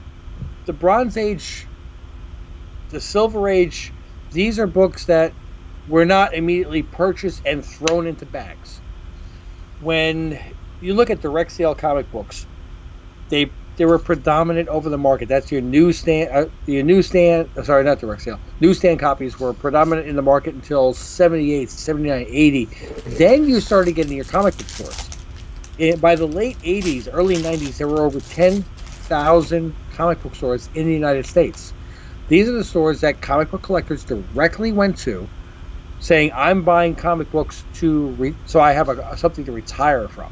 [0.67, 1.67] the Bronze Age,
[2.91, 3.93] the Silver Age,
[4.31, 5.33] these are books that
[5.89, 8.60] were not immediately purchased and thrown into bags.
[9.81, 10.39] When
[10.81, 12.47] you look at direct sale comic books,
[13.29, 15.29] they they were predominant over the market.
[15.29, 17.49] That's your newsstand, uh, your newsstand.
[17.57, 18.39] uh, Sorry, not direct sale.
[18.61, 22.65] Newsstand copies were predominant in the market until 78, 79, 80.
[23.17, 25.09] Then you started getting your comic book stores.
[25.79, 30.87] Eh, by the late 80s, early 90s, there were over 10,000 comic book stores in
[30.87, 31.73] the United States.
[32.29, 35.27] These are the stores that comic book collectors directly went to,
[36.01, 40.31] saying, "I'm buying comic books to re- so I have a, something to retire from."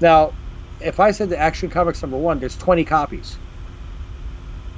[0.00, 0.34] Now,
[0.80, 3.40] if I said the Action Comics number one, there's 20 copies.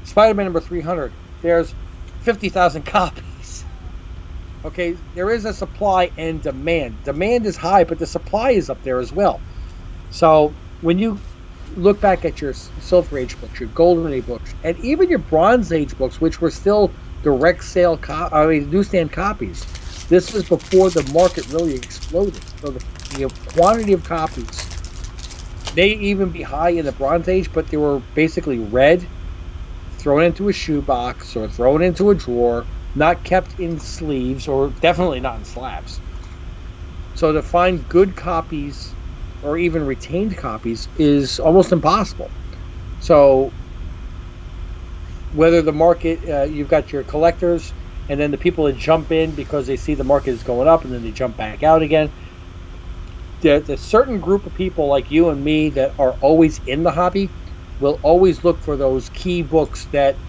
[0.05, 1.75] Spider-Man number 300, there's
[2.21, 3.67] 50,000 copies.
[4.65, 7.03] Okay, there is a supply and demand.
[7.05, 9.45] Demand is high, but the supply is up there as well.
[10.11, 11.23] So when you
[11.77, 15.73] look back at your Silver Age books, your Golden Age books, and even your Bronze
[15.73, 19.69] Age books, which were still direct sale, co- I mean newsstand copies,
[20.09, 22.43] this was before the market really exploded.
[22.57, 24.71] So the, the quantity of copies
[25.73, 29.11] may even be high in the Bronze Age, but they were basically read,
[30.01, 35.21] thrown into a shoebox or thrown into a drawer, not kept in sleeves or definitely
[35.21, 36.03] not in slabs.
[37.15, 38.97] So to find good copies
[39.43, 42.33] or even retained copies is almost impossible.
[42.99, 43.55] So
[45.31, 47.75] whether the market, uh, you've got your collectors,
[48.09, 50.85] and then the people that jump in because they see the market is going up,
[50.85, 52.13] and then they jump back out again.
[53.41, 56.85] There- There's a certain group of people like you and me that are always in
[56.85, 57.35] the hobby
[57.79, 60.23] will always look for those key books that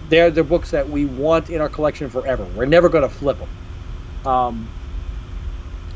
[0.00, 2.46] they're the books that we want in our collection forever.
[2.48, 3.50] We're never going to flip them.
[4.24, 4.72] Um,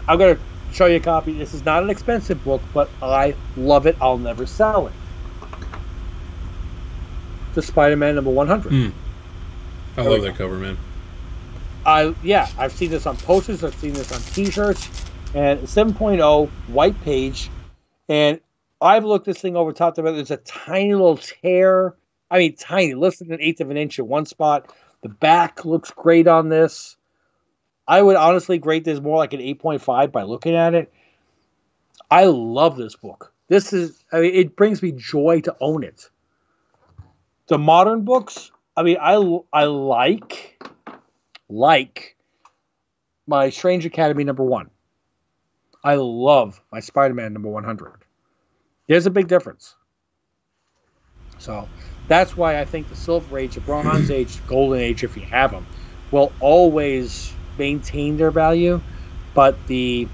[0.08, 1.38] I'm going to show you a copy.
[1.38, 3.96] This is not an expensive book, but I love it.
[4.00, 4.96] I'll never sell it.
[7.54, 8.72] The Spider-Man number 100.
[8.72, 8.92] Mm.
[9.96, 10.78] I There love that cover, man.
[11.84, 14.88] I yeah, I've seen this on posters, I've seen this on T-shirts,
[15.34, 17.50] and 7.0 white page,
[18.08, 18.40] and
[18.80, 20.16] I've looked this thing over top to bottom.
[20.16, 21.94] There's a tiny little tear.
[22.30, 24.74] I mean, tiny, less than an eighth of an inch in one spot.
[25.02, 26.96] The back looks great on this.
[27.86, 30.92] I would honestly grade this more like an 8.5 by looking at it.
[32.10, 33.32] I love this book.
[33.48, 36.08] This is, I mean, it brings me joy to own it.
[37.48, 39.14] The modern books, I mean, I
[39.52, 40.62] I like
[41.48, 42.16] like
[43.26, 44.70] my Strange Academy number one.
[45.84, 48.04] I love my Spider Man number 100.
[48.88, 49.76] There's a big difference.
[51.38, 51.70] So
[52.08, 55.26] that's why I think the Silver Age, the Bronze Age, the Golden Age, if you
[55.30, 55.68] have them,
[56.10, 58.82] will always maintain their value.
[59.34, 60.10] But the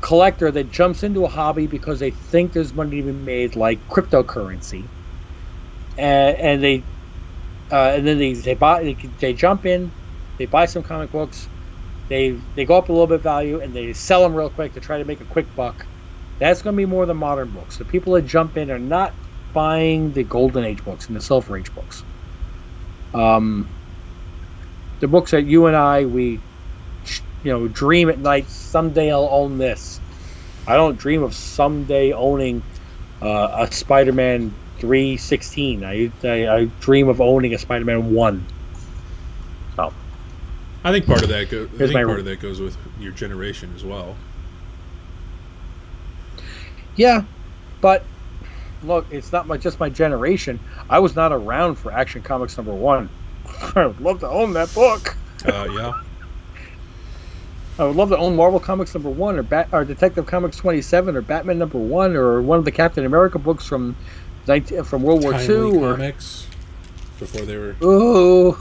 [0.00, 3.86] collector that jumps into a hobby because they think there's money to be made, like
[3.88, 4.90] cryptocurrency,
[5.98, 6.86] and, they
[7.70, 9.92] uh, and then they they buy they, they jump in,
[10.38, 11.48] they buy some comic books,
[12.08, 14.80] they they go up a little bit value, and they sell them real quick to
[14.80, 15.86] try to make a quick buck.
[16.38, 17.78] That's going to be more the modern books.
[17.78, 19.16] The people that jump in are not
[19.52, 22.04] buying the Golden Age books and the Silver Age books.
[23.14, 23.70] Um,
[25.00, 26.42] the books that you and I we,
[27.42, 28.48] you know, dream at night.
[28.48, 30.00] Someday I'll own this.
[30.66, 32.64] I don't dream of someday owning
[33.20, 35.84] uh, a Spider-Man 316.
[35.84, 38.44] I, I I dream of owning a Spider-Man one.
[39.76, 39.92] So
[40.82, 43.12] I think part of that go- I think my- part of that goes with your
[43.12, 44.16] generation as well.
[46.96, 47.22] yeah,
[47.80, 48.02] but
[48.82, 50.58] look, it's not my, just my generation.
[50.90, 53.08] I was not around for Action Comics number one.
[53.76, 55.16] I would love to own that book.
[55.46, 55.92] Uh, yeah.
[57.78, 60.82] I would love to own Marvel Comics number one, or Bat, or Detective Comics twenty
[60.82, 63.96] seven, or Batman number one, or one of the Captain America books from
[64.46, 66.46] 19, from World War Timely Two, or comics
[67.18, 67.76] before they were.
[67.82, 68.56] ooh,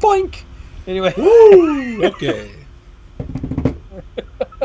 [0.00, 0.42] boink.
[0.86, 2.04] Anyway, Woo!
[2.04, 2.50] Okay.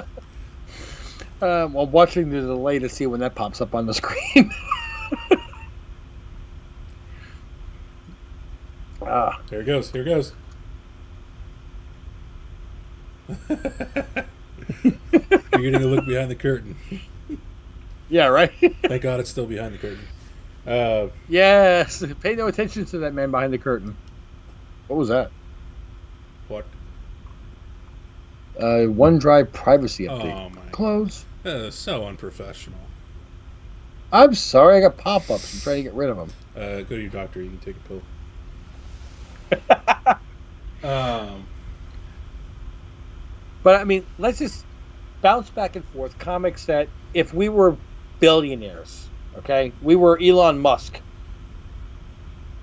[1.41, 4.53] um, I'm watching the delay to see when that pops up on the screen.
[9.03, 9.91] Ah, Here it goes.
[9.91, 10.33] Here it goes.
[13.49, 13.57] You're
[15.51, 16.77] getting a look behind the curtain.
[18.11, 18.51] Yeah, right.
[18.83, 20.05] Thank God it's still behind the curtain.
[20.67, 23.95] Uh, yes, pay no attention to that man behind the curtain.
[24.87, 25.31] What was that?
[26.47, 26.65] what?
[28.59, 30.35] Uh, OneDrive privacy update.
[30.35, 30.61] Oh my!
[30.71, 31.25] Close.
[31.45, 32.77] Uh, so unprofessional.
[34.11, 35.53] I'm sorry, I got pop-ups.
[35.53, 36.29] I'm trying to get rid of them.
[36.55, 37.41] Uh, go to your doctor.
[37.41, 39.61] You can take a
[40.83, 40.83] pill.
[40.89, 41.45] um,
[43.63, 44.65] But I mean, let's just
[45.21, 46.17] bounce back and forth.
[46.19, 47.77] Comics that if we were
[48.21, 51.01] billionaires, okay, we were Elon Musk,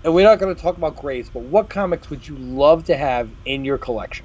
[0.05, 2.97] and we're not going to talk about grades, but what comics would you love to
[2.97, 4.25] have in your collection?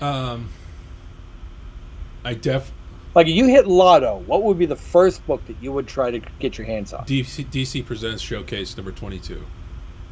[0.00, 0.48] um,
[2.24, 2.72] I def
[3.14, 6.10] Like, if you hit Lotto, what would be the first book that you would try
[6.10, 7.04] to get your hands on?
[7.06, 9.42] DC, DC presents showcase number twenty-two.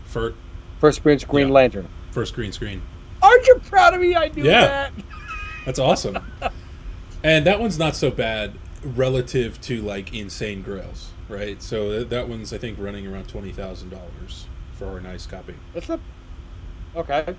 [0.05, 0.37] First,
[0.81, 1.55] First appearance, Green Yeah.
[1.55, 1.89] Lantern.
[2.11, 2.83] first green screen.
[3.23, 4.15] Aren't you proud of me?
[4.17, 4.61] I knew Yeah.
[4.67, 4.93] that.
[5.67, 6.19] That's awesome.
[7.23, 8.53] and that one's not so bad
[8.85, 11.63] relative to like insane grails, right?
[11.63, 15.55] So that, that one's I think running around twenty thousand dollars for a nice copy.
[15.75, 16.01] It's a
[16.97, 17.35] okay.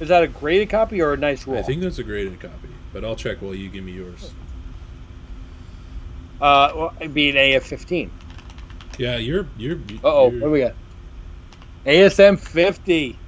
[0.00, 1.58] Is that a graded copy or a nice roll?
[1.58, 4.32] I think that's a graded copy, but I'll check while you give me yours.
[6.40, 8.10] Uh, well, it'd be an AF fifteen.
[8.98, 9.76] Yeah, you're you're.
[9.76, 10.74] Uh oh, what do we got?
[11.86, 13.18] ASM 50.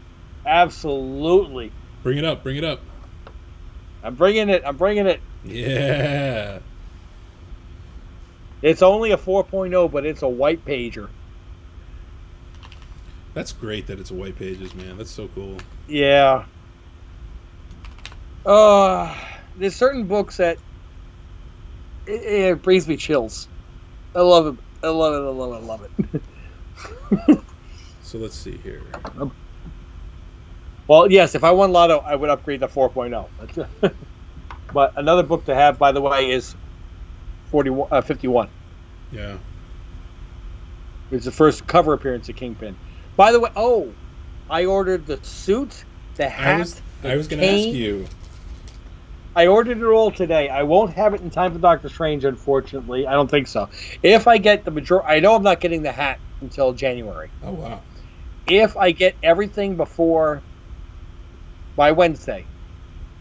[0.46, 1.72] Absolutely.
[2.02, 2.80] Bring it up, bring it up.
[4.02, 4.62] I'm bringing it.
[4.64, 5.20] I'm bringing it.
[5.44, 6.60] Yeah.
[8.62, 11.08] It's only a 4.0, but it's a white pager.
[13.34, 14.96] That's great that it's a white pages, man.
[14.96, 15.58] That's so cool.
[15.88, 16.46] Yeah.
[18.46, 19.14] Uh,
[19.58, 20.58] there's certain books that
[22.06, 23.48] it, it brings me chills.
[24.14, 24.64] I love it.
[24.82, 25.26] I love it.
[25.26, 25.56] I love it.
[25.56, 27.44] I love it.
[28.14, 28.82] So let's see here.
[30.86, 33.94] Well, yes, if I won Lotto, I would upgrade to 4.0.
[34.74, 36.56] But another book to have, by the way, is
[37.50, 38.48] 41, uh, 51.
[39.12, 39.38] Yeah.
[41.12, 42.76] It's the first cover appearance of Kingpin.
[43.16, 43.92] By the way, oh,
[44.50, 45.84] I ordered the suit,
[46.16, 46.56] the hat.
[46.56, 48.06] I was I was going to ask you.
[49.36, 50.48] I ordered it all today.
[50.48, 53.06] I won't have it in time for Doctor Strange, unfortunately.
[53.06, 53.68] I don't think so.
[54.02, 57.30] If I get the major, I know I'm not getting the hat until January.
[57.44, 57.82] Oh wow.
[58.48, 60.42] If I get everything before
[61.76, 62.44] by Wednesday,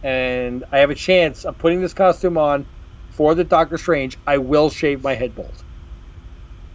[0.04, 2.66] and I have a chance of putting this costume on
[3.12, 5.64] for the Doctor Strange, I will shave my head bald.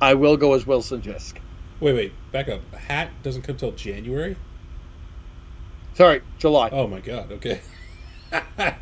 [0.00, 1.40] I will go as Wilson Fisk.
[1.80, 2.74] Wait, wait, back up.
[2.74, 4.36] Hat doesn't come till January.
[5.94, 6.70] Sorry, July.
[6.72, 7.32] Oh my god.
[7.32, 7.60] Okay.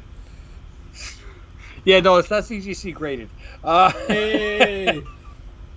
[1.87, 3.31] Yeah, no, it's not CGC graded.
[3.63, 5.05] Uh, hey.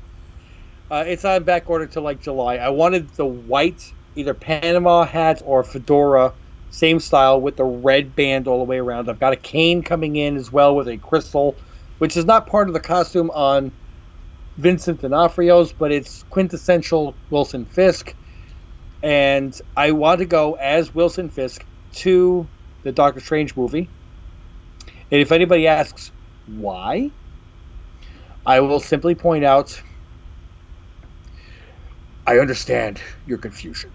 [0.91, 2.55] uh, it's on back order to like July.
[2.55, 6.33] I wanted the white, either Panama hat or fedora,
[6.69, 9.09] same style with the red band all the way around.
[9.09, 11.57] I've got a cane coming in as well with a crystal,
[11.97, 13.71] which is not part of the costume on
[14.57, 18.15] Vincent D'Onofrio's, but it's quintessential Wilson Fisk.
[19.01, 22.49] And I want to go as Wilson Fisk to
[22.83, 23.89] the Doctor Strange movie.
[25.11, 26.11] And if anybody asks
[26.45, 27.11] why,
[28.45, 29.81] I will simply point out
[32.27, 33.91] I understand your confusion.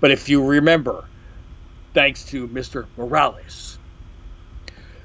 [0.00, 1.09] But if you remember,
[1.94, 2.86] thanks to Mr.
[2.96, 3.78] Morales,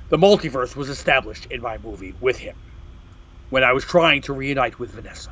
[0.10, 2.56] the multiverse was established in my movie with him
[3.49, 5.32] when I was trying to reunite with Vanessa.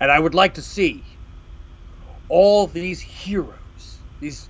[0.00, 1.02] And I would like to see
[2.28, 4.48] all these heroes, these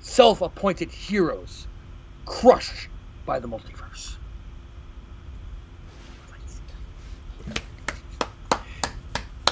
[0.00, 1.66] self appointed heroes,
[2.26, 2.88] crushed
[3.24, 4.16] by the multiverse.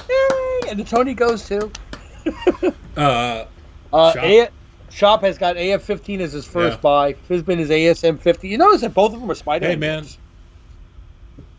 [0.09, 0.69] Yay!
[0.69, 1.71] And the Tony goes to.
[2.97, 3.45] Uh,
[3.93, 4.23] Uh, Shop.
[4.91, 6.81] Shop has got AF15 as his first Yeah.
[6.81, 7.13] buy.
[7.13, 8.49] Fizbin is ASM50.
[8.49, 9.71] You notice that both of them are Spider Man?
[9.71, 10.05] hey man,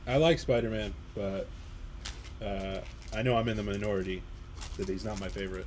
[0.06, 1.48] I like Spider Man, but
[2.44, 2.78] uh,
[3.14, 4.22] I know I'm in the minority
[4.76, 5.66] that he's not my favorite.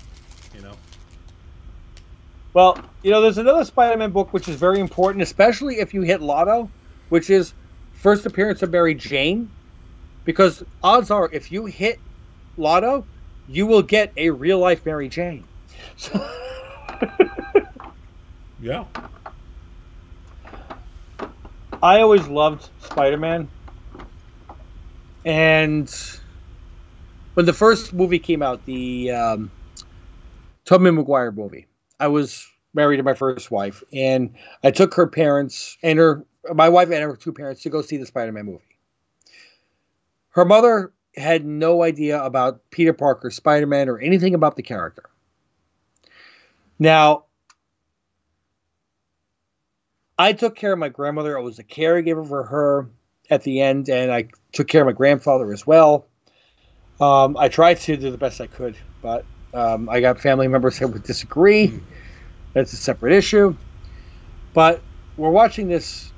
[0.56, 0.74] You know.
[2.54, 6.22] Well, you know, there's another Spider-Man book which is very important, especially if you hit
[6.22, 6.70] Lotto,
[7.10, 7.54] which is
[7.92, 9.50] first appearance of Mary Jane,
[10.24, 12.00] because odds are if you hit
[12.56, 13.04] Lotto,
[13.50, 15.44] you will get a real life Mary Jane.
[15.98, 16.18] So,
[18.66, 18.86] Yeah.
[21.84, 23.48] I always loved Spider-Man,
[25.24, 25.94] and
[27.36, 29.52] when the first movie came out, the um,
[30.64, 31.68] Tobey Maguire movie,
[32.00, 34.34] I was married to my first wife, and
[34.64, 37.98] I took her parents and her, my wife and her two parents, to go see
[37.98, 38.80] the Spider-Man movie.
[40.30, 45.12] Her mother had no idea about Peter Parker, Spider-Man, or anything about the character.
[46.80, 47.26] Now,
[50.18, 51.38] I took care of my grandmother.
[51.38, 52.90] I was a caregiver for her
[53.30, 56.08] at the end, and I took care of my grandfather as well.
[57.00, 60.80] Um, I tried to do the best I could, but um, I got family members
[60.80, 61.80] that would disagree.
[62.54, 63.58] That's a separate issue.
[64.54, 64.86] But
[65.18, 66.14] we're watching this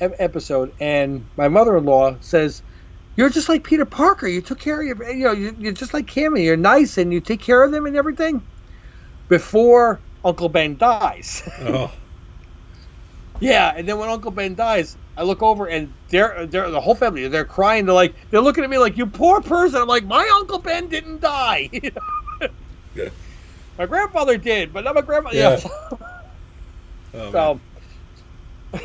[0.00, 2.62] ep- episode, and my mother-in-law says,
[3.16, 4.26] "You're just like Peter Parker.
[4.28, 6.44] You took care of your, you know, you're, you're just like Cammy.
[6.44, 8.46] You're nice, and you take care of them and everything."
[9.28, 11.42] Before Uncle Ben dies.
[11.60, 11.92] Oh.
[13.40, 16.94] Yeah, and then when Uncle Ben dies, I look over and they're they're the whole
[16.94, 17.86] family they're crying.
[17.86, 19.80] They're like they're looking at me like you poor person.
[19.80, 21.70] I'm like my Uncle Ben didn't die.
[22.94, 23.10] Yeah.
[23.78, 25.30] My grandfather did, but not my grandma.
[25.32, 25.60] Yeah.
[27.14, 27.32] Oh.
[27.32, 27.60] So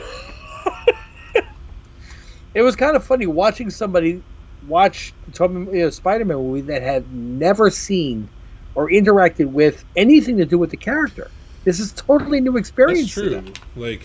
[2.53, 4.23] it was kind of funny watching somebody
[4.65, 8.29] watch the you know, Spider-Man movie that had never seen
[8.75, 11.29] or interacted with anything to do with the character.
[11.65, 13.13] This is totally new experience.
[13.13, 13.29] That's to true.
[13.29, 13.53] them.
[13.75, 14.03] Like,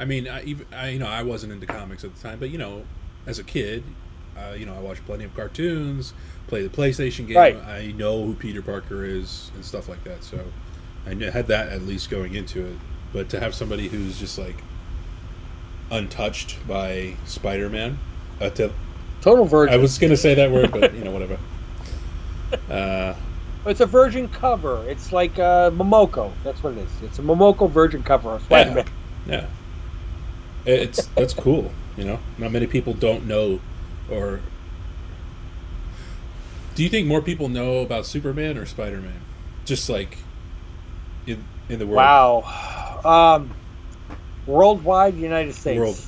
[0.00, 2.48] I mean, I, even, I you know I wasn't into comics at the time, but
[2.48, 2.84] you know,
[3.26, 3.84] as a kid,
[4.34, 6.14] uh, you know, I watched plenty of cartoons,
[6.46, 7.36] play the PlayStation game.
[7.36, 7.56] Right.
[7.56, 10.24] I know who Peter Parker is and stuff like that.
[10.24, 10.40] So
[11.06, 12.78] I had that at least going into it.
[13.12, 14.56] But to have somebody who's just like
[15.90, 17.98] untouched by Spider-Man,
[18.40, 18.72] uh, to,
[19.20, 19.74] Total virgin.
[19.74, 21.38] I was gonna say that word, but you know, whatever.
[22.68, 23.14] Uh,
[23.64, 24.84] It's a virgin cover.
[24.88, 26.32] It's like uh, Momoko.
[26.42, 26.90] That's what it is.
[27.02, 28.86] It's a Momoko virgin cover of Spider-Man.
[29.26, 29.46] Yeah.
[30.66, 32.18] It's that's cool, you know.
[32.38, 33.60] Not many people don't know
[34.10, 34.40] or
[36.74, 39.20] Do you think more people know about Superman or Spider-Man?
[39.64, 40.16] Just like
[41.26, 41.96] in in the world.
[41.96, 43.00] Wow.
[43.04, 43.50] Um,
[44.46, 45.78] worldwide, United States.
[45.78, 46.00] World.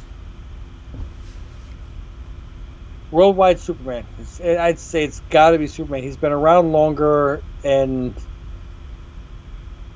[3.11, 4.07] Worldwide Superman.
[4.19, 6.03] It's, I'd say it's got to be Superman.
[6.03, 8.15] He's been around longer, and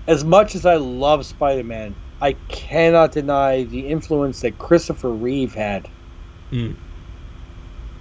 [0.07, 5.88] as much as I love Spider-Man, I cannot deny the influence that Christopher Reeve had.
[6.51, 6.74] Mm.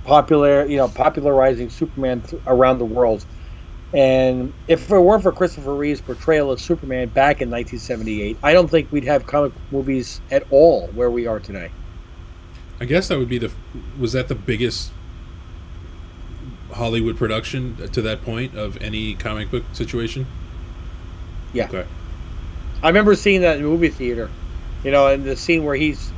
[0.06, 3.26] Popular, you know, popularizing Superman th- around the world.
[3.94, 8.70] And if it weren't for Christopher Reeve's portrayal of Superman back in 1978, I don't
[8.70, 11.72] think we'd have comic movies at all where we are today.
[12.80, 13.52] I guess that would be the
[13.98, 14.92] was that the biggest
[16.74, 20.26] Hollywood production to that point of any comic book situation?
[21.54, 21.68] Yeah.
[21.68, 21.86] Okay.
[22.86, 24.36] I remember seeing that in the movie theater,
[24.84, 26.14] you know, and the scene where he's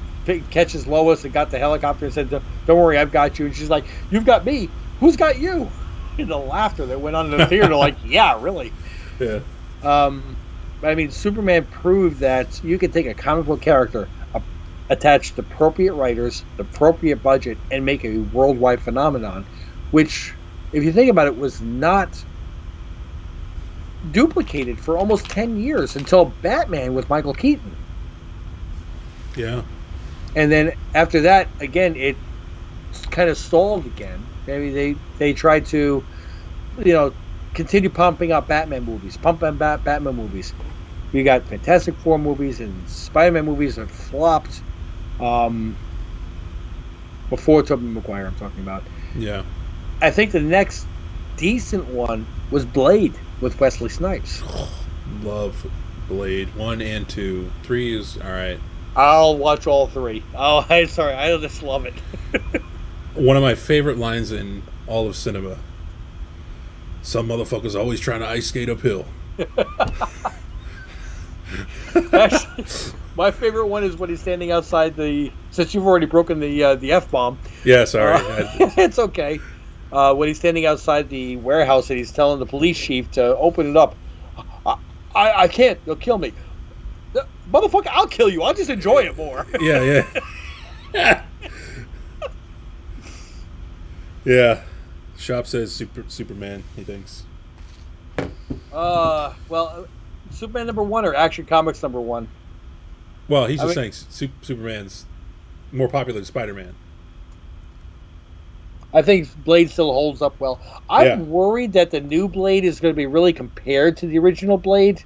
[0.50, 2.44] catches Lois and got the helicopter and said, "Don't
[2.78, 5.72] worry, I've got you." And she's like, "You've got me, who's got you?
[6.20, 8.74] And the laughter that went on in the theater, like, yeah, really.
[9.20, 9.42] Yeah.
[9.84, 10.40] Um,
[10.84, 14.40] I mean, Superman proved that you can take a comic book character, uh,
[14.90, 19.46] attach the appropriate writers, the appropriate budget, and make a worldwide phenomenon,
[19.92, 20.36] which,
[20.72, 22.26] if you think about it, was not
[24.12, 27.76] duplicated for almost 10 years until Batman with Michael Keaton.
[29.36, 29.62] Yeah.
[30.36, 32.16] And then after that, again, it
[33.12, 34.24] kind of stalled again.
[34.46, 36.04] Maybe they, they tried to,
[36.84, 37.14] you know,
[37.54, 40.54] continue pumping out Batman movies, pumping bat Batman movies.
[41.12, 44.62] We got Fantastic Four movies and Spider-Man movies that flopped.
[45.20, 45.76] Um,
[47.30, 48.84] before Tobey Maguire, I'm talking about.
[49.16, 49.44] Yeah.
[50.02, 50.86] I think the next
[51.38, 54.44] decent one was Blade with Wesley Snipes.
[55.24, 55.66] Love
[56.08, 57.52] Blade one and two.
[57.64, 58.60] Three is all right.
[58.96, 60.24] I'll watch all three.
[60.36, 61.94] Oh, I'm sorry, I just love it.
[63.14, 65.58] One of my favorite lines in all of cinema.
[67.02, 69.06] Some motherfuckers always trying to ice skate uphill.
[72.14, 72.66] Actually,
[73.16, 75.32] my favorite one is when he's standing outside the.
[75.52, 78.16] Since you've already broken the uh, the f bomb, Yeah, sorry.
[78.16, 78.48] Uh,
[78.78, 79.40] it's okay.
[79.92, 83.70] Uh, when he's standing outside the warehouse and he's telling the police chief to open
[83.70, 83.96] it up,
[84.66, 84.78] I,
[85.16, 85.84] I, I can't.
[85.86, 86.34] They'll kill me.
[87.52, 88.44] Motherfucker, I'll kill you.
[88.44, 89.46] I'll just enjoy it more.
[89.62, 90.04] yeah,
[90.94, 91.24] yeah.
[94.26, 94.62] yeah.
[95.18, 97.24] Shop says super Superman, he thinks.
[98.72, 99.84] Uh, well, uh,
[100.32, 102.28] Superman number one or Action Comics number one?
[103.28, 105.06] Well, he's I just mean- saying Su- Superman's
[105.72, 106.76] more popular than Spider Man.
[108.98, 110.60] I think Blade still holds up well.
[110.90, 111.16] I'm Yeah.
[111.18, 115.04] worried that the new Blade is going to be really compared to the original Blade.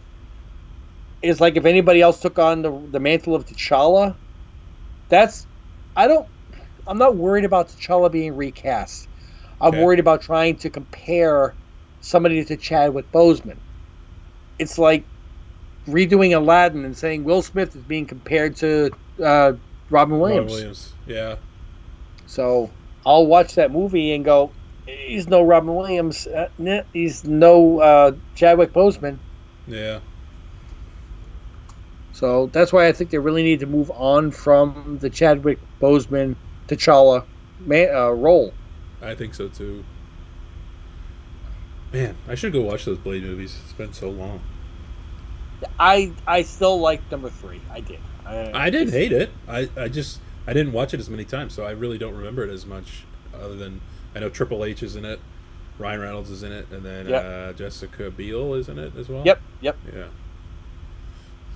[1.22, 4.18] It's like if anybody else took on the, the mantle of T'Challa.
[5.10, 5.46] That's,
[5.98, 6.26] I don't,
[6.88, 9.10] I'm not worried about T'Challa being recast.
[9.60, 9.84] I'm Okay.
[9.84, 11.58] worried about trying to compare
[12.00, 13.60] somebody to Chadwick Boseman.
[14.58, 15.06] It's like
[15.86, 18.92] redoing Aladdin and saying Will Smith is being compared to
[19.22, 19.52] uh,
[19.90, 20.40] Robin Williams.
[20.40, 20.94] Robin Williams.
[21.06, 21.36] Yeah.
[22.26, 22.72] So
[23.06, 24.52] I'll watch that movie and go,
[24.86, 26.28] he's no Robin Williams.
[26.28, 29.18] Uh, nah, he's no uh, Chadwick Boseman.
[29.68, 30.00] Yeah.
[32.14, 36.36] So that's why I think they really need to move on from the Chadwick Boseman
[36.68, 37.26] T'Challa
[37.66, 38.54] man, uh, role.
[39.02, 39.84] I think so too.
[41.92, 43.58] Man, I should go watch those Blade movies.
[43.64, 44.40] It's been so long.
[45.80, 47.62] I I still like number three.
[47.72, 48.00] I did.
[48.26, 49.32] I, I didn't hate it.
[49.48, 52.44] I, I just I didn't watch it as many times, so I really don't remember
[52.44, 53.04] it as much.
[53.34, 53.82] Other than
[54.16, 55.20] I know Triple H is in it,
[55.78, 57.26] Ryan Reynolds is in it, and then Yep.
[57.26, 59.24] uh, Jessica Biel is in it as well.
[59.26, 59.42] Yep.
[59.62, 59.78] Yep.
[59.96, 60.04] Yeah.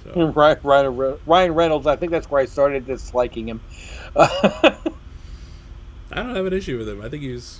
[0.04, 1.88] So Ryan, Ryan, Ryan Reynolds.
[1.88, 3.60] I think that's where I started disliking him.
[4.16, 4.78] I
[6.12, 7.02] don't have an issue with him.
[7.02, 7.60] I think he's.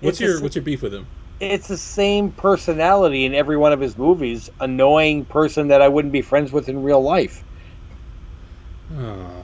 [0.00, 1.06] What's It's your s- What's your beef with him?
[1.40, 4.50] it's the same personality in every one of his movies.
[4.60, 7.42] Annoying person that I wouldn't be friends with in real life.
[8.96, 9.37] Oh.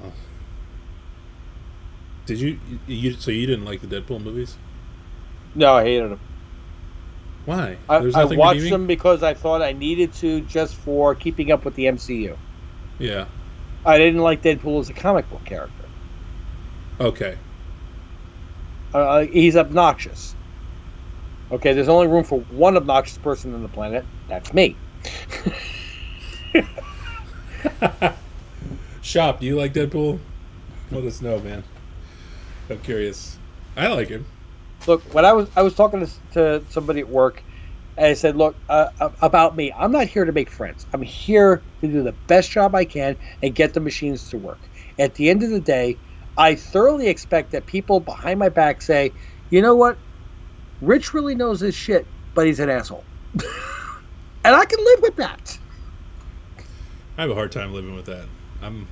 [2.27, 4.57] Did you, you so you didn't like the Deadpool movies?
[5.55, 6.21] No, I hated them.
[7.45, 7.77] Why?
[7.89, 8.71] I, I watched redeeming?
[8.71, 12.37] them because I thought I needed to just for keeping up with the MCU.
[12.99, 13.27] Yeah.
[13.85, 15.85] I didn't like Deadpool as a comic book character.
[16.99, 17.37] Okay.
[18.95, 20.35] Uh, he's obnoxious.
[21.53, 24.07] Okay, there's only room for one obnoxious person on the planet.
[24.29, 24.77] That's me.
[29.03, 30.19] Shop, do you like Deadpool?
[30.91, 31.63] Let us know, man.
[32.71, 33.39] I'm curious.
[33.77, 34.27] I like him.
[34.87, 37.43] Look, when I was I was talking to, to somebody at work,
[37.97, 40.87] and I said, "Look, uh, uh, about me, I'm not here to make friends.
[40.93, 44.59] I'm here to do the best job I can and get the machines to work.
[44.99, 45.97] At the end of the day,
[46.37, 49.13] I thoroughly expect that people behind my back say,
[49.51, 49.97] you know what,
[50.81, 53.05] Rich really knows his shit, but he's an asshole,
[53.35, 55.59] and I can live with that.
[57.17, 58.27] I have a hard time living with that.
[58.61, 58.89] I'm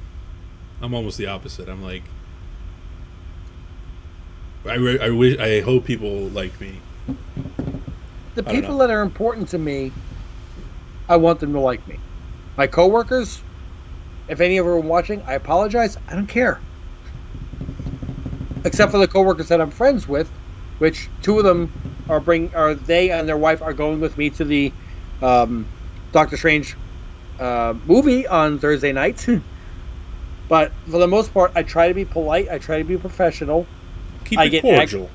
[0.81, 1.69] I'm almost the opposite.
[1.69, 2.03] I'm like
[4.67, 6.83] I, re- I wish I hope people like me.
[8.35, 9.95] The people that are important to me,
[11.09, 12.01] I want them to like me.
[12.57, 13.45] My coworkers,
[14.29, 15.97] if any of them are watching, I apologize.
[16.09, 16.63] I don't care.
[18.65, 20.39] Except for the coworkers that I'm friends with,
[20.79, 21.75] which two of them
[22.09, 24.77] are bring are they and their wife are going with me to the
[25.21, 25.69] um,
[26.13, 26.79] Doctor Strange
[27.39, 29.27] uh, movie on Thursday night.
[30.49, 32.49] but for the most part, I try to be polite.
[32.51, 33.71] I try to be professional.
[34.33, 35.11] Keep I it get cordial.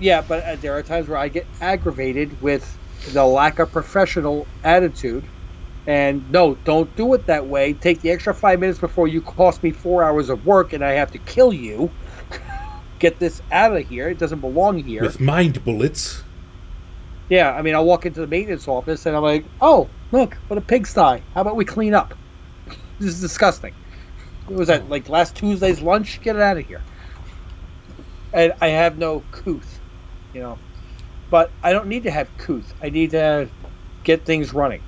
[0.00, 2.78] Yeah, but uh, there are times where I get aggravated with
[3.12, 5.24] the lack of professional attitude.
[5.86, 7.74] And no, don't do it that way.
[7.74, 10.92] Take the extra five minutes before you cost me four hours of work and I
[10.92, 11.90] have to kill you.
[12.98, 14.08] get this out of here.
[14.08, 15.02] It doesn't belong here.
[15.02, 16.22] With mind bullets.
[17.28, 20.56] Yeah, I mean, I'll walk into the maintenance office and I'm like, oh, look, what
[20.56, 21.20] a pigsty.
[21.34, 22.14] How about we clean up?
[22.98, 23.74] This is disgusting.
[24.46, 26.22] What was that, like last Tuesday's lunch?
[26.22, 26.80] Get it out of here.
[28.32, 29.80] And I have no couth,
[30.32, 30.58] you know.
[31.30, 32.74] But I don't need to have couth.
[32.82, 33.48] I need to
[34.04, 34.82] get things running.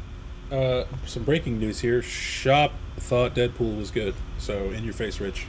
[0.51, 2.03] Uh, some breaking news here.
[2.03, 4.15] Shop thought Deadpool was good.
[4.39, 5.47] So, in your face, Rich.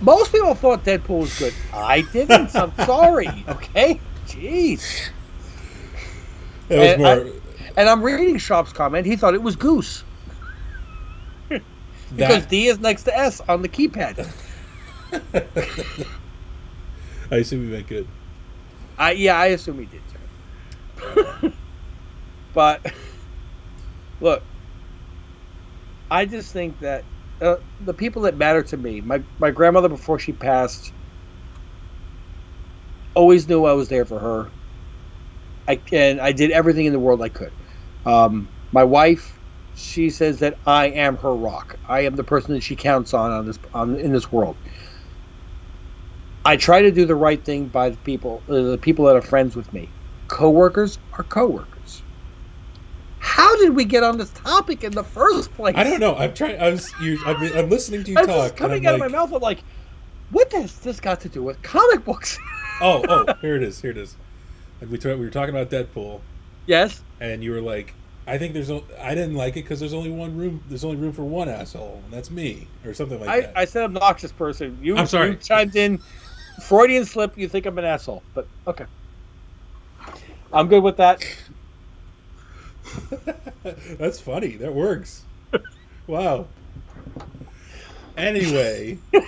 [0.00, 1.54] Most people thought Deadpool was good.
[1.74, 2.54] I didn't.
[2.56, 3.44] I'm sorry.
[3.48, 4.00] Okay?
[4.26, 5.10] Jeez.
[6.68, 7.32] It was And more.
[7.76, 9.06] And I'm reading Shop's comment.
[9.06, 10.04] He thought it was Goose.
[11.48, 14.28] Because that, D is next to S on the keypad.
[17.30, 18.08] I assume you meant good.
[18.98, 21.52] I yeah, I assume he did too.
[22.52, 22.84] but
[24.20, 24.42] look,
[26.10, 27.04] I just think that
[27.40, 30.92] uh, the people that matter to me, my my grandmother before she passed,
[33.14, 34.52] always knew I was there for her.
[35.68, 37.52] I and I did everything in the world I could.
[38.04, 39.38] Um, my wife,
[39.72, 41.76] she says that I am her rock.
[41.86, 44.58] I am the person that she counts on on this on in this world.
[46.44, 49.22] I try to do the right thing by the people, uh, the people that are
[49.22, 49.88] friends with me.
[50.28, 52.02] Coworkers are coworkers.
[53.18, 55.74] How did we get on this topic in the first place?
[55.76, 56.16] I don't know.
[56.16, 56.60] I'm trying.
[56.60, 56.92] I was.
[57.02, 58.56] You, been, I'm listening to you talk.
[58.56, 59.32] coming I'm out of my mouth.
[59.32, 59.62] I'm like,
[60.30, 62.38] what has this got to do with comic books?
[62.80, 63.80] Oh, oh, here it is.
[63.80, 64.16] Here it is.
[64.80, 66.20] And we talk, we were talking about Deadpool,
[66.66, 67.02] yes.
[67.20, 67.92] and you were like,
[68.26, 68.70] "I think there's.
[68.70, 70.62] o- I didn't like it because there's only one room.
[70.68, 73.64] There's only room for one asshole, and that's me, or something like I, that." I
[73.66, 74.78] said obnoxious person.
[74.80, 75.30] You, I'm sorry.
[75.30, 76.00] you chimed in.
[76.60, 77.36] Freudian slip.
[77.36, 78.86] You think I'm an asshole, but okay.
[80.52, 81.24] I'm good with that.
[83.98, 84.56] That's funny.
[84.56, 85.24] That works.
[86.06, 86.46] wow.
[88.16, 88.98] Anyway.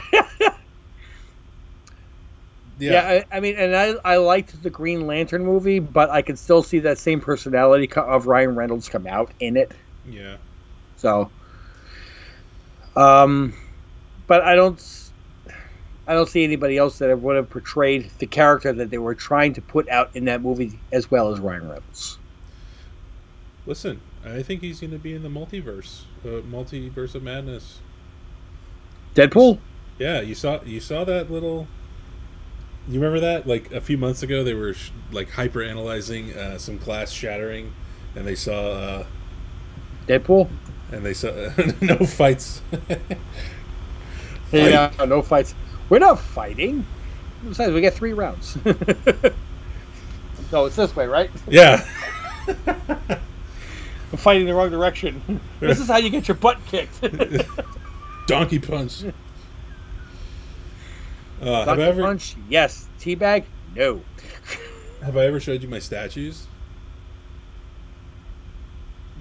[2.90, 6.36] Yeah, I, I mean, and I, I liked the Green Lantern movie, but I can
[6.36, 9.72] still see that same personality of Ryan Reynolds come out in it.
[10.08, 10.36] Yeah.
[10.96, 11.30] So,
[12.96, 13.54] um,
[14.26, 14.80] but I don't,
[16.06, 19.52] I don't see anybody else that would have portrayed the character that they were trying
[19.54, 22.18] to put out in that movie as well as Ryan Reynolds.
[23.66, 27.78] Listen, I think he's going to be in the multiverse, uh, multiverse of madness.
[29.14, 29.58] Deadpool.
[29.98, 31.68] Yeah, you saw you saw that little.
[32.88, 33.46] You remember that?
[33.46, 37.72] Like a few months ago, they were sh- like hyper analyzing uh, some glass shattering,
[38.16, 39.06] and they saw uh,
[40.08, 40.48] Deadpool.
[40.90, 41.30] and they saw
[41.80, 42.62] no fights.
[44.50, 45.54] Yeah, no fights.
[45.92, 46.86] We're not fighting.
[47.46, 48.56] Besides, we get three rounds.
[50.50, 51.30] no, it's this way, right?
[51.46, 51.86] yeah.
[52.66, 55.20] I'm fighting the wrong direction.
[55.60, 56.98] this is how you get your butt kicked.
[58.26, 59.04] Donkey punch.
[61.42, 62.36] Uh, Donkey I ever punch?
[62.48, 62.88] Yes.
[62.98, 63.44] Teabag?
[63.76, 64.00] No.
[65.02, 66.46] have I ever showed you my statues?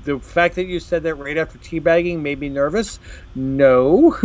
[0.05, 2.97] The fact that you said that right after teabagging made me nervous.
[3.35, 4.17] No.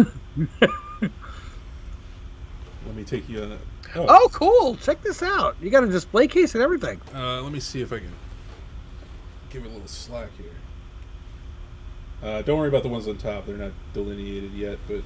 [2.87, 3.59] Let me take you on a.
[3.97, 4.77] Oh, oh, cool.
[4.77, 5.57] Check this out.
[5.61, 7.01] You got a display case and everything.
[7.15, 8.13] Uh, let me see if I can
[9.51, 10.51] give it a little slack here.
[12.23, 14.79] Uh, don't worry about the ones on top; they're not delineated yet.
[14.89, 15.03] But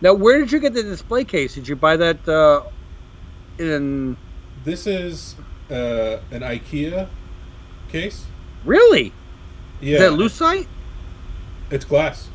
[0.00, 1.54] Now, where did you get the display case?
[1.54, 2.62] Did you buy that uh,
[3.58, 4.16] in.
[4.64, 5.34] this is
[5.70, 7.08] uh, an IKEA
[7.88, 8.26] case.
[8.64, 9.12] Really?
[9.80, 10.66] Yeah, Is that lucite?
[11.70, 12.28] it's glass.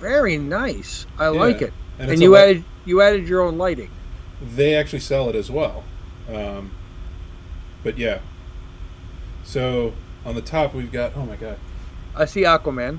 [0.00, 1.06] Very nice.
[1.18, 1.30] I Yeah.
[1.30, 1.72] like it.
[1.98, 3.90] And And, you added you added your own lighting.
[4.42, 5.84] They actually sell it as well.
[6.32, 6.70] Um,
[7.84, 8.20] but yeah.
[9.44, 9.92] So
[10.24, 11.12] on the top we've got.
[11.16, 11.58] Oh my god.
[12.16, 12.98] I see Aquaman.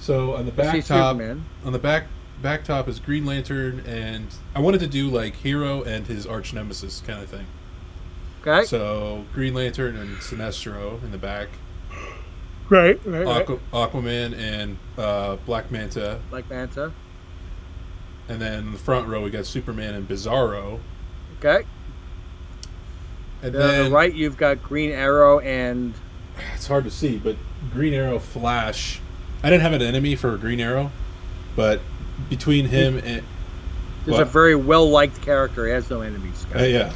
[0.00, 1.44] So on the back top, Superman.
[1.64, 2.06] on the back
[2.42, 6.54] back top is Green Lantern, and I wanted to do like Hero and his arch
[6.54, 7.46] nemesis kind of thing.
[8.40, 8.64] Okay.
[8.64, 11.48] So Green Lantern and Sinestro in the back,
[12.70, 16.92] right, right, Aqua, Aquaman and uh, Black Manta, Like Manta.
[18.28, 20.78] and then in the front row we got Superman and Bizarro,
[21.38, 21.66] Okay.
[23.42, 25.94] and Then on the right, you've got Green Arrow and
[26.54, 27.36] it's hard to see, but
[27.72, 29.00] Green Arrow, Flash.
[29.42, 30.90] I didn't have an enemy for Green Arrow,
[31.56, 31.80] but
[32.28, 33.22] between him and
[34.06, 34.22] there's What?
[34.22, 35.66] a very well liked character.
[35.66, 36.46] He has no enemies.
[36.54, 36.92] Uh, yeah.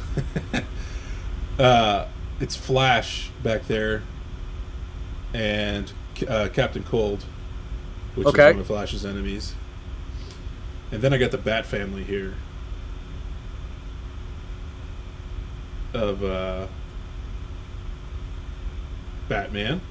[1.63, 2.05] uh,
[2.39, 4.01] it's Flash back there,
[5.35, 5.91] and
[6.29, 7.23] uh, Captain Cold,
[8.15, 8.47] which Okay.
[8.49, 9.53] is one of Flash's enemies.
[10.91, 12.35] And then I got the Bat family here
[15.93, 16.67] of uh,
[19.27, 19.81] Batman,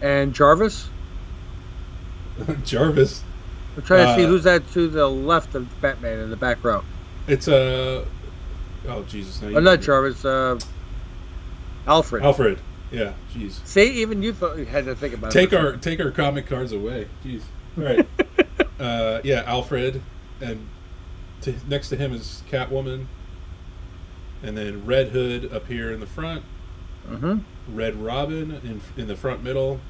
[0.00, 0.88] And Jarvis.
[2.64, 3.22] Jarvis.
[3.76, 6.62] I'm trying to see Uh, who's that to the left of Batman in the back
[6.62, 6.82] row.
[7.26, 8.04] It's a.
[8.88, 9.40] oh Jesus!
[9.42, 10.24] now Oh, not Jarvis.
[10.24, 10.58] Uh,
[11.86, 12.22] Alfred.
[12.22, 12.58] Alfred.
[12.92, 13.14] Yeah.
[13.32, 13.64] Jeez.
[13.66, 15.56] See, even you thought you had to think about Take it.
[15.58, 17.08] our take our comic cards away.
[17.24, 17.42] Jeez.
[17.76, 18.06] All right.
[18.80, 20.02] uh, yeah, Alfred,
[20.40, 20.68] and
[21.40, 23.06] to, next to him is Catwoman,
[24.42, 26.44] and then Red Hood up here in the front.
[27.08, 27.76] Mm-hmm.
[27.76, 29.80] Red Robin in in the front middle.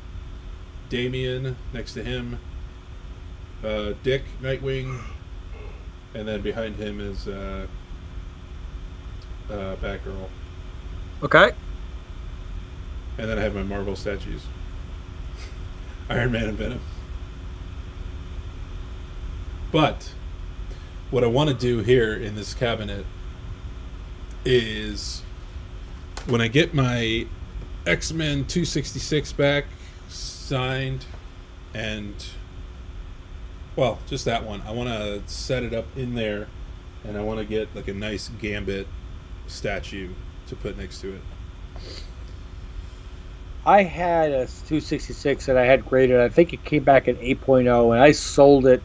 [0.88, 2.38] Damian next to him.
[3.64, 5.00] Uh, Dick Nightwing,
[6.14, 7.66] and then behind him is uh,
[9.48, 10.28] uh, Batgirl,
[11.22, 11.52] Okay.
[13.18, 14.43] And then I have my Marvel statues.
[16.09, 16.80] Iron Man and Venom.
[19.70, 20.12] But
[21.10, 23.06] what I want to do here in this cabinet
[24.44, 25.22] is
[26.26, 27.26] when I get my
[27.86, 29.66] X Men 266 back
[30.09, 31.06] signed
[31.74, 32.14] and
[33.74, 34.60] well, just that one.
[34.66, 36.48] I want to set it up in there
[37.05, 38.86] and I want to get like a nice Gambit
[39.47, 40.10] statue
[40.48, 41.22] to put next to it.
[43.64, 46.20] I had a 266 that I had graded.
[46.20, 48.82] I think it came back at 8.0, and I sold it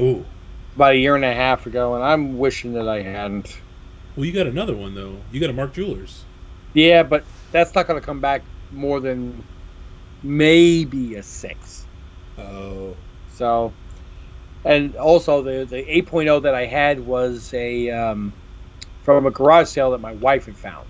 [0.00, 0.24] Ooh.
[0.74, 3.60] about a year and a half ago, and I'm wishing that I hadn't.
[4.16, 5.16] Well, you got another one though.
[5.30, 6.24] You got a Mark Jewelers.
[6.72, 8.42] Yeah, but that's not going to come back
[8.72, 9.44] more than
[10.22, 11.86] maybe a six.
[12.38, 12.96] Oh.
[13.32, 13.72] So,
[14.64, 18.32] and also the the 8.0 that I had was a um,
[19.04, 20.88] from a garage sale that my wife had found.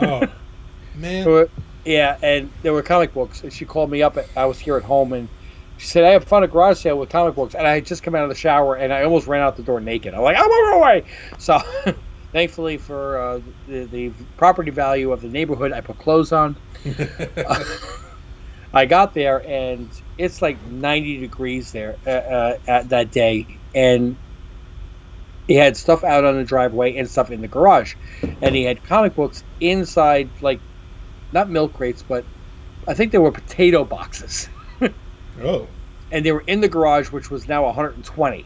[0.00, 0.26] Oh.
[0.96, 1.24] Man.
[1.24, 1.48] So,
[1.84, 3.42] yeah, and there were comic books.
[3.42, 4.16] And she called me up.
[4.16, 5.28] At, I was here at home, and
[5.76, 8.02] she said, "I have found a garage sale with comic books." And I had just
[8.02, 10.14] come out of the shower, and I almost ran out the door naked.
[10.14, 11.04] I'm like, "I'm on my way!"
[11.38, 11.58] So,
[12.32, 16.58] thankfully for uh, the, the property value of the neighborhood, I put clothes on.
[18.72, 24.18] I got there, and it's like 90 degrees there uh, uh, at that day, and
[25.48, 28.84] he had stuff out on the driveway and stuff in the garage, and he had
[28.84, 30.62] comic books inside, like
[31.32, 32.24] not milk crates, but
[32.88, 34.48] I think they were potato boxes,
[35.42, 35.66] oh.
[36.10, 38.44] and they were in the garage, which was now 120.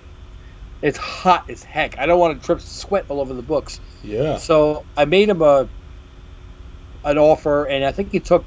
[0.82, 1.98] It's hot as heck.
[1.98, 3.80] I don't want to drip sweat all over the books.
[4.02, 4.36] Yeah.
[4.36, 5.68] So I made him a
[7.04, 8.44] an offer, and I think he took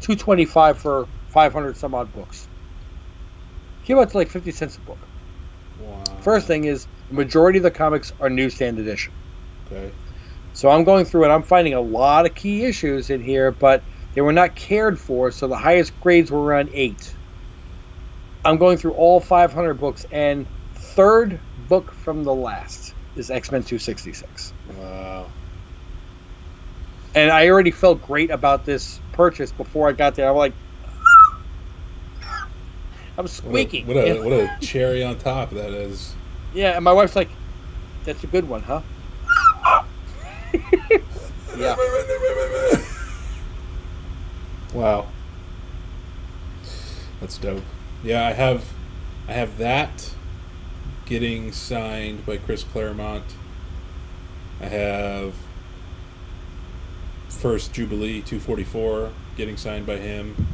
[0.00, 2.48] 225 for 500 some odd books.
[3.84, 4.98] Came out to like 50 cents a book.
[5.80, 6.04] Wow.
[6.22, 9.12] First thing is, the majority of the comics are newsstand edition.
[9.66, 9.90] Okay.
[10.54, 13.82] So I'm going through and I'm finding a lot of key issues in here, but
[14.14, 17.12] they were not cared for, so the highest grades were around eight.
[18.44, 23.62] I'm going through all 500 books, and third book from the last is X Men
[23.62, 24.52] 266.
[24.78, 25.26] Wow.
[27.16, 30.28] And I already felt great about this purchase before I got there.
[30.28, 30.52] I'm like,
[33.18, 33.86] I'm What a, squeaking.
[33.86, 36.14] what a, what a cherry on top that is.
[36.52, 37.30] yeah, and my wife's like,
[38.04, 38.82] "That's a good one, huh?"
[41.56, 41.76] yeah.
[44.72, 45.06] Wow.
[47.20, 47.62] That's dope.
[48.02, 48.64] Yeah, I have
[49.28, 50.14] I have that
[51.06, 53.24] getting signed by Chris Claremont.
[54.60, 55.34] I have
[57.28, 60.48] First Jubilee 244 getting signed by him.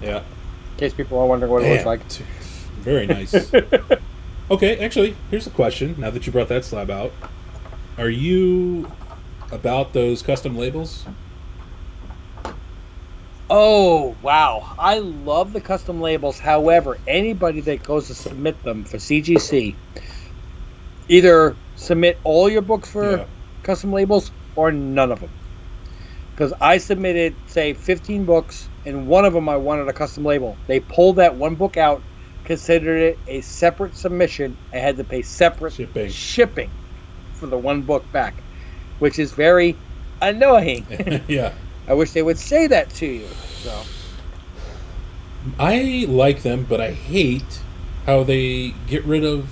[0.00, 0.18] Yeah.
[0.18, 0.24] In
[0.76, 2.02] case people are wondering what it looks like.
[2.82, 3.32] Very nice.
[4.50, 5.94] okay, actually, here's a question.
[5.98, 7.12] Now that you brought that slab out,
[7.98, 8.90] are you
[9.52, 11.04] about those custom labels?
[13.50, 14.74] Oh wow!
[14.78, 16.38] I love the custom labels.
[16.38, 19.76] However, anybody that goes to submit them for CGC,
[21.08, 23.24] either submit all your books for Yeah.
[23.62, 25.30] custom labels or none of them.
[26.34, 30.58] Because I submitted, say, 15 books, and one of them I wanted a custom label.
[30.66, 32.02] They pulled that one book out,
[32.44, 34.56] considered it a separate submission.
[34.72, 36.10] I had to pay separate Shipping.
[36.10, 36.70] shipping
[37.34, 38.34] for the one book back,
[38.98, 39.76] which is very
[40.20, 40.86] annoying.
[41.28, 41.52] yeah.
[41.88, 43.26] I wish they would say that to you.
[43.62, 43.82] So.
[45.58, 47.60] I like them, but I hate
[48.06, 49.48] how they get rid of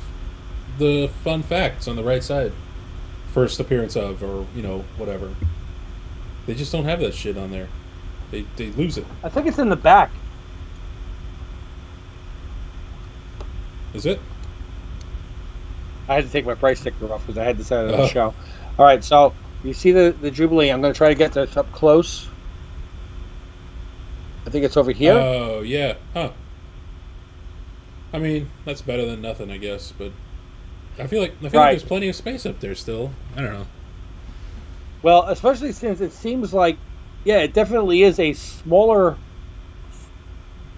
[0.79, 2.53] the fun facts on the right side.
[3.33, 5.35] First appearance of, or, you know, whatever.
[6.47, 7.69] They just don't have that shit on there.
[8.31, 9.07] They, they lose it.
[9.23, 10.11] I think it's in the back.
[13.95, 14.21] Is it?
[16.09, 18.03] I had to take my price sticker off because I had this out of the
[18.03, 18.07] Oh.
[18.09, 18.35] show.
[18.79, 19.33] All right, so
[19.63, 20.71] you see the, the Jubilee.
[20.71, 22.29] I'm going to try to get this up close.
[24.47, 25.13] I think it's over here.
[25.15, 25.95] Oh, yeah.
[26.15, 26.31] Huh.
[28.13, 30.13] I mean, that's better than nothing, I guess, but
[30.99, 31.67] I feel like I feel Right.
[31.71, 33.13] like there's plenty of space up there still.
[33.37, 33.67] I don't know.
[35.03, 36.77] well, especially since it seems like,
[37.25, 39.17] yeah, it definitely is a smaller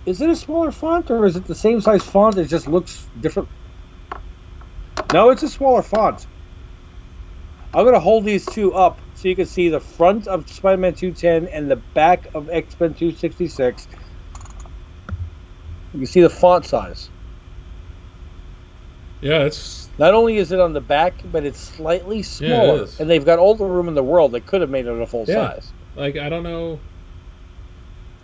[0.07, 2.37] is it a smaller font or is it the same size font?
[2.39, 3.49] It just looks different.
[5.13, 6.27] No, it's a smaller font.
[7.73, 11.49] I'm gonna hold these two up so you can see the front of Spider-Man 210
[11.53, 13.89] and the back of X-Men 266.
[15.93, 17.11] You can see the font size.
[19.21, 22.87] Yeah, it's Not only is it on the back, but it's slightly Yeah, it smaller.
[23.01, 24.33] and they've got all the room in the world.
[24.33, 25.35] They could have made it a full Yeah.
[25.55, 25.73] size.
[25.97, 26.81] like I don't know.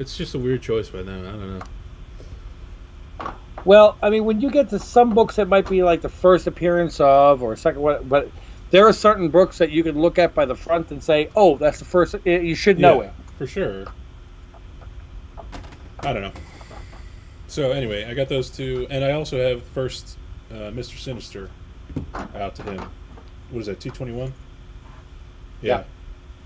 [0.01, 1.27] It's just a weird choice by them.
[1.27, 3.35] I don't know.
[3.67, 6.47] Well, I mean, when you get to some books that might be like the first
[6.47, 8.31] appearance of or second one, but
[8.71, 11.59] there are certain books that you can look at by the front and say, "Oh,
[11.59, 13.15] that's the first." You should know Yeah, it.
[13.37, 13.85] for sure.
[16.01, 16.33] I don't know.
[17.49, 20.17] So anyway, I got those two, and I also have first
[20.51, 21.51] uh, Mister Sinister
[22.35, 22.89] out to him.
[23.51, 23.81] What is that?
[23.81, 24.33] Two twenty one.
[25.61, 25.85] Yeah.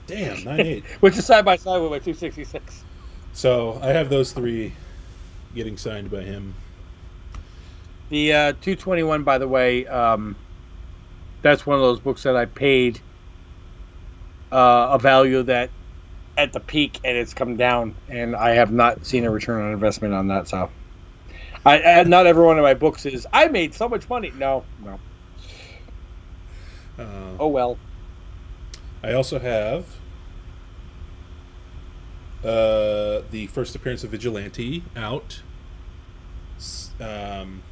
[0.08, 0.84] Damn, nine eight.
[1.00, 2.83] Which is side by side with my 266.
[3.34, 4.72] So I have those three
[5.54, 6.54] getting signed by him.
[8.08, 10.36] The uh, 221, by the way, um,
[11.42, 13.00] that's one of those books that I paid
[14.52, 15.70] uh, a value that
[16.38, 19.72] at the peak and it's come down, and I have not seen a return on
[19.72, 20.46] investment on that.
[20.48, 20.70] So,
[21.66, 24.32] I, I not every one of my books is I made so much money.
[24.36, 25.00] No, no.
[26.98, 27.78] Uh, Oh well.
[29.02, 29.86] I also have
[32.44, 35.42] uh, the first appearance of Vigilante out.
[37.00, 37.62] Um,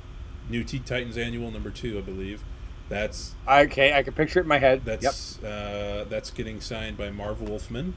[0.48, 2.42] New Teen Titans Annual number two, I believe.
[2.88, 4.82] That's Okay, I can picture it in my head.
[4.86, 5.00] yep.
[5.00, 7.94] that's uh, that's getting signed by Marv Wolfman.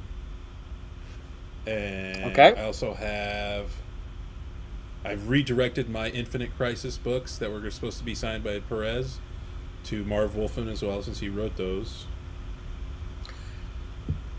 [1.65, 2.53] And Okay.
[2.55, 3.71] I also have.
[5.03, 9.19] I've redirected my Infinite Crisis books that were supposed to be signed by Perez
[9.85, 12.05] to Marv Wolfman as well, since he wrote those.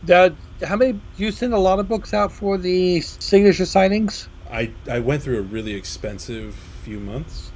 [0.07, 0.35] The,
[0.65, 1.01] how many?
[1.17, 4.29] You send a lot of books out for the signature signings.
[4.51, 7.51] I I went through a really expensive few months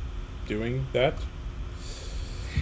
[0.48, 1.14] doing that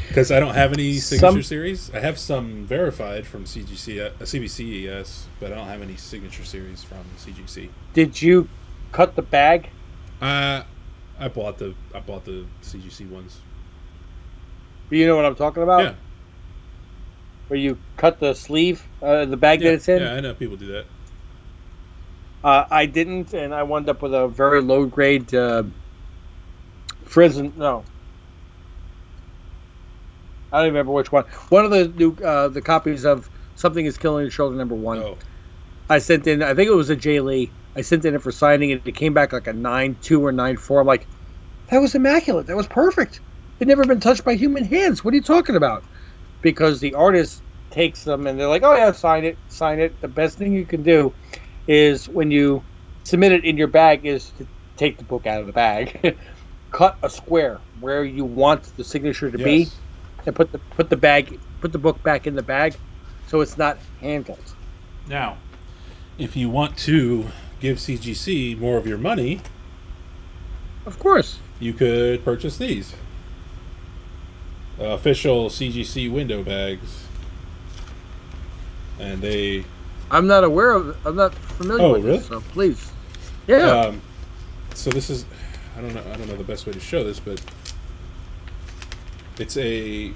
[0.08, 1.90] because I don't have any signature Some- series.
[1.94, 6.44] I have some verified from CGC, uh, CBC, yes, but I don't have any signature
[6.44, 7.70] series from CGC.
[7.94, 8.48] Did you
[8.92, 9.70] cut the bag?
[10.20, 10.62] Uh,
[11.18, 13.40] I bought the I bought the CGC ones.
[14.90, 15.82] You know what I'm talking about?
[15.82, 15.94] yeah,
[17.48, 20.02] Where you cut the sleeve, uh, the bag yeah, that it's in.
[20.02, 20.14] yeah.
[20.14, 20.86] I know people do that.
[22.44, 25.64] Uh, I didn't, and I wound up with a very low grade uh,
[27.04, 27.56] Frison.
[27.56, 27.84] No,
[30.52, 31.24] I don't remember which one.
[31.48, 34.98] One of the new uh, the copies of Something Is Killing Your Children number one.
[34.98, 35.18] Oh,
[35.88, 36.42] I sent in.
[36.42, 37.54] I think it was a Jae Lee.
[37.76, 40.32] I sent in it for signing, and it came back like a nine two or
[40.32, 40.80] nine four.
[40.80, 41.08] I'm like,
[41.70, 42.46] that was immaculate.
[42.46, 43.20] That was perfect.
[43.60, 45.04] It never been touched by human hands.
[45.04, 45.84] What are you talking about?
[46.42, 50.00] Because the artist takes them and they're like, oh yeah, sign it, sign it.
[50.00, 51.12] The best thing you can do
[51.66, 52.62] is when you
[53.04, 54.46] submit it in your bag is to
[54.76, 56.16] take the book out of the bag,
[56.70, 59.68] cut a square where you want the signature to be,
[60.26, 62.76] and put the put the bag put the book back in the bag,
[63.26, 64.54] so it's not handled.
[65.08, 65.38] Now,
[66.18, 67.26] if you want to
[67.60, 69.40] give CGC more of your money,
[70.86, 71.38] Of course.
[71.58, 72.94] you could purchase these
[74.80, 77.04] uh, official CGC window bags,
[78.98, 79.64] and they
[80.10, 80.96] I'm not aware of.
[81.06, 82.18] I'm not familiar Oh, with really?
[82.18, 82.90] this, so please.
[83.46, 83.68] Yeah.
[83.68, 84.02] Um,
[84.74, 85.24] so this is,
[85.76, 87.40] I don't know, I don't know the best way to show this, but
[89.38, 90.12] it's a.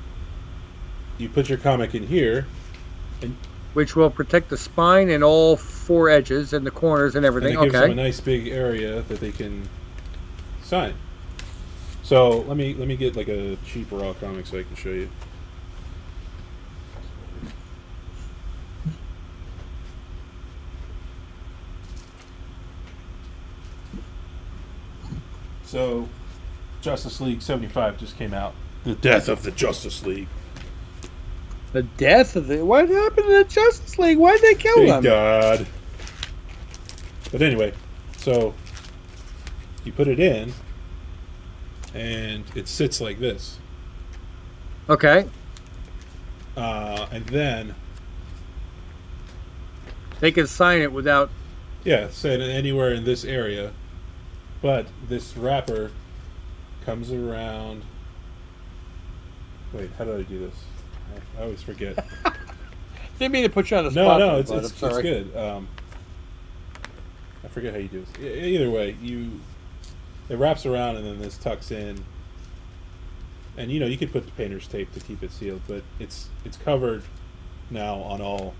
[1.18, 2.47] You put your comic in here,
[3.74, 7.59] which will protect the spine and all four edges and the corners and and everything.
[7.59, 9.68] it gives them a nice big area that they can
[10.62, 10.94] sign.
[12.02, 14.90] So let me let me get like a cheap raw comic so I can show
[14.90, 15.08] you.
[25.64, 26.06] So,
[26.82, 28.52] Justice League seventy five just came out.
[28.84, 30.28] The death of the Justice League.
[31.72, 34.18] The death of the what happened to the Justice League?
[34.18, 35.02] Why did they kill Thank them?
[35.04, 35.66] God.
[37.30, 37.72] But anyway,
[38.18, 38.52] so
[39.84, 40.52] you put it in,
[41.94, 43.59] and it sits like this.
[44.89, 45.28] Okay.
[46.56, 47.74] Uh, and then,
[50.20, 51.31] They can sign it without.
[51.85, 53.73] yeah, set it anywhere in this area.
[54.60, 55.90] But this wrapper
[56.85, 57.82] comes around.
[59.73, 60.55] Wait, how did I do this?
[61.36, 62.06] I, I always forget.
[63.19, 64.20] Didn't mean to put you on the no, spot.
[64.20, 65.36] no, no, it's, it's, it's good.
[65.36, 65.69] Um,
[67.44, 68.24] I forget how you do this.
[68.24, 69.40] Either way, you
[70.32, 72.02] it wraps around and then this tucks in.
[73.59, 76.30] And you know you could put the painter's tape to keep it sealed, but it's
[76.44, 77.02] it's covered
[77.70, 78.54] now on all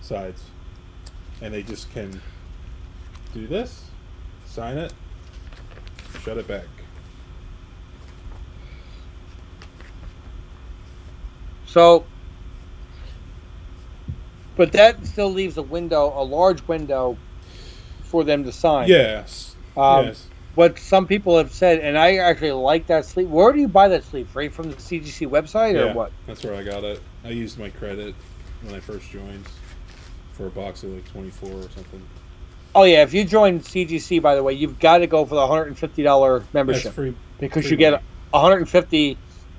[0.00, 0.42] sides,
[1.40, 2.20] and they just can
[3.32, 3.84] do this,
[4.46, 4.92] sign it,
[6.24, 6.64] Shut it back.
[11.66, 12.04] So,
[14.56, 17.16] but that still leaves a window, a large window,
[18.02, 18.88] for them to sign.
[18.88, 19.54] Yes.
[19.76, 20.27] Um, yes.
[20.58, 23.30] What some people have said, and I actually like that sleeve.
[23.30, 24.34] Where do you buy that sleeve?
[24.34, 26.10] Right from the CGC website, or Yeah, what?
[26.26, 27.00] That's where I got it.
[27.24, 28.12] I used my credit
[28.62, 29.44] when I first joined
[30.32, 32.02] for a box of like 24 or something.
[32.74, 35.46] Oh yeah, if you join CGC, by the way, you've got to go for the
[35.46, 37.14] hundred and fifty dollar That's membership free.
[37.38, 38.02] because free you get
[38.32, 38.56] money.
[38.56, 39.16] and fifty.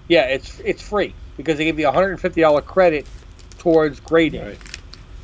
[0.09, 3.07] Yeah, it's it's free because they give you hundred and fifty dollar credit
[3.57, 4.57] towards grading, Right.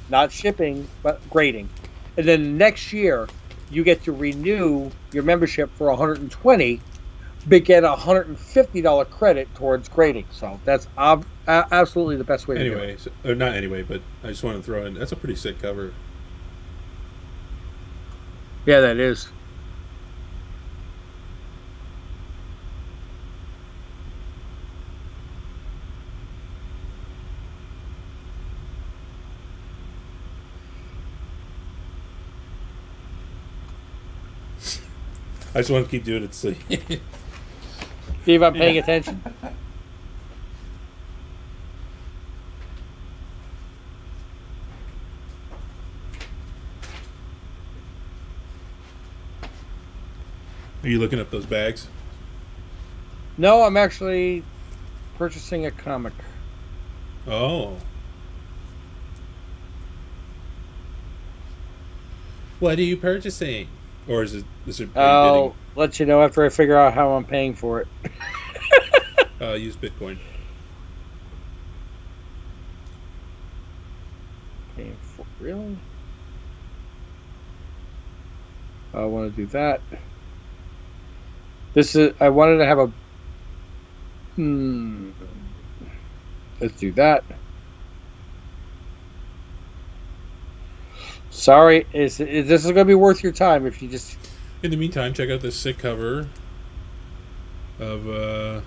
[0.07, 1.67] not shipping, but grading.
[2.15, 3.27] And then next year,
[3.69, 6.81] you get to renew your membership for 120,
[7.47, 10.25] but get a 150 dollar credit towards grading.
[10.31, 12.77] So that's ob- absolutely the best way to do it.
[12.77, 14.93] Anyway, so, or not anyway, but I just wanted to throw in.
[14.93, 15.93] That's a pretty sick cover.
[18.65, 19.27] Yeah, that is.
[35.55, 36.33] I just want to keep doing it.
[36.33, 36.57] See
[38.25, 39.23] if I'm paying attention.
[50.83, 51.87] Are you looking up those bags?
[53.37, 54.43] No, I'm actually
[55.17, 56.13] purchasing a comic.
[57.25, 57.77] Oh.
[62.59, 63.69] What are you purchasing?
[64.07, 67.25] Or is it is it I'll let you know after I figure out how I'm
[67.25, 67.87] paying for it.
[69.41, 70.17] Uh, use Bitcoin.
[74.77, 75.77] Paying for really?
[78.93, 79.81] I want to do that.
[81.73, 82.13] This is.
[82.21, 82.91] I wanted to have a.
[84.35, 85.11] Hmm.
[86.61, 87.25] Let's do that.
[91.45, 94.17] Sorry, is, is this is going to be worth your time if you just
[94.63, 96.27] In the meantime, check out this sick cover
[97.77, 98.61] of uh,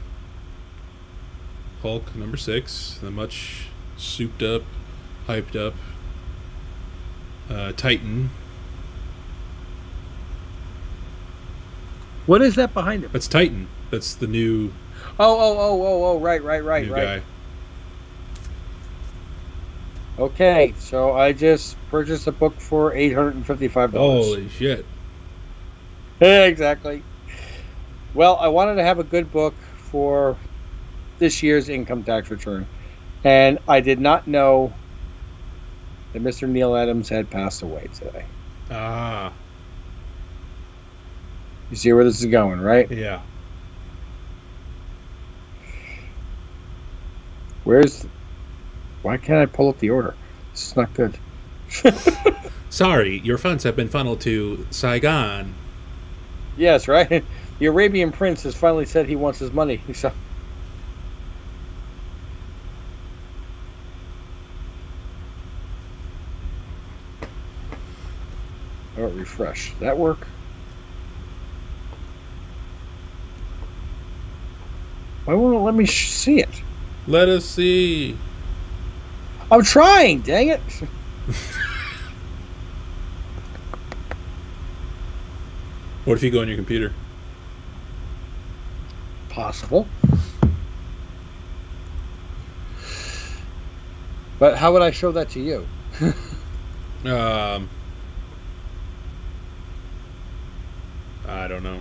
[1.83, 4.63] Hulk number six, the much souped up,
[5.27, 5.75] hyped up
[7.51, 8.31] uh, Titan.
[12.27, 13.11] What is that behind him?
[13.13, 13.67] That's Titan.
[13.91, 14.73] That's the new
[15.19, 17.03] Oh, oh, oh, oh, oh, right, right, right, right.
[17.03, 17.23] guy.
[20.19, 24.27] Okay, so I just purchased a book for eight hundred and fifty-five dollars.
[24.27, 24.85] Holy shit!
[26.21, 27.05] exactly.
[28.15, 30.41] Well, I wanted to have a good book for
[31.19, 32.67] this year's income tax return,
[33.23, 34.75] and I did not know
[36.13, 36.49] that Mr.
[36.49, 38.27] Neal Adams had passed away today.
[38.71, 39.33] Ah,
[41.71, 42.91] You see where this is going, right?
[42.91, 43.21] yeah.
[47.63, 48.05] Where's?
[49.03, 50.17] Why can't I pull up the order?
[50.53, 51.19] This is not good.
[52.71, 55.55] Sorry, your funds have been funneled to Saigon.
[56.57, 57.25] Yes, right.
[57.59, 59.83] The Arabian Prince has finally said he wants his money.
[59.95, 60.13] So.
[68.97, 69.75] About refresh?
[69.79, 70.27] That work?
[75.25, 76.63] Why won't it let me sh- see it?
[77.07, 78.17] Let us see.
[79.51, 80.21] I'm trying.
[80.21, 80.61] Dang it!
[86.09, 86.95] What if you go on your computer?
[89.29, 89.87] Possible.
[94.39, 95.67] But how would I show that to you?
[97.05, 97.69] Um,
[101.29, 101.81] I don't know.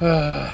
[0.06, 0.50] Uh,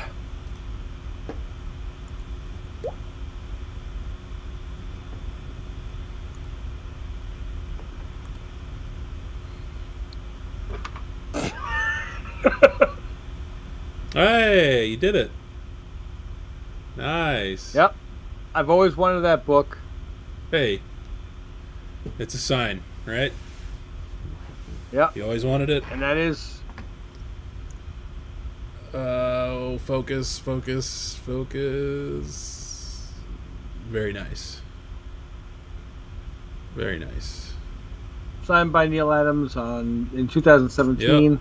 [14.12, 15.30] Hey, you did it.
[16.96, 17.74] Nice.
[17.74, 17.94] Yep.
[18.54, 19.76] I've always wanted that book.
[20.50, 20.80] Hey,
[22.18, 23.32] it's a sign, right?
[24.92, 25.16] Yep.
[25.16, 25.84] You always wanted it.
[25.90, 26.56] And that is
[28.94, 33.12] Oh, focus, focus, focus.
[33.90, 34.62] Very nice.
[36.74, 37.52] Very nice.
[38.44, 41.38] signed by Neal Adams on in 2017,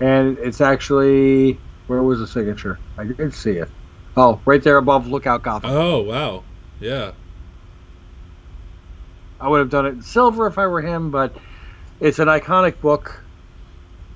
[0.00, 2.82] and it's actually where was the signature?
[2.98, 3.70] I did see it.
[4.16, 5.70] Oh, right there above Lookout Gotham.
[5.70, 6.46] Oh, wow.
[6.78, 7.12] Yeah.
[9.40, 11.36] I would have done it in silver if I were him, but
[12.00, 13.26] It's an iconic book,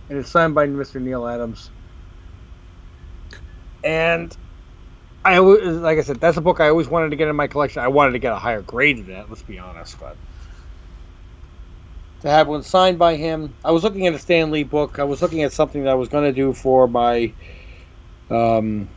[0.09, 1.01] and it's signed by Mr.
[1.01, 1.73] Neal Adams.
[3.83, 4.37] And
[5.25, 7.83] I like I said, that's a book I always wanted to get in my collection.
[7.83, 9.29] I wanted to get a higher grade than that.
[9.31, 10.19] Let's be honest, but
[12.20, 14.99] to have one signed by him, I was looking at a Stan Lee book.
[14.99, 17.35] I was looking at something that I was going to do for my
[18.31, 18.90] um,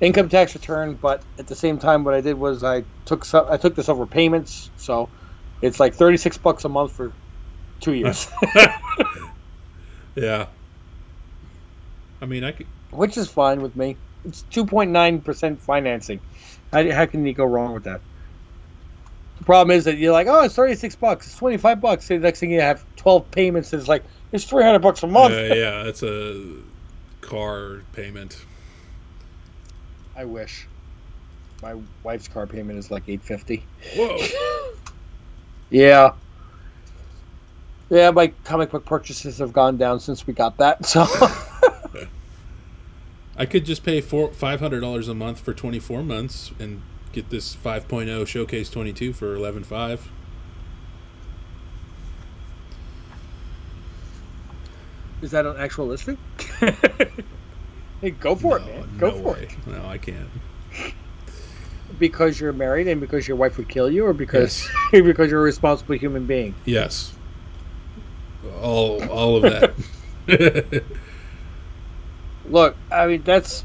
[0.00, 3.46] income tax return, but at the same time, what I did was I took some,
[3.50, 5.12] I took this over payments, so
[5.62, 7.16] it's like thirty six bucks a month for
[7.80, 8.28] two years,
[10.16, 10.48] Yeah.
[12.20, 12.68] I mean, I could.
[12.92, 13.98] which is fine with me.
[14.24, 16.22] It's two point nine percent financing.
[16.72, 18.02] How, how can you go wrong with that?
[19.38, 22.08] The problem is that you're like, oh, it's thirty six bucks, it's twenty five bucks.
[22.08, 23.72] The next thing you have twelve payments.
[23.72, 24.02] And it's like
[24.32, 25.34] it's three hundred bucks a Uh, month.
[25.34, 26.42] yeah, that's a
[27.20, 28.44] car payment.
[30.16, 30.66] I wish.
[31.62, 33.64] My wife's car payment is like eight fifty.
[33.94, 34.18] Whoa.
[35.68, 36.12] Yeah.
[37.90, 40.86] Yeah, my comic book purchases have gone down since we got that.
[40.86, 41.04] So
[43.36, 46.82] I could just pay four five hundred dollars a month for twenty four months and
[47.16, 50.00] get this 5.0 showcase 22 for 11.5
[55.22, 56.18] is that an actual listing?
[58.02, 58.86] hey, go for it, man.
[58.98, 59.48] Go no for way.
[59.50, 59.66] it.
[59.66, 60.28] no i can't
[61.98, 65.44] Because you're married and because your wife would kill you, or because because you're a
[65.44, 66.54] responsible human being.
[66.66, 67.14] yes
[68.60, 69.72] all all of that
[72.48, 73.64] Look, I mean that's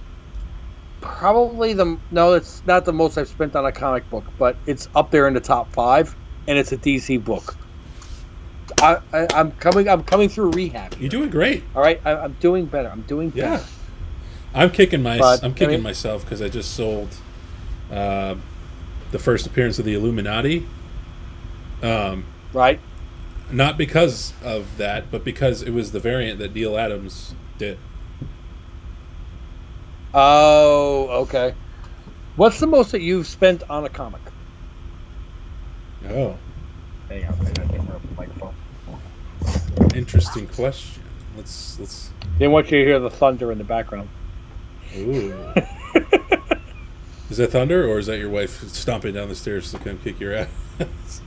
[1.02, 4.88] probably the no, it's not the most I've spent on a comic book, but it's
[4.96, 6.16] up there in the top five,
[6.48, 7.56] and it's a DC book.
[8.82, 10.96] I, I I'm coming I'm coming through rehab.
[11.00, 12.90] you're doing great All right, I, I'm doing better.
[12.90, 13.62] I'm doing better.
[13.62, 13.64] yeah
[14.54, 17.08] i'm kicking my But, i'm I kicking mean- myself because i just sold
[17.90, 18.36] uh,
[19.12, 20.68] the first appearance of the illuminati
[21.84, 22.80] um Right?
[23.52, 27.78] not because of that but because it was the variant that neal adams did
[30.14, 31.54] Oh, okay.
[32.36, 34.22] What's the most that you've spent on a comic?
[36.10, 36.36] oh
[37.10, 38.56] Hang on, I gotta get rid the microphone.
[39.94, 41.04] interesting question
[41.38, 42.10] let's let's
[42.40, 44.10] They want you to hear the thunder in the background.
[44.98, 45.34] Ooh.
[47.30, 50.20] is that thunder, or is that your wife stomping down the stairs to come kick
[50.20, 50.50] your ass?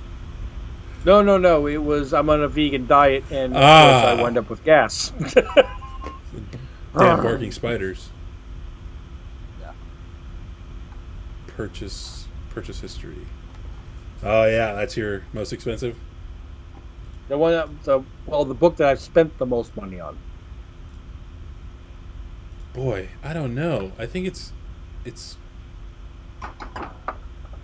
[1.06, 1.66] No, no, no.
[1.66, 4.00] It was I'm on a vegan diet, and of Ah.
[4.06, 5.12] course I wind up with gas.
[6.96, 8.08] Damn barking spiders.
[9.60, 9.72] Yeah.
[11.56, 13.26] Purchase purchase history.
[14.22, 15.96] Oh yeah, that's your most expensive.
[17.28, 20.16] the one, that, the well, the book that I've spent the most money on.
[22.72, 23.92] Boy, I don't know.
[23.98, 24.52] I think it's
[25.04, 25.36] it's.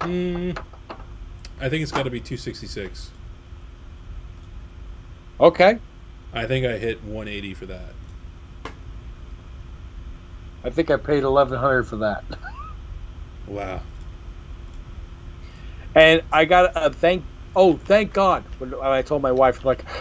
[0.00, 0.56] Mm,
[1.60, 3.10] I think it's got to be two sixty six.
[5.40, 5.78] Okay,
[6.32, 7.94] I think I hit one eighty for that.
[10.62, 12.22] I think I paid eleven hundred for that,
[13.46, 13.80] Wow.
[15.94, 17.24] and I got a thank.
[17.56, 18.44] Oh, thank God!
[18.58, 19.84] When I told my wife, like,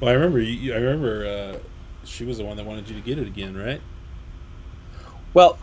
[0.00, 0.40] Well, I remember.
[0.40, 1.26] You, I remember.
[1.26, 1.58] Uh,
[2.04, 3.80] she was the one that wanted you to get it again, right?
[5.34, 5.58] well,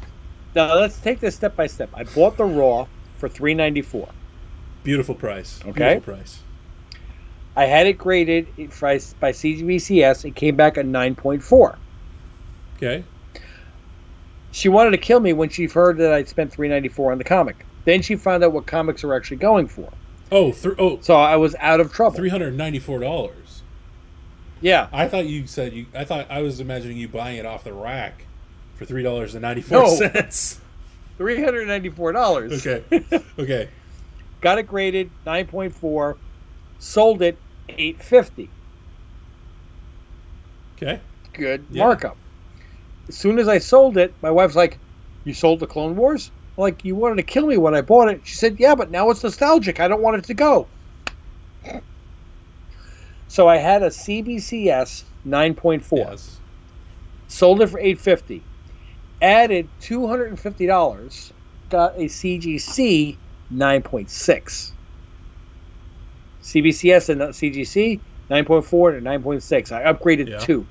[0.56, 1.90] now let's take this step by step.
[1.94, 2.88] I bought the Raw
[3.18, 4.10] for three ninety four.
[4.84, 5.60] Beautiful price.
[5.62, 5.72] Okay.
[5.96, 6.40] Beautiful price.
[7.56, 10.26] I had it graded by CBCS.
[10.26, 11.78] It came back at nine point four.
[12.78, 13.04] Okay.
[14.56, 17.18] She wanted to kill me when she heard that I'd spent three ninety four on
[17.18, 17.66] the comic.
[17.84, 19.92] Then she found out what comics are actually going for.
[20.32, 22.16] Oh, th- oh, So I was out of trouble.
[22.16, 23.64] three hundred ninety-four dollars.
[24.62, 24.88] Yeah.
[24.94, 25.88] I thought you said you.
[25.94, 28.24] I thought I was imagining you buying it off the rack
[28.76, 30.62] for three dollars and ninety-four cents.
[31.18, 32.66] Three hundred ninety four dollars.
[32.66, 33.04] Okay.
[33.38, 33.68] Okay.
[34.40, 36.16] Got it graded nine point four,
[36.80, 37.38] sold it
[37.68, 38.50] eight fifty.
[40.78, 41.02] Okay.
[41.34, 41.84] Good Yeah.
[41.84, 42.16] markup.
[43.10, 44.82] As soon as I sold it, my wife's like,
[45.24, 46.32] You sold the Clone Wars?
[46.58, 48.26] I'm like, you wanted to kill me when I bought it.
[48.26, 49.80] She said, Yeah, but now it's nostalgic.
[49.80, 50.72] I don't want it to go.
[53.28, 56.10] So I had a CBCS nine point four.
[56.12, 56.42] Yes.
[57.28, 58.48] sold it for 850
[59.22, 61.32] added $250
[61.70, 63.20] got a cgc
[63.52, 64.74] 9.6
[66.44, 68.02] cbcs and cgc
[68.32, 70.40] 9.4 to 9.6 i upgraded Yeah.
[70.40, 70.68] two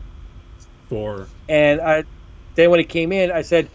[0.88, 2.04] For and i
[2.54, 3.68] then when it came in i said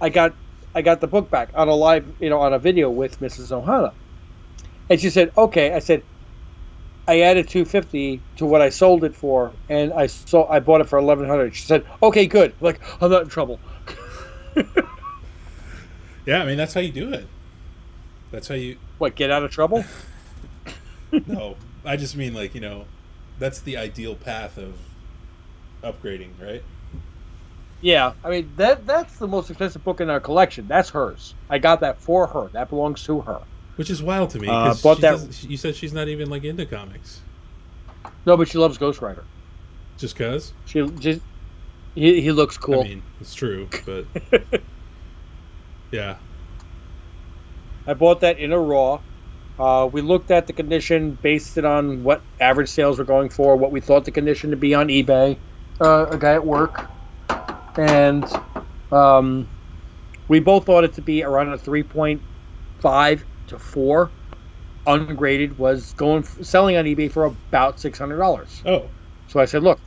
[0.00, 0.34] i got
[0.74, 3.50] i got the book back on a live you know on a video with mrs
[3.50, 3.92] ohana
[4.90, 6.02] and she said okay i said
[7.06, 10.88] I added 250 to what I sold it for, and I saw I bought it
[10.88, 11.54] for 1100.
[11.54, 13.60] She said, "Okay, good." I'm like, I'm not in trouble.
[16.24, 17.26] yeah, I mean that's how you do it.
[18.30, 18.78] That's how you.
[18.98, 19.16] What?
[19.16, 19.84] Get out of trouble?
[21.26, 22.86] no, I just mean like you know,
[23.38, 24.78] that's the ideal path of
[25.82, 26.62] upgrading, right?
[27.84, 30.66] Yeah, I mean that that's the most expensive book in our collection.
[30.66, 31.34] That's hers.
[31.50, 32.48] I got that for her.
[32.54, 33.42] That belongs to her.
[33.76, 34.48] Which is wild to me.
[34.48, 37.24] Uh, that- You said she's not even like into comics,
[38.24, 39.26] No, but she loves Ghost Rider.
[39.98, 40.54] just cause.
[40.64, 41.26] She just
[41.94, 42.80] he, he looks cool.
[42.80, 44.06] I mean, it's true, but
[45.92, 46.16] yeah,
[47.86, 49.00] I bought that in a raw.
[49.58, 53.56] Uh, we looked at the condition, based it on what average sales were going for,
[53.58, 55.38] what we thought the condition to be on eBay.
[55.80, 56.90] Uh, a guy at work,
[57.78, 58.26] and
[58.92, 59.48] um,
[60.28, 62.22] we both thought it to be around a three point
[62.80, 64.14] five to four.
[64.86, 68.62] Ungraded was going selling on eBay for about six hundred dollars.
[68.66, 68.90] oh,
[69.26, 69.80] So I said, "Look,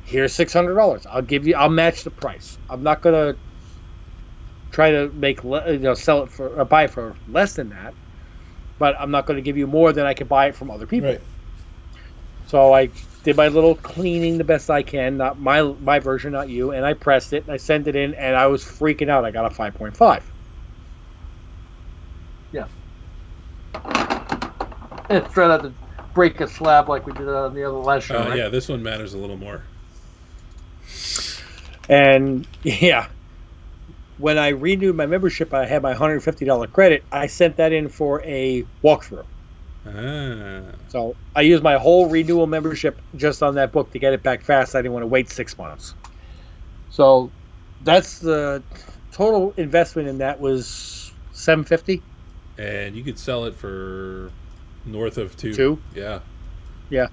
[0.00, 1.06] here's six hundred dollars.
[1.10, 1.54] I'll give you.
[1.56, 2.58] I'll match the price.
[2.68, 3.36] I'm not gonna
[4.70, 7.94] try to make you know sell it for or buy it for less than that,
[8.78, 10.86] but I'm not going to give you more than I can buy it from other
[10.86, 11.20] people." right.
[12.46, 12.90] So I
[13.22, 16.84] did my little cleaning the best I can, not my my version, not you, and
[16.84, 19.24] I pressed it and I sent it in, and I was freaking out.
[19.24, 20.24] I got a five point five.
[22.52, 22.66] Yeah.
[25.08, 25.72] It's trying not to
[26.14, 28.18] break a slab like we did on the other last show.
[28.18, 28.38] Uh, right?
[28.38, 29.62] yeah, this one matters a little more.
[31.88, 33.08] And yeah,
[34.18, 37.04] when I renewed my membership, I had my $150 credit.
[37.12, 39.24] I sent that in for a walkthrough.
[39.84, 44.22] Ah, So I used my whole renewal membership just on that book to get it
[44.22, 44.74] back fast.
[44.74, 45.94] I didn't want to wait six months.
[46.88, 47.34] So
[47.80, 48.64] that's the
[49.12, 52.04] total investment in that was 750
[52.58, 54.32] and you could sell it for
[54.84, 55.54] north of two.
[55.54, 55.82] Two?
[55.94, 56.20] Yeah.
[56.90, 57.08] Yeah.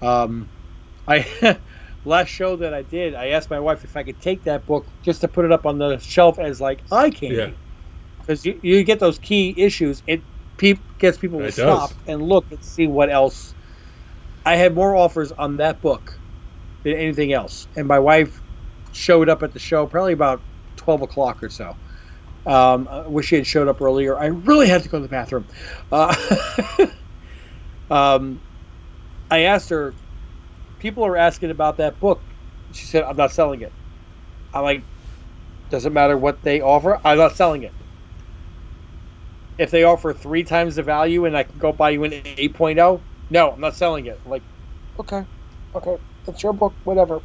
[0.00, 0.50] Um,
[1.06, 1.60] I
[2.04, 4.92] last show that I did, I asked my wife if I could take that book
[5.02, 7.36] just to put it up on the shelf as like eye candy.
[7.36, 7.50] Yeah.
[8.22, 10.02] because you, you get those key issues.
[10.06, 10.26] It
[10.98, 11.96] gets people to It stop does.
[12.06, 13.54] and look and see what else.
[14.44, 16.20] I had more offers on that book
[16.84, 18.42] than anything else, and my wife
[18.92, 20.44] showed up at the show probably about
[20.76, 21.78] twelve o'clock or so.
[22.46, 24.18] Um, I wish she had showed up earlier.
[24.18, 25.48] I really had to go to the bathroom.
[25.92, 26.14] Uh,
[27.90, 28.42] um,
[29.30, 29.96] I asked her.
[30.78, 32.34] People are asking about that book.
[32.72, 33.74] She said, "I'm not selling it."
[34.52, 34.88] I'm like,
[35.70, 37.00] "Doesn't matter what they offer.
[37.04, 37.81] I'm not selling it."
[39.62, 43.00] If they offer three times the value and I can go buy you an 8.0,
[43.30, 44.20] no, I'm not selling it.
[44.24, 44.42] I'm like,
[44.98, 45.24] okay,
[45.74, 47.20] okay, it's your book, whatever.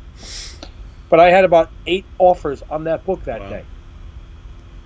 [1.09, 3.49] But I had about eight offers on that book that Wow.
[3.49, 3.65] day.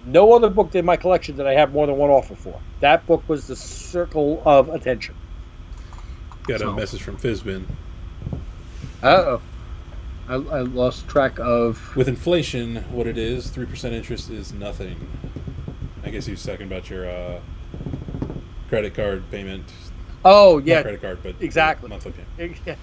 [0.05, 2.59] No other book in my collection did I have more than one offer for.
[2.79, 5.13] That book was the circle of attention.
[6.43, 7.65] Got a message from Fizbin.
[9.03, 9.41] Uh oh.
[10.27, 11.95] I, I lost track of.
[11.95, 15.07] With inflation, what it is, three percent interest is nothing.
[16.03, 17.39] I guess he was talking about your uh,
[18.69, 19.65] credit card payment.
[20.23, 20.81] Oh, Not yeah.
[20.81, 21.89] credit card, but exactly.
[21.89, 22.77] monthly payment.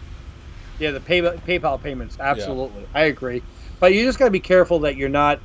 [0.78, 2.86] Yeah, the pay, PayPal payments, absolutely.
[2.94, 3.42] I agree.
[3.80, 5.40] But you just got to be careful that you're not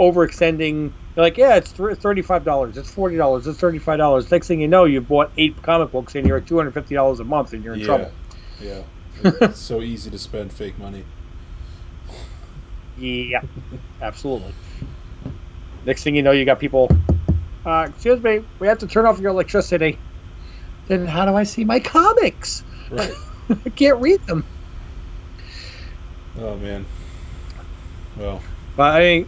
[0.00, 0.92] overextending.
[1.14, 4.30] You're like, yeah, it's $35, it's $40, it's $35.
[4.30, 7.52] Next thing you know, you've bought eight comic books and you're at $250 a month
[7.52, 7.86] and you're in yeah.
[7.86, 8.12] trouble.
[8.60, 8.82] Yeah.
[9.22, 11.04] it's so easy to spend fake money.
[12.96, 13.42] Yeah,
[14.00, 14.54] absolutely.
[15.84, 16.88] Next thing you know, you got people,
[17.64, 20.00] uh, excuse me, we have to turn off your electricity.
[20.86, 22.64] Then how do I see my comics?
[22.90, 23.12] Right.
[23.66, 24.44] I can't read them.
[26.38, 26.86] oh man.
[28.16, 28.42] Well,
[28.76, 29.26] But I,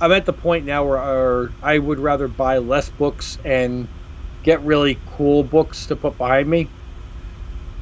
[0.00, 3.88] I'm at the point now where uh, I would rather buy less books and
[4.42, 6.70] get really cool books to put behind me.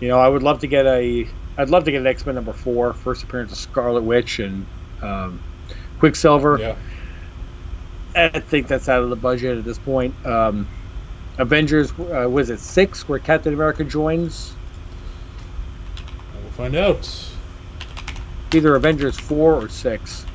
[0.01, 2.35] You know, I would love to get a, I'd love to get an X Men
[2.35, 4.67] number four, first appearance of Scarlet Witch and
[5.01, 5.41] um,
[5.99, 6.59] Quicksilver.
[6.61, 6.77] yeah.
[8.15, 10.15] I think that's out of the budget at this point.
[10.27, 10.69] Um,
[11.39, 14.55] Avengers, uh, was it six, where Captain America joins?
[16.35, 17.29] We'll find out.
[18.55, 20.27] Either Avengers four or six.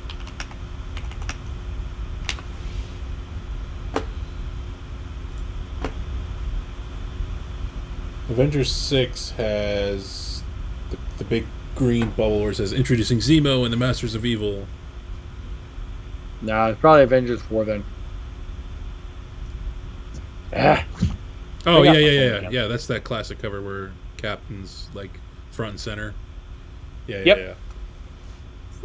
[8.28, 10.42] Avengers 6 has
[10.90, 14.66] the, the big green bubble where it says introducing Zemo and the Masters of Evil.
[16.40, 17.84] Nah, it's probably Avengers four then.
[20.54, 20.84] Ah,
[21.66, 22.50] Oh yeah, yeah, yeah, yeah.
[22.50, 25.10] Yeah, that's that classic cover where Captain's like
[25.50, 26.14] front and center.
[27.06, 27.38] Yeah, Yep.
[27.38, 27.54] yeah,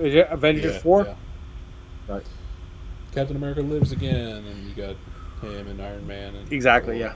[0.06, 0.34] is it yeah.
[0.34, 1.06] Avengers Yeah, four?
[1.06, 2.14] yeah.
[2.14, 2.26] Right.
[3.14, 4.96] Captain America lives again, and you got
[5.48, 6.36] him and Iron Man.
[6.36, 7.14] And Exactly, yeah.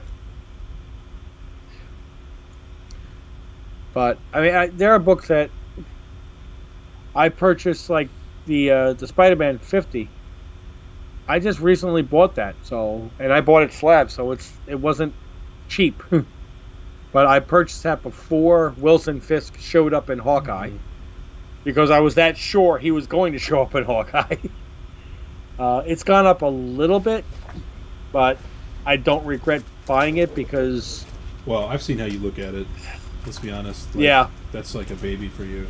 [3.94, 5.50] But I mean, I, there are books that
[7.14, 8.08] I purchased, like
[8.46, 10.08] the uh, the Spider-Man fifty.
[11.28, 15.12] I just recently bought that, so and I bought it slab, so it's it wasn't
[15.68, 16.02] cheap.
[17.12, 20.78] but I purchased that before Wilson Fisk showed up in Hawkeye Mhm.
[21.64, 24.36] because I was that sure he was going to show up in Hawkeye.
[25.58, 27.24] Uh, it's gone up a little bit,
[28.12, 28.38] but
[28.86, 31.04] I don't regret buying it because
[31.46, 32.68] Well, I've seen how you look at it.
[33.26, 33.92] Let's be honest.
[33.92, 34.28] like, yeah.
[34.52, 35.66] That's like a baby for you.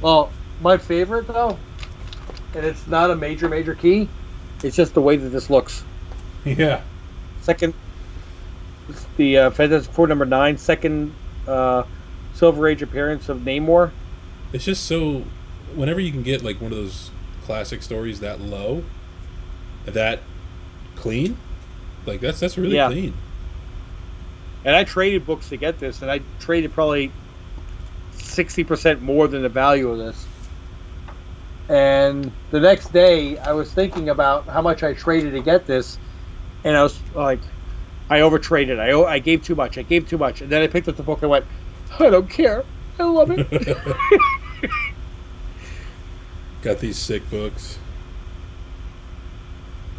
[0.00, 0.30] Well,
[0.62, 1.58] my favorite though,
[2.54, 4.08] and it's not a major major key.
[4.64, 5.84] It's just the way that this looks.
[6.44, 6.80] Yeah.
[7.42, 7.74] Second,
[9.18, 11.14] the uh, Fantastic Four number nine, second
[11.46, 11.82] uh,
[12.32, 13.90] Silver Age appearance of Namor.
[14.52, 15.24] It's just so.
[15.74, 17.10] Whenever you can get like one of those
[17.44, 18.84] classic stories that low,
[19.84, 20.20] that
[20.96, 21.36] clean,
[22.06, 22.88] like that's that's really Yeah.
[22.88, 23.12] clean.
[24.64, 27.12] And I traded books to get this, and I traded probably
[28.12, 30.26] sixty percent more than the value of this.
[31.68, 35.98] And the next day, I was thinking about how much I traded to get this,
[36.62, 37.40] and I was like,
[38.10, 38.78] I overtraded.
[38.78, 39.78] I I gave too much.
[39.78, 41.46] I gave too much, and then I picked up the book and went,
[41.98, 42.64] I don't care.
[42.98, 43.48] I love it.
[46.62, 47.78] Got these sick books.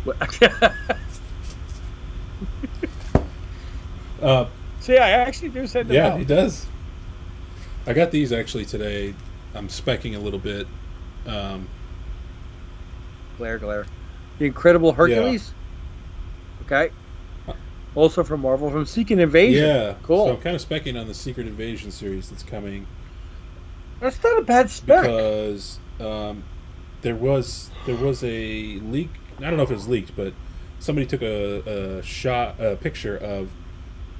[4.22, 4.48] Uh,
[4.80, 6.20] so yeah, I actually do send them yeah, out.
[6.20, 6.66] he does.
[7.86, 9.14] I got these actually today.
[9.54, 10.68] I'm specking a little bit.
[11.26, 11.68] Um,
[13.38, 13.86] Glare, glare.
[14.40, 15.54] The Incredible Hercules.
[16.66, 16.92] Okay.
[17.96, 19.64] Also from Marvel, from Secret Invasion.
[19.66, 20.28] yeah, Cool.
[20.28, 22.86] So I'm kind of specking on the Secret Invasion series that's coming
[24.02, 25.02] That's not a bad spec.
[25.04, 26.44] because um,
[27.02, 29.10] there was there was a leak.
[29.38, 30.34] I don't know if it was leaked, but
[30.80, 33.52] somebody took a, a shot, a picture of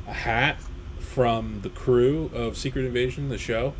[0.08, 0.58] a hat
[1.00, 3.74] from the crew of Secret Invasion, the show,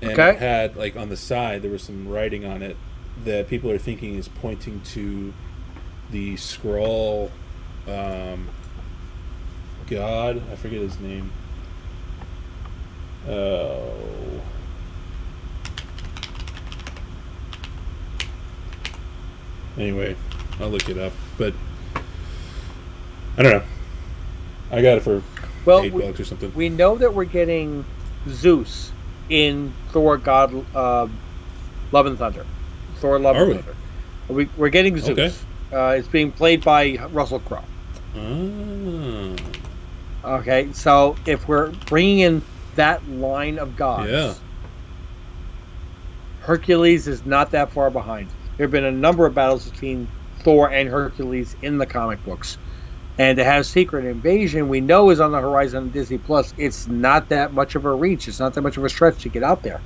[0.00, 0.30] and Okay.
[0.30, 2.76] it had like on the side there was some writing on it
[3.24, 5.32] that people are thinking is pointing to
[6.10, 7.30] the scroll
[7.88, 8.48] um,
[9.88, 10.42] god.
[10.52, 11.32] I forget his name.
[13.26, 13.92] Oh.
[19.76, 20.16] Anyway,
[20.60, 21.12] I'll look it up.
[21.36, 21.54] But
[23.36, 23.62] I don't know.
[24.70, 25.22] I got it for
[25.64, 26.52] well, eight we, bucks or something.
[26.54, 27.84] we know that we're getting
[28.28, 28.92] Zeus
[29.28, 31.08] in Thor: God, uh,
[31.92, 32.46] Love and Thunder.
[32.96, 33.54] Thor: Love Are and we?
[33.58, 33.74] Thunder.
[34.28, 35.18] We, we're getting Zeus.
[35.18, 35.32] Okay.
[35.72, 37.64] Uh, it's being played by Russell Crowe.
[40.24, 42.42] Ah, Okay, so if we're bringing in
[42.74, 44.34] that line of gods, Yeah.
[46.40, 48.28] Hercules is not that far behind.
[48.56, 50.08] There have been a number of battles between
[50.40, 52.58] Thor and Hercules in the comic books.
[53.18, 56.54] And to have Secret Invasion, we know is on the horizon on Disney Plus.
[56.56, 58.28] It's not that much of a reach.
[58.28, 59.84] It's not that much of a stretch to get out there.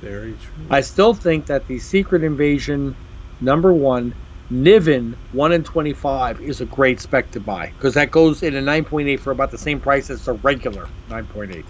[0.00, 0.66] very true.
[0.70, 2.96] I still think that the Secret Invasion
[3.40, 4.14] number one,
[4.50, 8.54] Niven one in twenty five is a great spec to buy because that goes in
[8.54, 11.66] a nine point eight for about the same price as the regular nine point eight.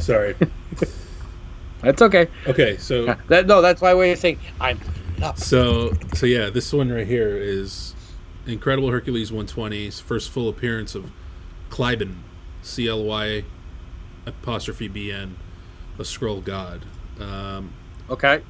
[0.00, 0.34] Sorry.
[1.82, 2.28] That's okay.
[2.46, 4.78] Okay, so That, no, that's why we're saying I'm
[5.22, 5.38] up.
[5.38, 7.94] so so yeah, this one right here is
[8.46, 11.10] Incredible Hercules 120's first full appearance of
[11.70, 12.16] Clyben,
[12.62, 13.44] C L Y
[14.26, 15.36] apostrophe B N,
[15.98, 16.84] a scroll god.
[17.18, 17.72] Um,
[18.08, 18.42] Okay.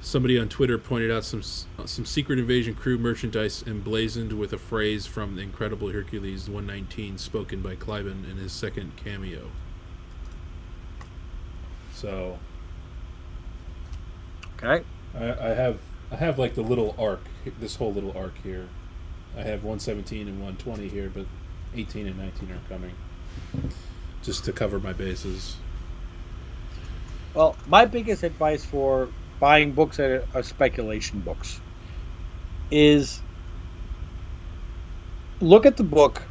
[0.00, 5.06] Somebody on Twitter pointed out some some Secret Invasion crew merchandise emblazoned with a phrase
[5.06, 9.50] from the Incredible Hercules 119, spoken by Clyben in his second cameo.
[11.92, 12.38] So
[14.62, 14.84] Okay.
[15.16, 15.78] I, I have
[16.10, 17.20] I have like the little arc,
[17.60, 18.68] this whole little arc here.
[19.36, 21.26] I have 117 and 120 here, but
[21.74, 22.94] 18 and 19 are coming,
[24.22, 25.56] just to cover my bases.
[27.34, 29.08] Well, my biggest advice for
[29.38, 31.60] buying books that are speculation books
[32.70, 33.20] is
[35.40, 36.22] look at the book,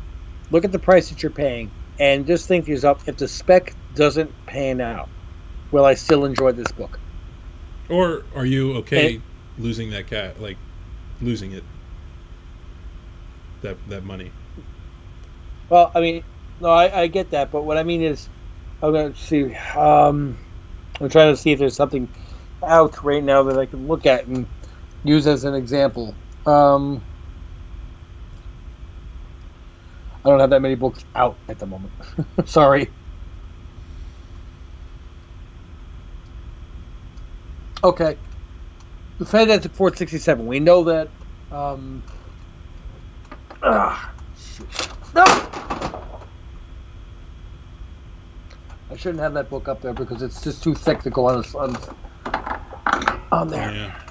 [0.52, 3.74] look at the price that you're paying, and just think to yourself, if the spec
[3.96, 5.08] doesn't pan out,
[5.72, 7.00] will I still enjoy this book?
[7.90, 9.24] Or are you okay And-
[9.58, 10.58] losing that cat, like
[11.22, 11.64] losing it,
[13.62, 14.34] that that money?
[15.70, 16.24] Well, I mean,
[16.60, 18.30] no, I, I get that, but what I mean is,
[18.82, 19.54] I'm to see.
[19.76, 20.40] Um,
[21.00, 22.14] I'm trying to see if there's something
[22.68, 24.48] out right now that I can look at and
[25.04, 26.18] use as an example.
[26.46, 27.06] Um,
[30.24, 31.94] I don't have that many books out at the moment.
[32.46, 32.94] Sorry.
[37.84, 38.18] Okay.
[39.20, 40.46] The Fantastic 467.
[40.46, 41.10] We know that.
[41.52, 42.04] Um,
[43.64, 44.68] ah, shoot.
[45.16, 45.24] No!
[48.90, 51.44] I shouldn't have that book up there because it's just too thick to go on,
[51.56, 51.78] on,
[53.32, 53.72] on there.
[53.72, 54.02] Yeah.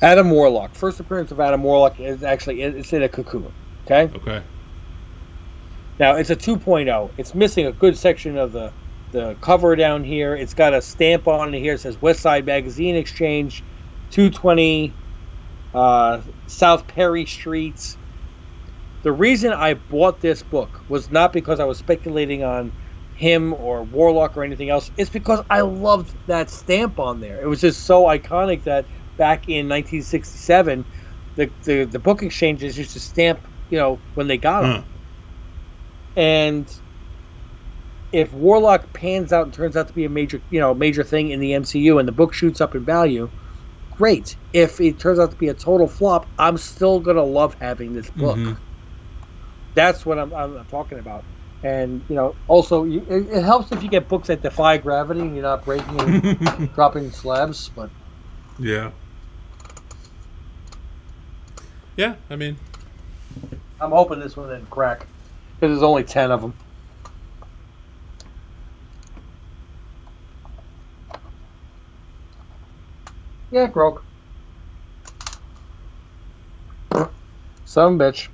[0.00, 0.74] Adam Warlock.
[0.74, 3.52] First appearance of Adam Warlock is actually it's in a cocoon.
[3.84, 4.10] Okay.
[4.14, 4.42] Okay.
[5.98, 7.10] Now it's a 2.0.
[7.16, 8.72] It's missing a good section of the
[9.12, 10.34] the cover down here.
[10.34, 11.74] It's got a stamp on it here.
[11.74, 13.64] It says West Side Magazine Exchange,
[14.10, 14.96] 220
[15.74, 17.98] uh, South Perry Streets.
[19.02, 22.72] The reason I bought this book was not because I was speculating on
[23.12, 24.90] him or Warlock or anything else.
[24.96, 27.40] It's because I loved that stamp on there.
[27.40, 28.86] It was just so iconic that
[29.16, 30.86] back in 1967,
[31.36, 34.84] the the, the book exchanges used to stamp, you know, when they got them.
[36.16, 36.68] And
[38.12, 41.30] if Warlock pans out and turns out to be a major, you know, major thing
[41.30, 43.30] in the MCU, and the book shoots up in value,
[43.90, 44.36] great.
[44.52, 48.10] If it turns out to be a total flop, I'm still gonna love having this
[48.10, 48.36] book.
[48.36, 48.58] Mhm.
[49.74, 51.24] That's what I'm, I'm, talking about.
[51.62, 55.20] And you know, also you, it, it helps if you get books that defy gravity
[55.20, 57.70] and you're not breaking and dropping slabs.
[57.74, 57.90] But
[58.58, 58.92] Yeah.
[61.96, 62.58] Yeah, I mean,
[63.80, 65.08] I'm hoping this one didn't crack
[65.60, 66.54] because there's only ten of them.
[73.50, 74.04] Yeah, it broke.
[77.64, 78.28] Some bitch.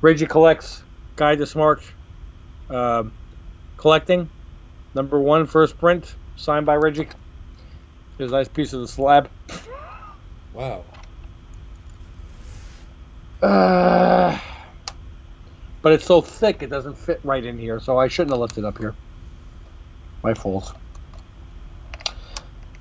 [0.00, 0.82] Reggie collects
[1.16, 1.82] Guide to Smart
[2.70, 3.12] um
[3.76, 4.28] collecting.
[4.94, 7.08] Number one first print, signed by Reggie.
[8.18, 9.30] Here's a nice piece of the slab.
[10.52, 10.84] wow.
[13.42, 14.38] Uh,
[15.80, 18.58] but it's so thick it doesn't fit right in here, so I shouldn't have left
[18.58, 18.94] it up here.
[20.22, 20.76] My fault.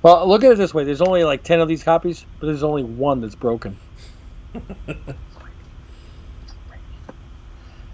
[0.04, 2.64] Well, look at it this way: there's only like ten of these copies, but there's
[2.64, 3.78] only one that's broken.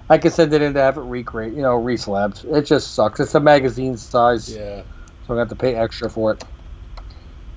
[0.10, 2.46] I could send it in to have it recreate, you know, reslabbed.
[2.56, 3.20] It just sucks.
[3.20, 4.84] It's a magazine size, Yeah.
[5.28, 6.44] so I have to pay extra for it.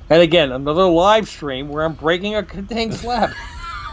[0.09, 3.31] And again, another live stream where I'm breaking a dang slab.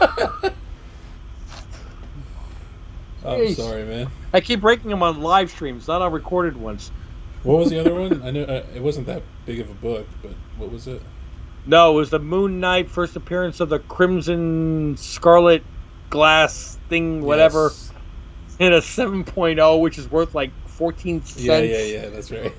[3.24, 4.10] I'm sorry, man.
[4.32, 6.90] I keep breaking them on live streams, not on recorded ones.
[7.44, 8.22] What was the other one?
[8.22, 11.00] I know uh, it wasn't that big of a book, but what was it?
[11.66, 15.62] No, it was the Moon Knight first appearance of the Crimson Scarlet
[16.10, 17.92] Glass thing, whatever, Yes.
[18.58, 21.40] in a 7.0, which is worth like 14 cents.
[21.44, 22.08] Yeah, yeah, yeah.
[22.08, 22.52] That's right.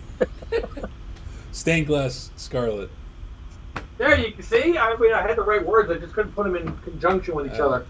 [1.52, 2.90] Stained glass scarlet.
[3.98, 4.78] There you can see.
[4.78, 5.90] I mean, I had the right words.
[5.92, 7.70] I just couldn't put them in conjunction with each Oh.
[7.70, 7.86] other.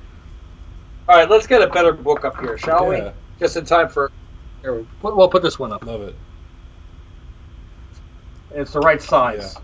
[1.08, 3.06] All right, let's get a better book up here, shall Yeah.
[3.08, 3.12] we?
[3.40, 4.10] Just in time for.
[4.62, 5.86] Here, we put, we'll put this one up.
[5.86, 6.16] Love it.
[8.52, 9.58] It's the right size.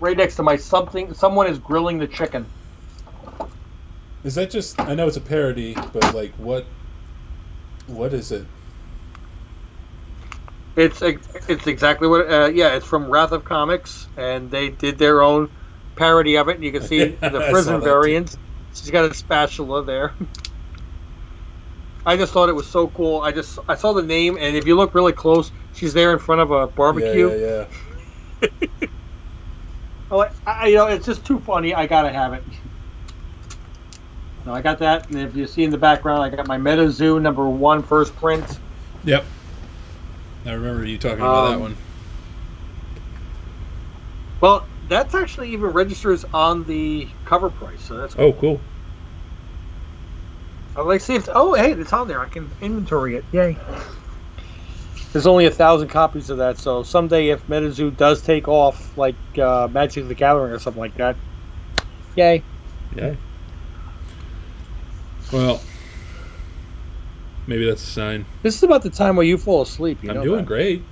[0.00, 1.12] Right next to my something.
[1.14, 2.46] Someone is grilling the chicken.
[4.24, 4.80] Is that just?
[4.80, 6.66] I know it's a parody, but like, what?
[7.86, 8.46] What is it?
[10.76, 12.30] It's it's exactly what.
[12.30, 15.50] Uh, yeah, it's from Wrath of Comics, and they did their own
[15.96, 16.56] parody of it.
[16.56, 17.84] And you can see the prison too.
[17.84, 18.36] variant.
[18.74, 20.14] She's got a spatula there.
[22.06, 23.20] I just thought it was so cool.
[23.20, 26.18] I just I saw the name, and if you look really close, she's there in
[26.18, 27.30] front of a barbecue.
[27.30, 27.64] Yeah, yeah,
[28.42, 28.48] yeah.
[30.10, 31.74] Oh, I, I, you know, it's just too funny.
[31.74, 32.44] I gotta have it.
[34.46, 37.20] No, I got that, and if you see in the background, I got my MetaZoo
[37.20, 38.60] number one first print.
[39.04, 39.26] Yep.
[40.46, 41.76] I remember you talking about that Um, one.
[44.40, 48.62] Well, that's actually even registers on the cover price, so that's Oh, cool.
[50.76, 52.20] I'd like to see if oh hey it's on there.
[52.22, 53.26] I can inventory it.
[53.32, 53.58] Yay.
[55.12, 59.14] There's only a thousand copies of that, so someday if MetaZoo does take off, like
[59.38, 61.16] uh, Magic the Gathering or something like that,
[62.14, 62.42] yay.
[62.94, 63.14] Yeah.
[65.32, 65.60] Well,
[67.46, 68.26] maybe that's a sign.
[68.42, 70.02] This is about the time where you fall asleep.
[70.02, 70.46] You I'm doing that.
[70.46, 70.82] great.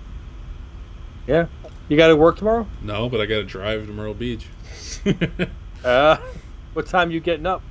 [1.26, 1.46] Yeah.
[1.88, 2.66] You got to work tomorrow.
[2.82, 4.46] No, but I got to drive to Myrtle Beach.
[5.84, 6.16] Uh,
[6.72, 7.62] what time you getting up?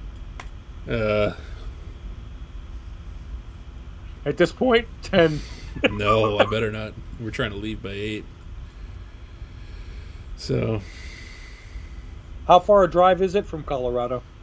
[0.89, 1.33] uh,
[4.25, 5.41] At this point, ten.
[5.91, 6.93] No, I better not.
[7.19, 8.25] We're trying to leave by eight.
[10.37, 10.81] So
[12.47, 14.23] How far a drive is it from Colorado?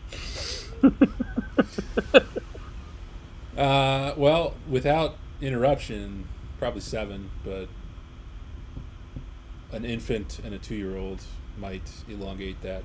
[3.57, 6.27] Uh, well, without interruption,
[6.59, 7.69] probably seven, but
[9.73, 11.23] an infant and a two year old
[11.59, 12.83] might elongate that.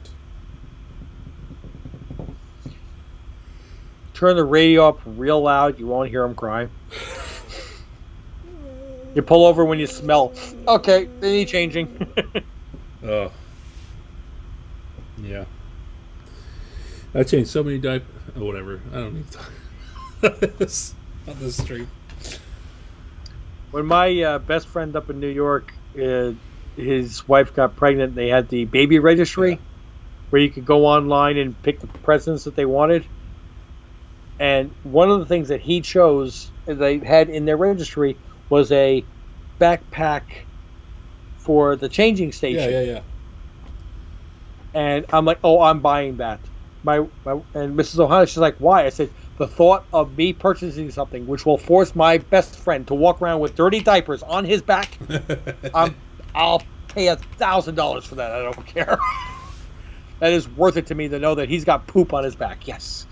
[4.13, 5.79] Turn the radio up real loud.
[5.79, 6.67] You won't hear them cry.
[9.13, 10.35] You pull over when you smell.
[10.67, 11.89] Okay, they need changing.
[13.03, 13.31] Oh.
[15.17, 15.45] Yeah.
[17.13, 18.09] I changed so many diapers.
[18.35, 18.81] Oh, whatever.
[18.91, 19.51] I don't need to talk
[20.23, 20.95] about this
[21.27, 21.87] on this stream.
[23.69, 25.73] when my uh, best friend up in New York,
[26.03, 26.31] uh,
[26.75, 29.51] his wife got pregnant, they had the baby registry.
[29.51, 29.57] Yeah.
[30.29, 33.07] where you could go online and pick the presents that they wanted.
[34.39, 38.19] And one of the things that he chose they had in their registry
[38.49, 39.05] was a
[39.59, 40.23] backpack
[41.37, 42.71] for the changing station.
[42.71, 43.01] Yeah, yeah, yeah.
[44.73, 46.41] And I'm like, oh, I'm buying that.
[46.83, 47.95] My, my and Mrs.
[47.95, 48.85] Ohana, she's like, why?
[48.85, 52.93] I said, the thought of me purchasing something which will force my best friend to
[52.93, 54.97] walk around with dirty diapers on his back,
[55.73, 55.95] I'm,
[56.35, 58.31] I'll pay a thousand dollars for that.
[58.31, 58.99] I don't care.
[60.19, 62.67] that is worth it to me to know that he's got poop on his back.
[62.67, 63.07] Yes.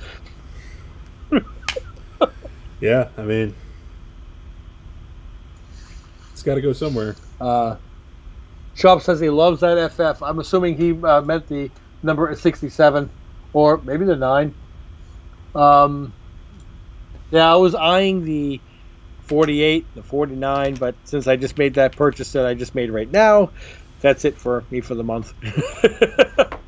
[2.80, 3.56] yeah, I mean,
[6.45, 7.15] got to go somewhere.
[7.41, 7.76] Uh,
[8.76, 10.22] Sharp says he loves that FF.
[10.22, 11.72] I'm assuming he uh, meant the
[12.03, 13.09] number 67
[13.53, 14.53] or maybe the 9.
[15.55, 16.13] Um,
[17.31, 18.61] yeah, I was eyeing the
[19.22, 23.09] 48, the 49, but since I just made that purchase that I just made right
[23.09, 23.51] now,
[24.01, 25.34] that's it for me for the month.
[25.41, 26.59] the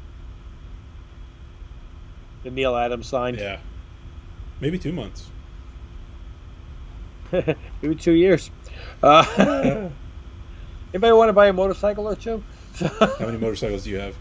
[2.45, 3.35] Neal Adams sign.
[3.35, 3.59] Yeah.
[4.59, 5.29] Maybe two months.
[7.31, 8.49] Maybe two years.
[9.01, 9.23] Uh,
[10.93, 12.43] anybody want to buy a motorcycle or two?
[12.79, 14.15] How many motorcycles do you have?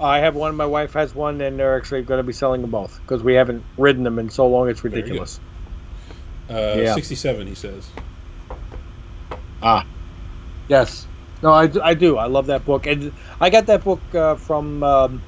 [0.00, 0.54] I have one.
[0.54, 3.34] My wife has one, and they're actually going to be selling them both because we
[3.34, 4.68] haven't ridden them in so long.
[4.68, 5.40] It's ridiculous.
[6.48, 6.94] Uh, yeah.
[6.94, 7.90] 67, he says.
[9.60, 9.84] Ah,
[10.68, 11.06] yes.
[11.42, 12.16] No, I, I do.
[12.16, 15.22] I love that book, and I got that book uh, from um,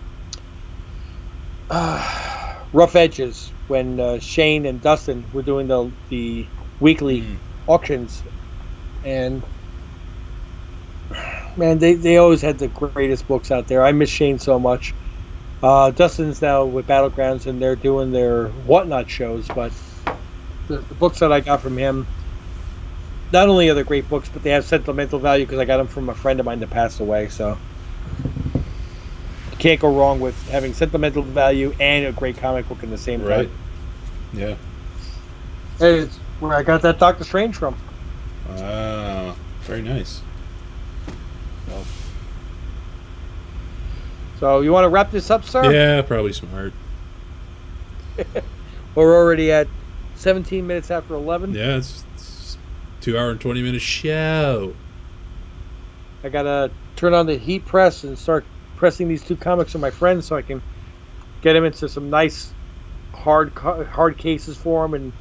[1.68, 6.46] uh, Rough Edges when uh, Shane and Dustin were doing the the
[6.80, 7.36] weekly mm.
[7.70, 8.22] Auctions,
[9.04, 9.42] and
[11.56, 13.84] man, they, they always had the greatest books out there.
[13.84, 14.94] I miss Shane so much.
[15.62, 19.72] Uh, Dustin's now with Battlegrounds and they're doing their whatnot shows, but
[20.68, 22.06] the, the, books that I got from him,
[23.30, 25.86] not only are they great books, but they have sentimental value because I got them
[25.86, 27.28] from a friend of mine that passed away.
[27.28, 27.58] So
[28.24, 32.98] you can't go wrong with having sentimental value and a great comic book in the
[32.98, 33.48] same right.
[33.48, 33.58] Time.
[34.32, 34.56] Yeah.
[35.78, 37.76] It's where I got that Doctor Strange from.
[38.50, 40.22] Ah, very nice.
[44.40, 45.70] So you want to wrap this up, sir?
[45.70, 46.72] Yeah, probably smart.
[48.94, 49.68] We're already at
[50.16, 51.54] 17 minutes after 11.
[51.54, 52.58] Yeah, it's, it's
[53.02, 54.74] two hour and 20 minute show.
[56.24, 58.44] I gotta turn on the heat press and start
[58.76, 60.62] pressing these two comics on my friends so I can
[61.42, 62.52] get them into some nice
[63.12, 65.12] hard hard cases for them and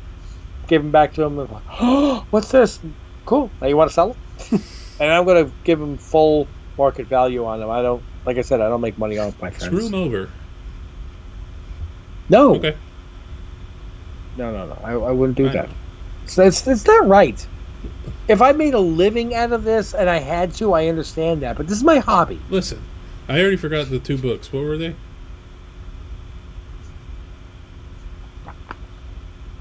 [0.69, 1.39] give them back to them.
[1.39, 1.49] And,
[1.81, 2.79] oh, what's this?
[3.25, 3.51] Cool.
[3.59, 4.63] Now you want to sell them?
[5.01, 7.69] and I'm gonna give them full market value on them.
[7.69, 9.65] I don't like I said, I don't make money off my friends.
[9.65, 10.29] Screw them over.
[12.29, 12.55] No.
[12.55, 12.77] Okay.
[14.37, 14.77] No, no, no.
[14.83, 15.69] I, I wouldn't do I that.
[16.23, 17.45] It's, it's, it's not right.
[18.27, 21.57] If I made a living out of this and I had to, I understand that.
[21.57, 22.39] But this is my hobby.
[22.49, 22.81] Listen,
[23.27, 24.53] I already forgot the two books.
[24.53, 24.95] What were they?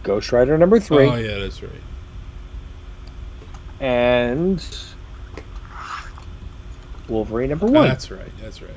[0.09, 1.07] Ghost Rider number three.
[1.07, 1.71] Oh yeah, that's right.
[3.79, 4.67] And
[7.09, 7.87] Wolverine number one.
[7.87, 8.33] That's right.
[8.41, 8.71] That's right.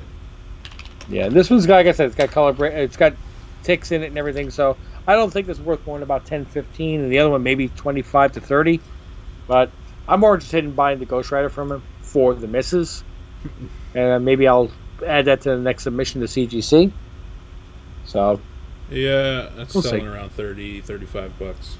[1.08, 3.14] Yeah, this one's got, like I said, it's got color, it's got
[3.62, 4.50] ticks in it and everything.
[4.50, 7.42] So I don't think it's worth more than about 10, 15, and the other one
[7.42, 8.78] maybe 25 to 30.
[9.48, 9.70] But
[10.06, 13.02] I'm more interested in buying the Ghost Rider from him for the misses,
[13.94, 14.70] and maybe I'll
[15.04, 16.92] add that to the next submission to CGC.
[18.04, 18.38] So.
[18.92, 20.06] Yeah, that's we'll selling see.
[20.06, 21.76] around 30, 35 bucks.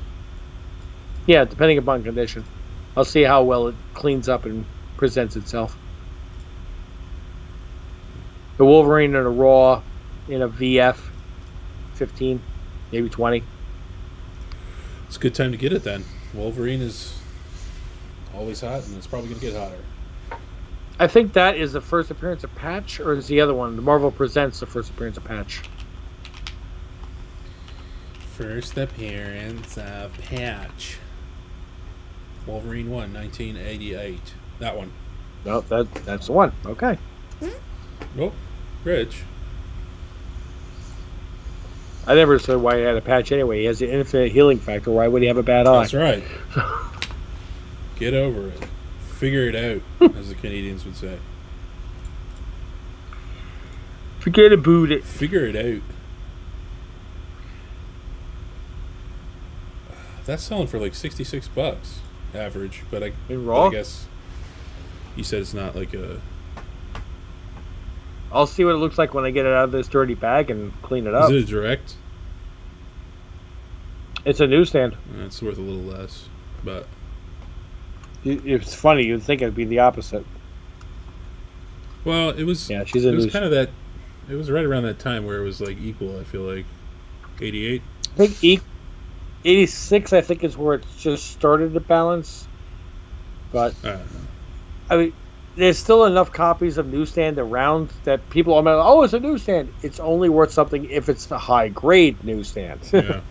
[1.26, 2.44] Yeah, depending upon condition.
[2.97, 4.65] I'll see how well it cleans up and
[4.97, 5.76] presents itself
[8.62, 9.82] the Wolverine in a Raw
[10.28, 10.97] in a VF
[11.94, 12.41] 15,
[12.92, 13.42] maybe 20.
[15.07, 16.05] It's a good time to get it then.
[16.32, 17.18] Wolverine is
[18.34, 20.39] always hot and it's probably going to get hotter.
[21.00, 23.74] I think that is the first appearance of Patch, or is the other one?
[23.74, 25.62] The Marvel Presents the first appearance of Patch.
[28.36, 30.99] First appearance of Patch.
[32.47, 34.20] Wolverine 1, 1988.
[34.59, 34.91] That one.
[35.44, 36.52] No, that that's the one.
[36.65, 36.99] Okay.
[37.41, 37.49] Hmm?
[38.15, 38.35] Nope.
[38.85, 39.23] Rich.
[42.07, 43.61] I never said why he had a patch anyway.
[43.61, 44.91] He has the infinite healing factor.
[44.91, 45.86] Why would he have a bad eye?
[45.86, 46.25] That's right.
[47.97, 48.65] Get over it.
[49.19, 51.19] Figure it out, as the Canadians would say.
[54.19, 55.05] Forget about it.
[55.05, 55.83] Figure it out.
[60.26, 62.01] That's selling for like sixty-six bucks
[62.34, 63.67] average, but I, In raw?
[63.67, 64.07] I guess
[65.17, 66.20] you said it's not like a
[68.31, 70.51] I'll see what it looks like when I get it out of this dirty bag
[70.51, 71.31] and clean it up.
[71.31, 71.97] Is it direct?
[74.25, 74.97] It's a newsstand.
[75.18, 76.28] It's worth a little less,
[76.65, 76.86] but
[78.25, 79.05] it's funny.
[79.05, 80.25] You'd think it'd be the opposite.
[82.05, 82.70] Well, it was.
[82.70, 83.70] Yeah, she's a it was kind of that
[84.31, 86.18] It was right around that time where it was like equal.
[86.18, 86.65] I feel like
[87.41, 87.83] eighty-eight.
[88.15, 88.60] I think e-
[89.45, 92.47] 86, I think, is where it just started to balance.
[93.53, 93.99] But I.
[94.91, 95.12] I mean,
[95.57, 99.73] there's still enough copies of Newsstand around that people are like, oh, it's a newsstand.
[99.83, 102.81] It's only worth something if it's the high grade newsstand.
[102.93, 103.21] Yeah.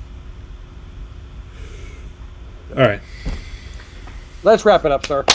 [2.71, 3.01] All right.
[4.43, 5.25] Let's wrap it up, sir.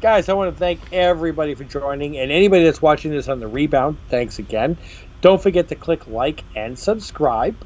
[0.00, 3.48] Guys, I want to thank everybody for joining, and anybody that's watching this on the
[3.48, 4.76] rebound, thanks again.
[5.20, 7.56] Don't forget to click like and subscribe,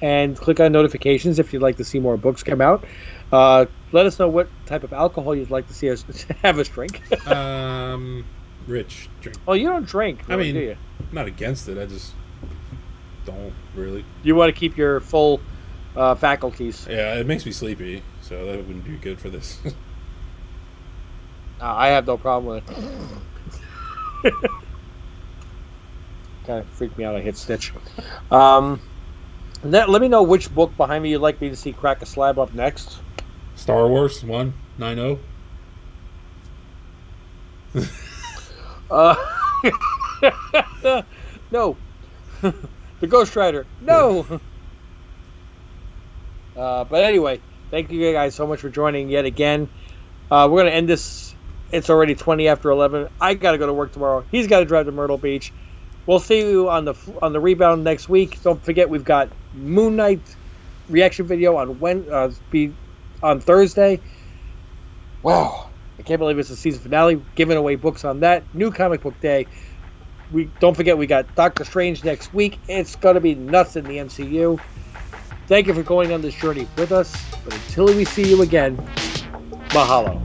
[0.00, 2.84] and click on notifications if you'd like to see more books come out.
[3.32, 6.04] Uh, let us know what type of alcohol you'd like to see us
[6.42, 7.00] have us drink.
[7.26, 8.24] Um,
[8.66, 9.38] Rich, drink.
[9.48, 10.76] oh, you don't drink, I mean- do you?
[11.08, 11.78] I'm not against it.
[11.78, 12.14] I just
[13.24, 14.04] don't really.
[14.22, 15.40] You want to keep your full
[15.94, 16.86] uh, faculties.
[16.88, 19.58] Yeah, it makes me sleepy, so that wouldn't be good for this.
[21.58, 22.70] Uh, I have no problem with
[24.24, 24.34] it.
[26.46, 27.16] kind of freaked me out.
[27.16, 27.72] I hit Stitch.
[28.30, 28.78] Um,
[29.70, 32.06] let, let me know which book behind me you'd like me to see crack a
[32.06, 32.98] slab up next.
[33.54, 35.18] Star Wars one nine oh.
[38.88, 39.14] Uh,
[41.50, 41.76] no.
[42.40, 43.66] the Ghost Rider.
[43.80, 44.40] No.
[46.56, 47.38] Uh, but anyway,
[47.70, 49.68] thank you guys so much for joining yet again.
[50.30, 51.34] Uh, we're going to end this.
[51.70, 53.10] It's already 20 after 11.
[53.20, 54.24] I got to go to work tomorrow.
[54.30, 55.52] He's got to drive to Myrtle Beach.
[56.06, 58.42] We'll see you on the on the rebound next week.
[58.42, 60.20] Don't forget we've got Moon Knight
[60.88, 62.72] reaction video on when uh, be
[63.22, 64.00] on Thursday.
[65.22, 67.22] Wow, I can't believe it's the season finale.
[67.34, 69.46] Giving away books on that new comic book day.
[70.32, 72.58] We don't forget we got Doctor Strange next week.
[72.68, 74.60] It's gonna be nuts in the MCU.
[75.46, 77.14] Thank you for going on this journey with us.
[77.44, 78.76] But until we see you again,
[79.68, 80.20] mahalo.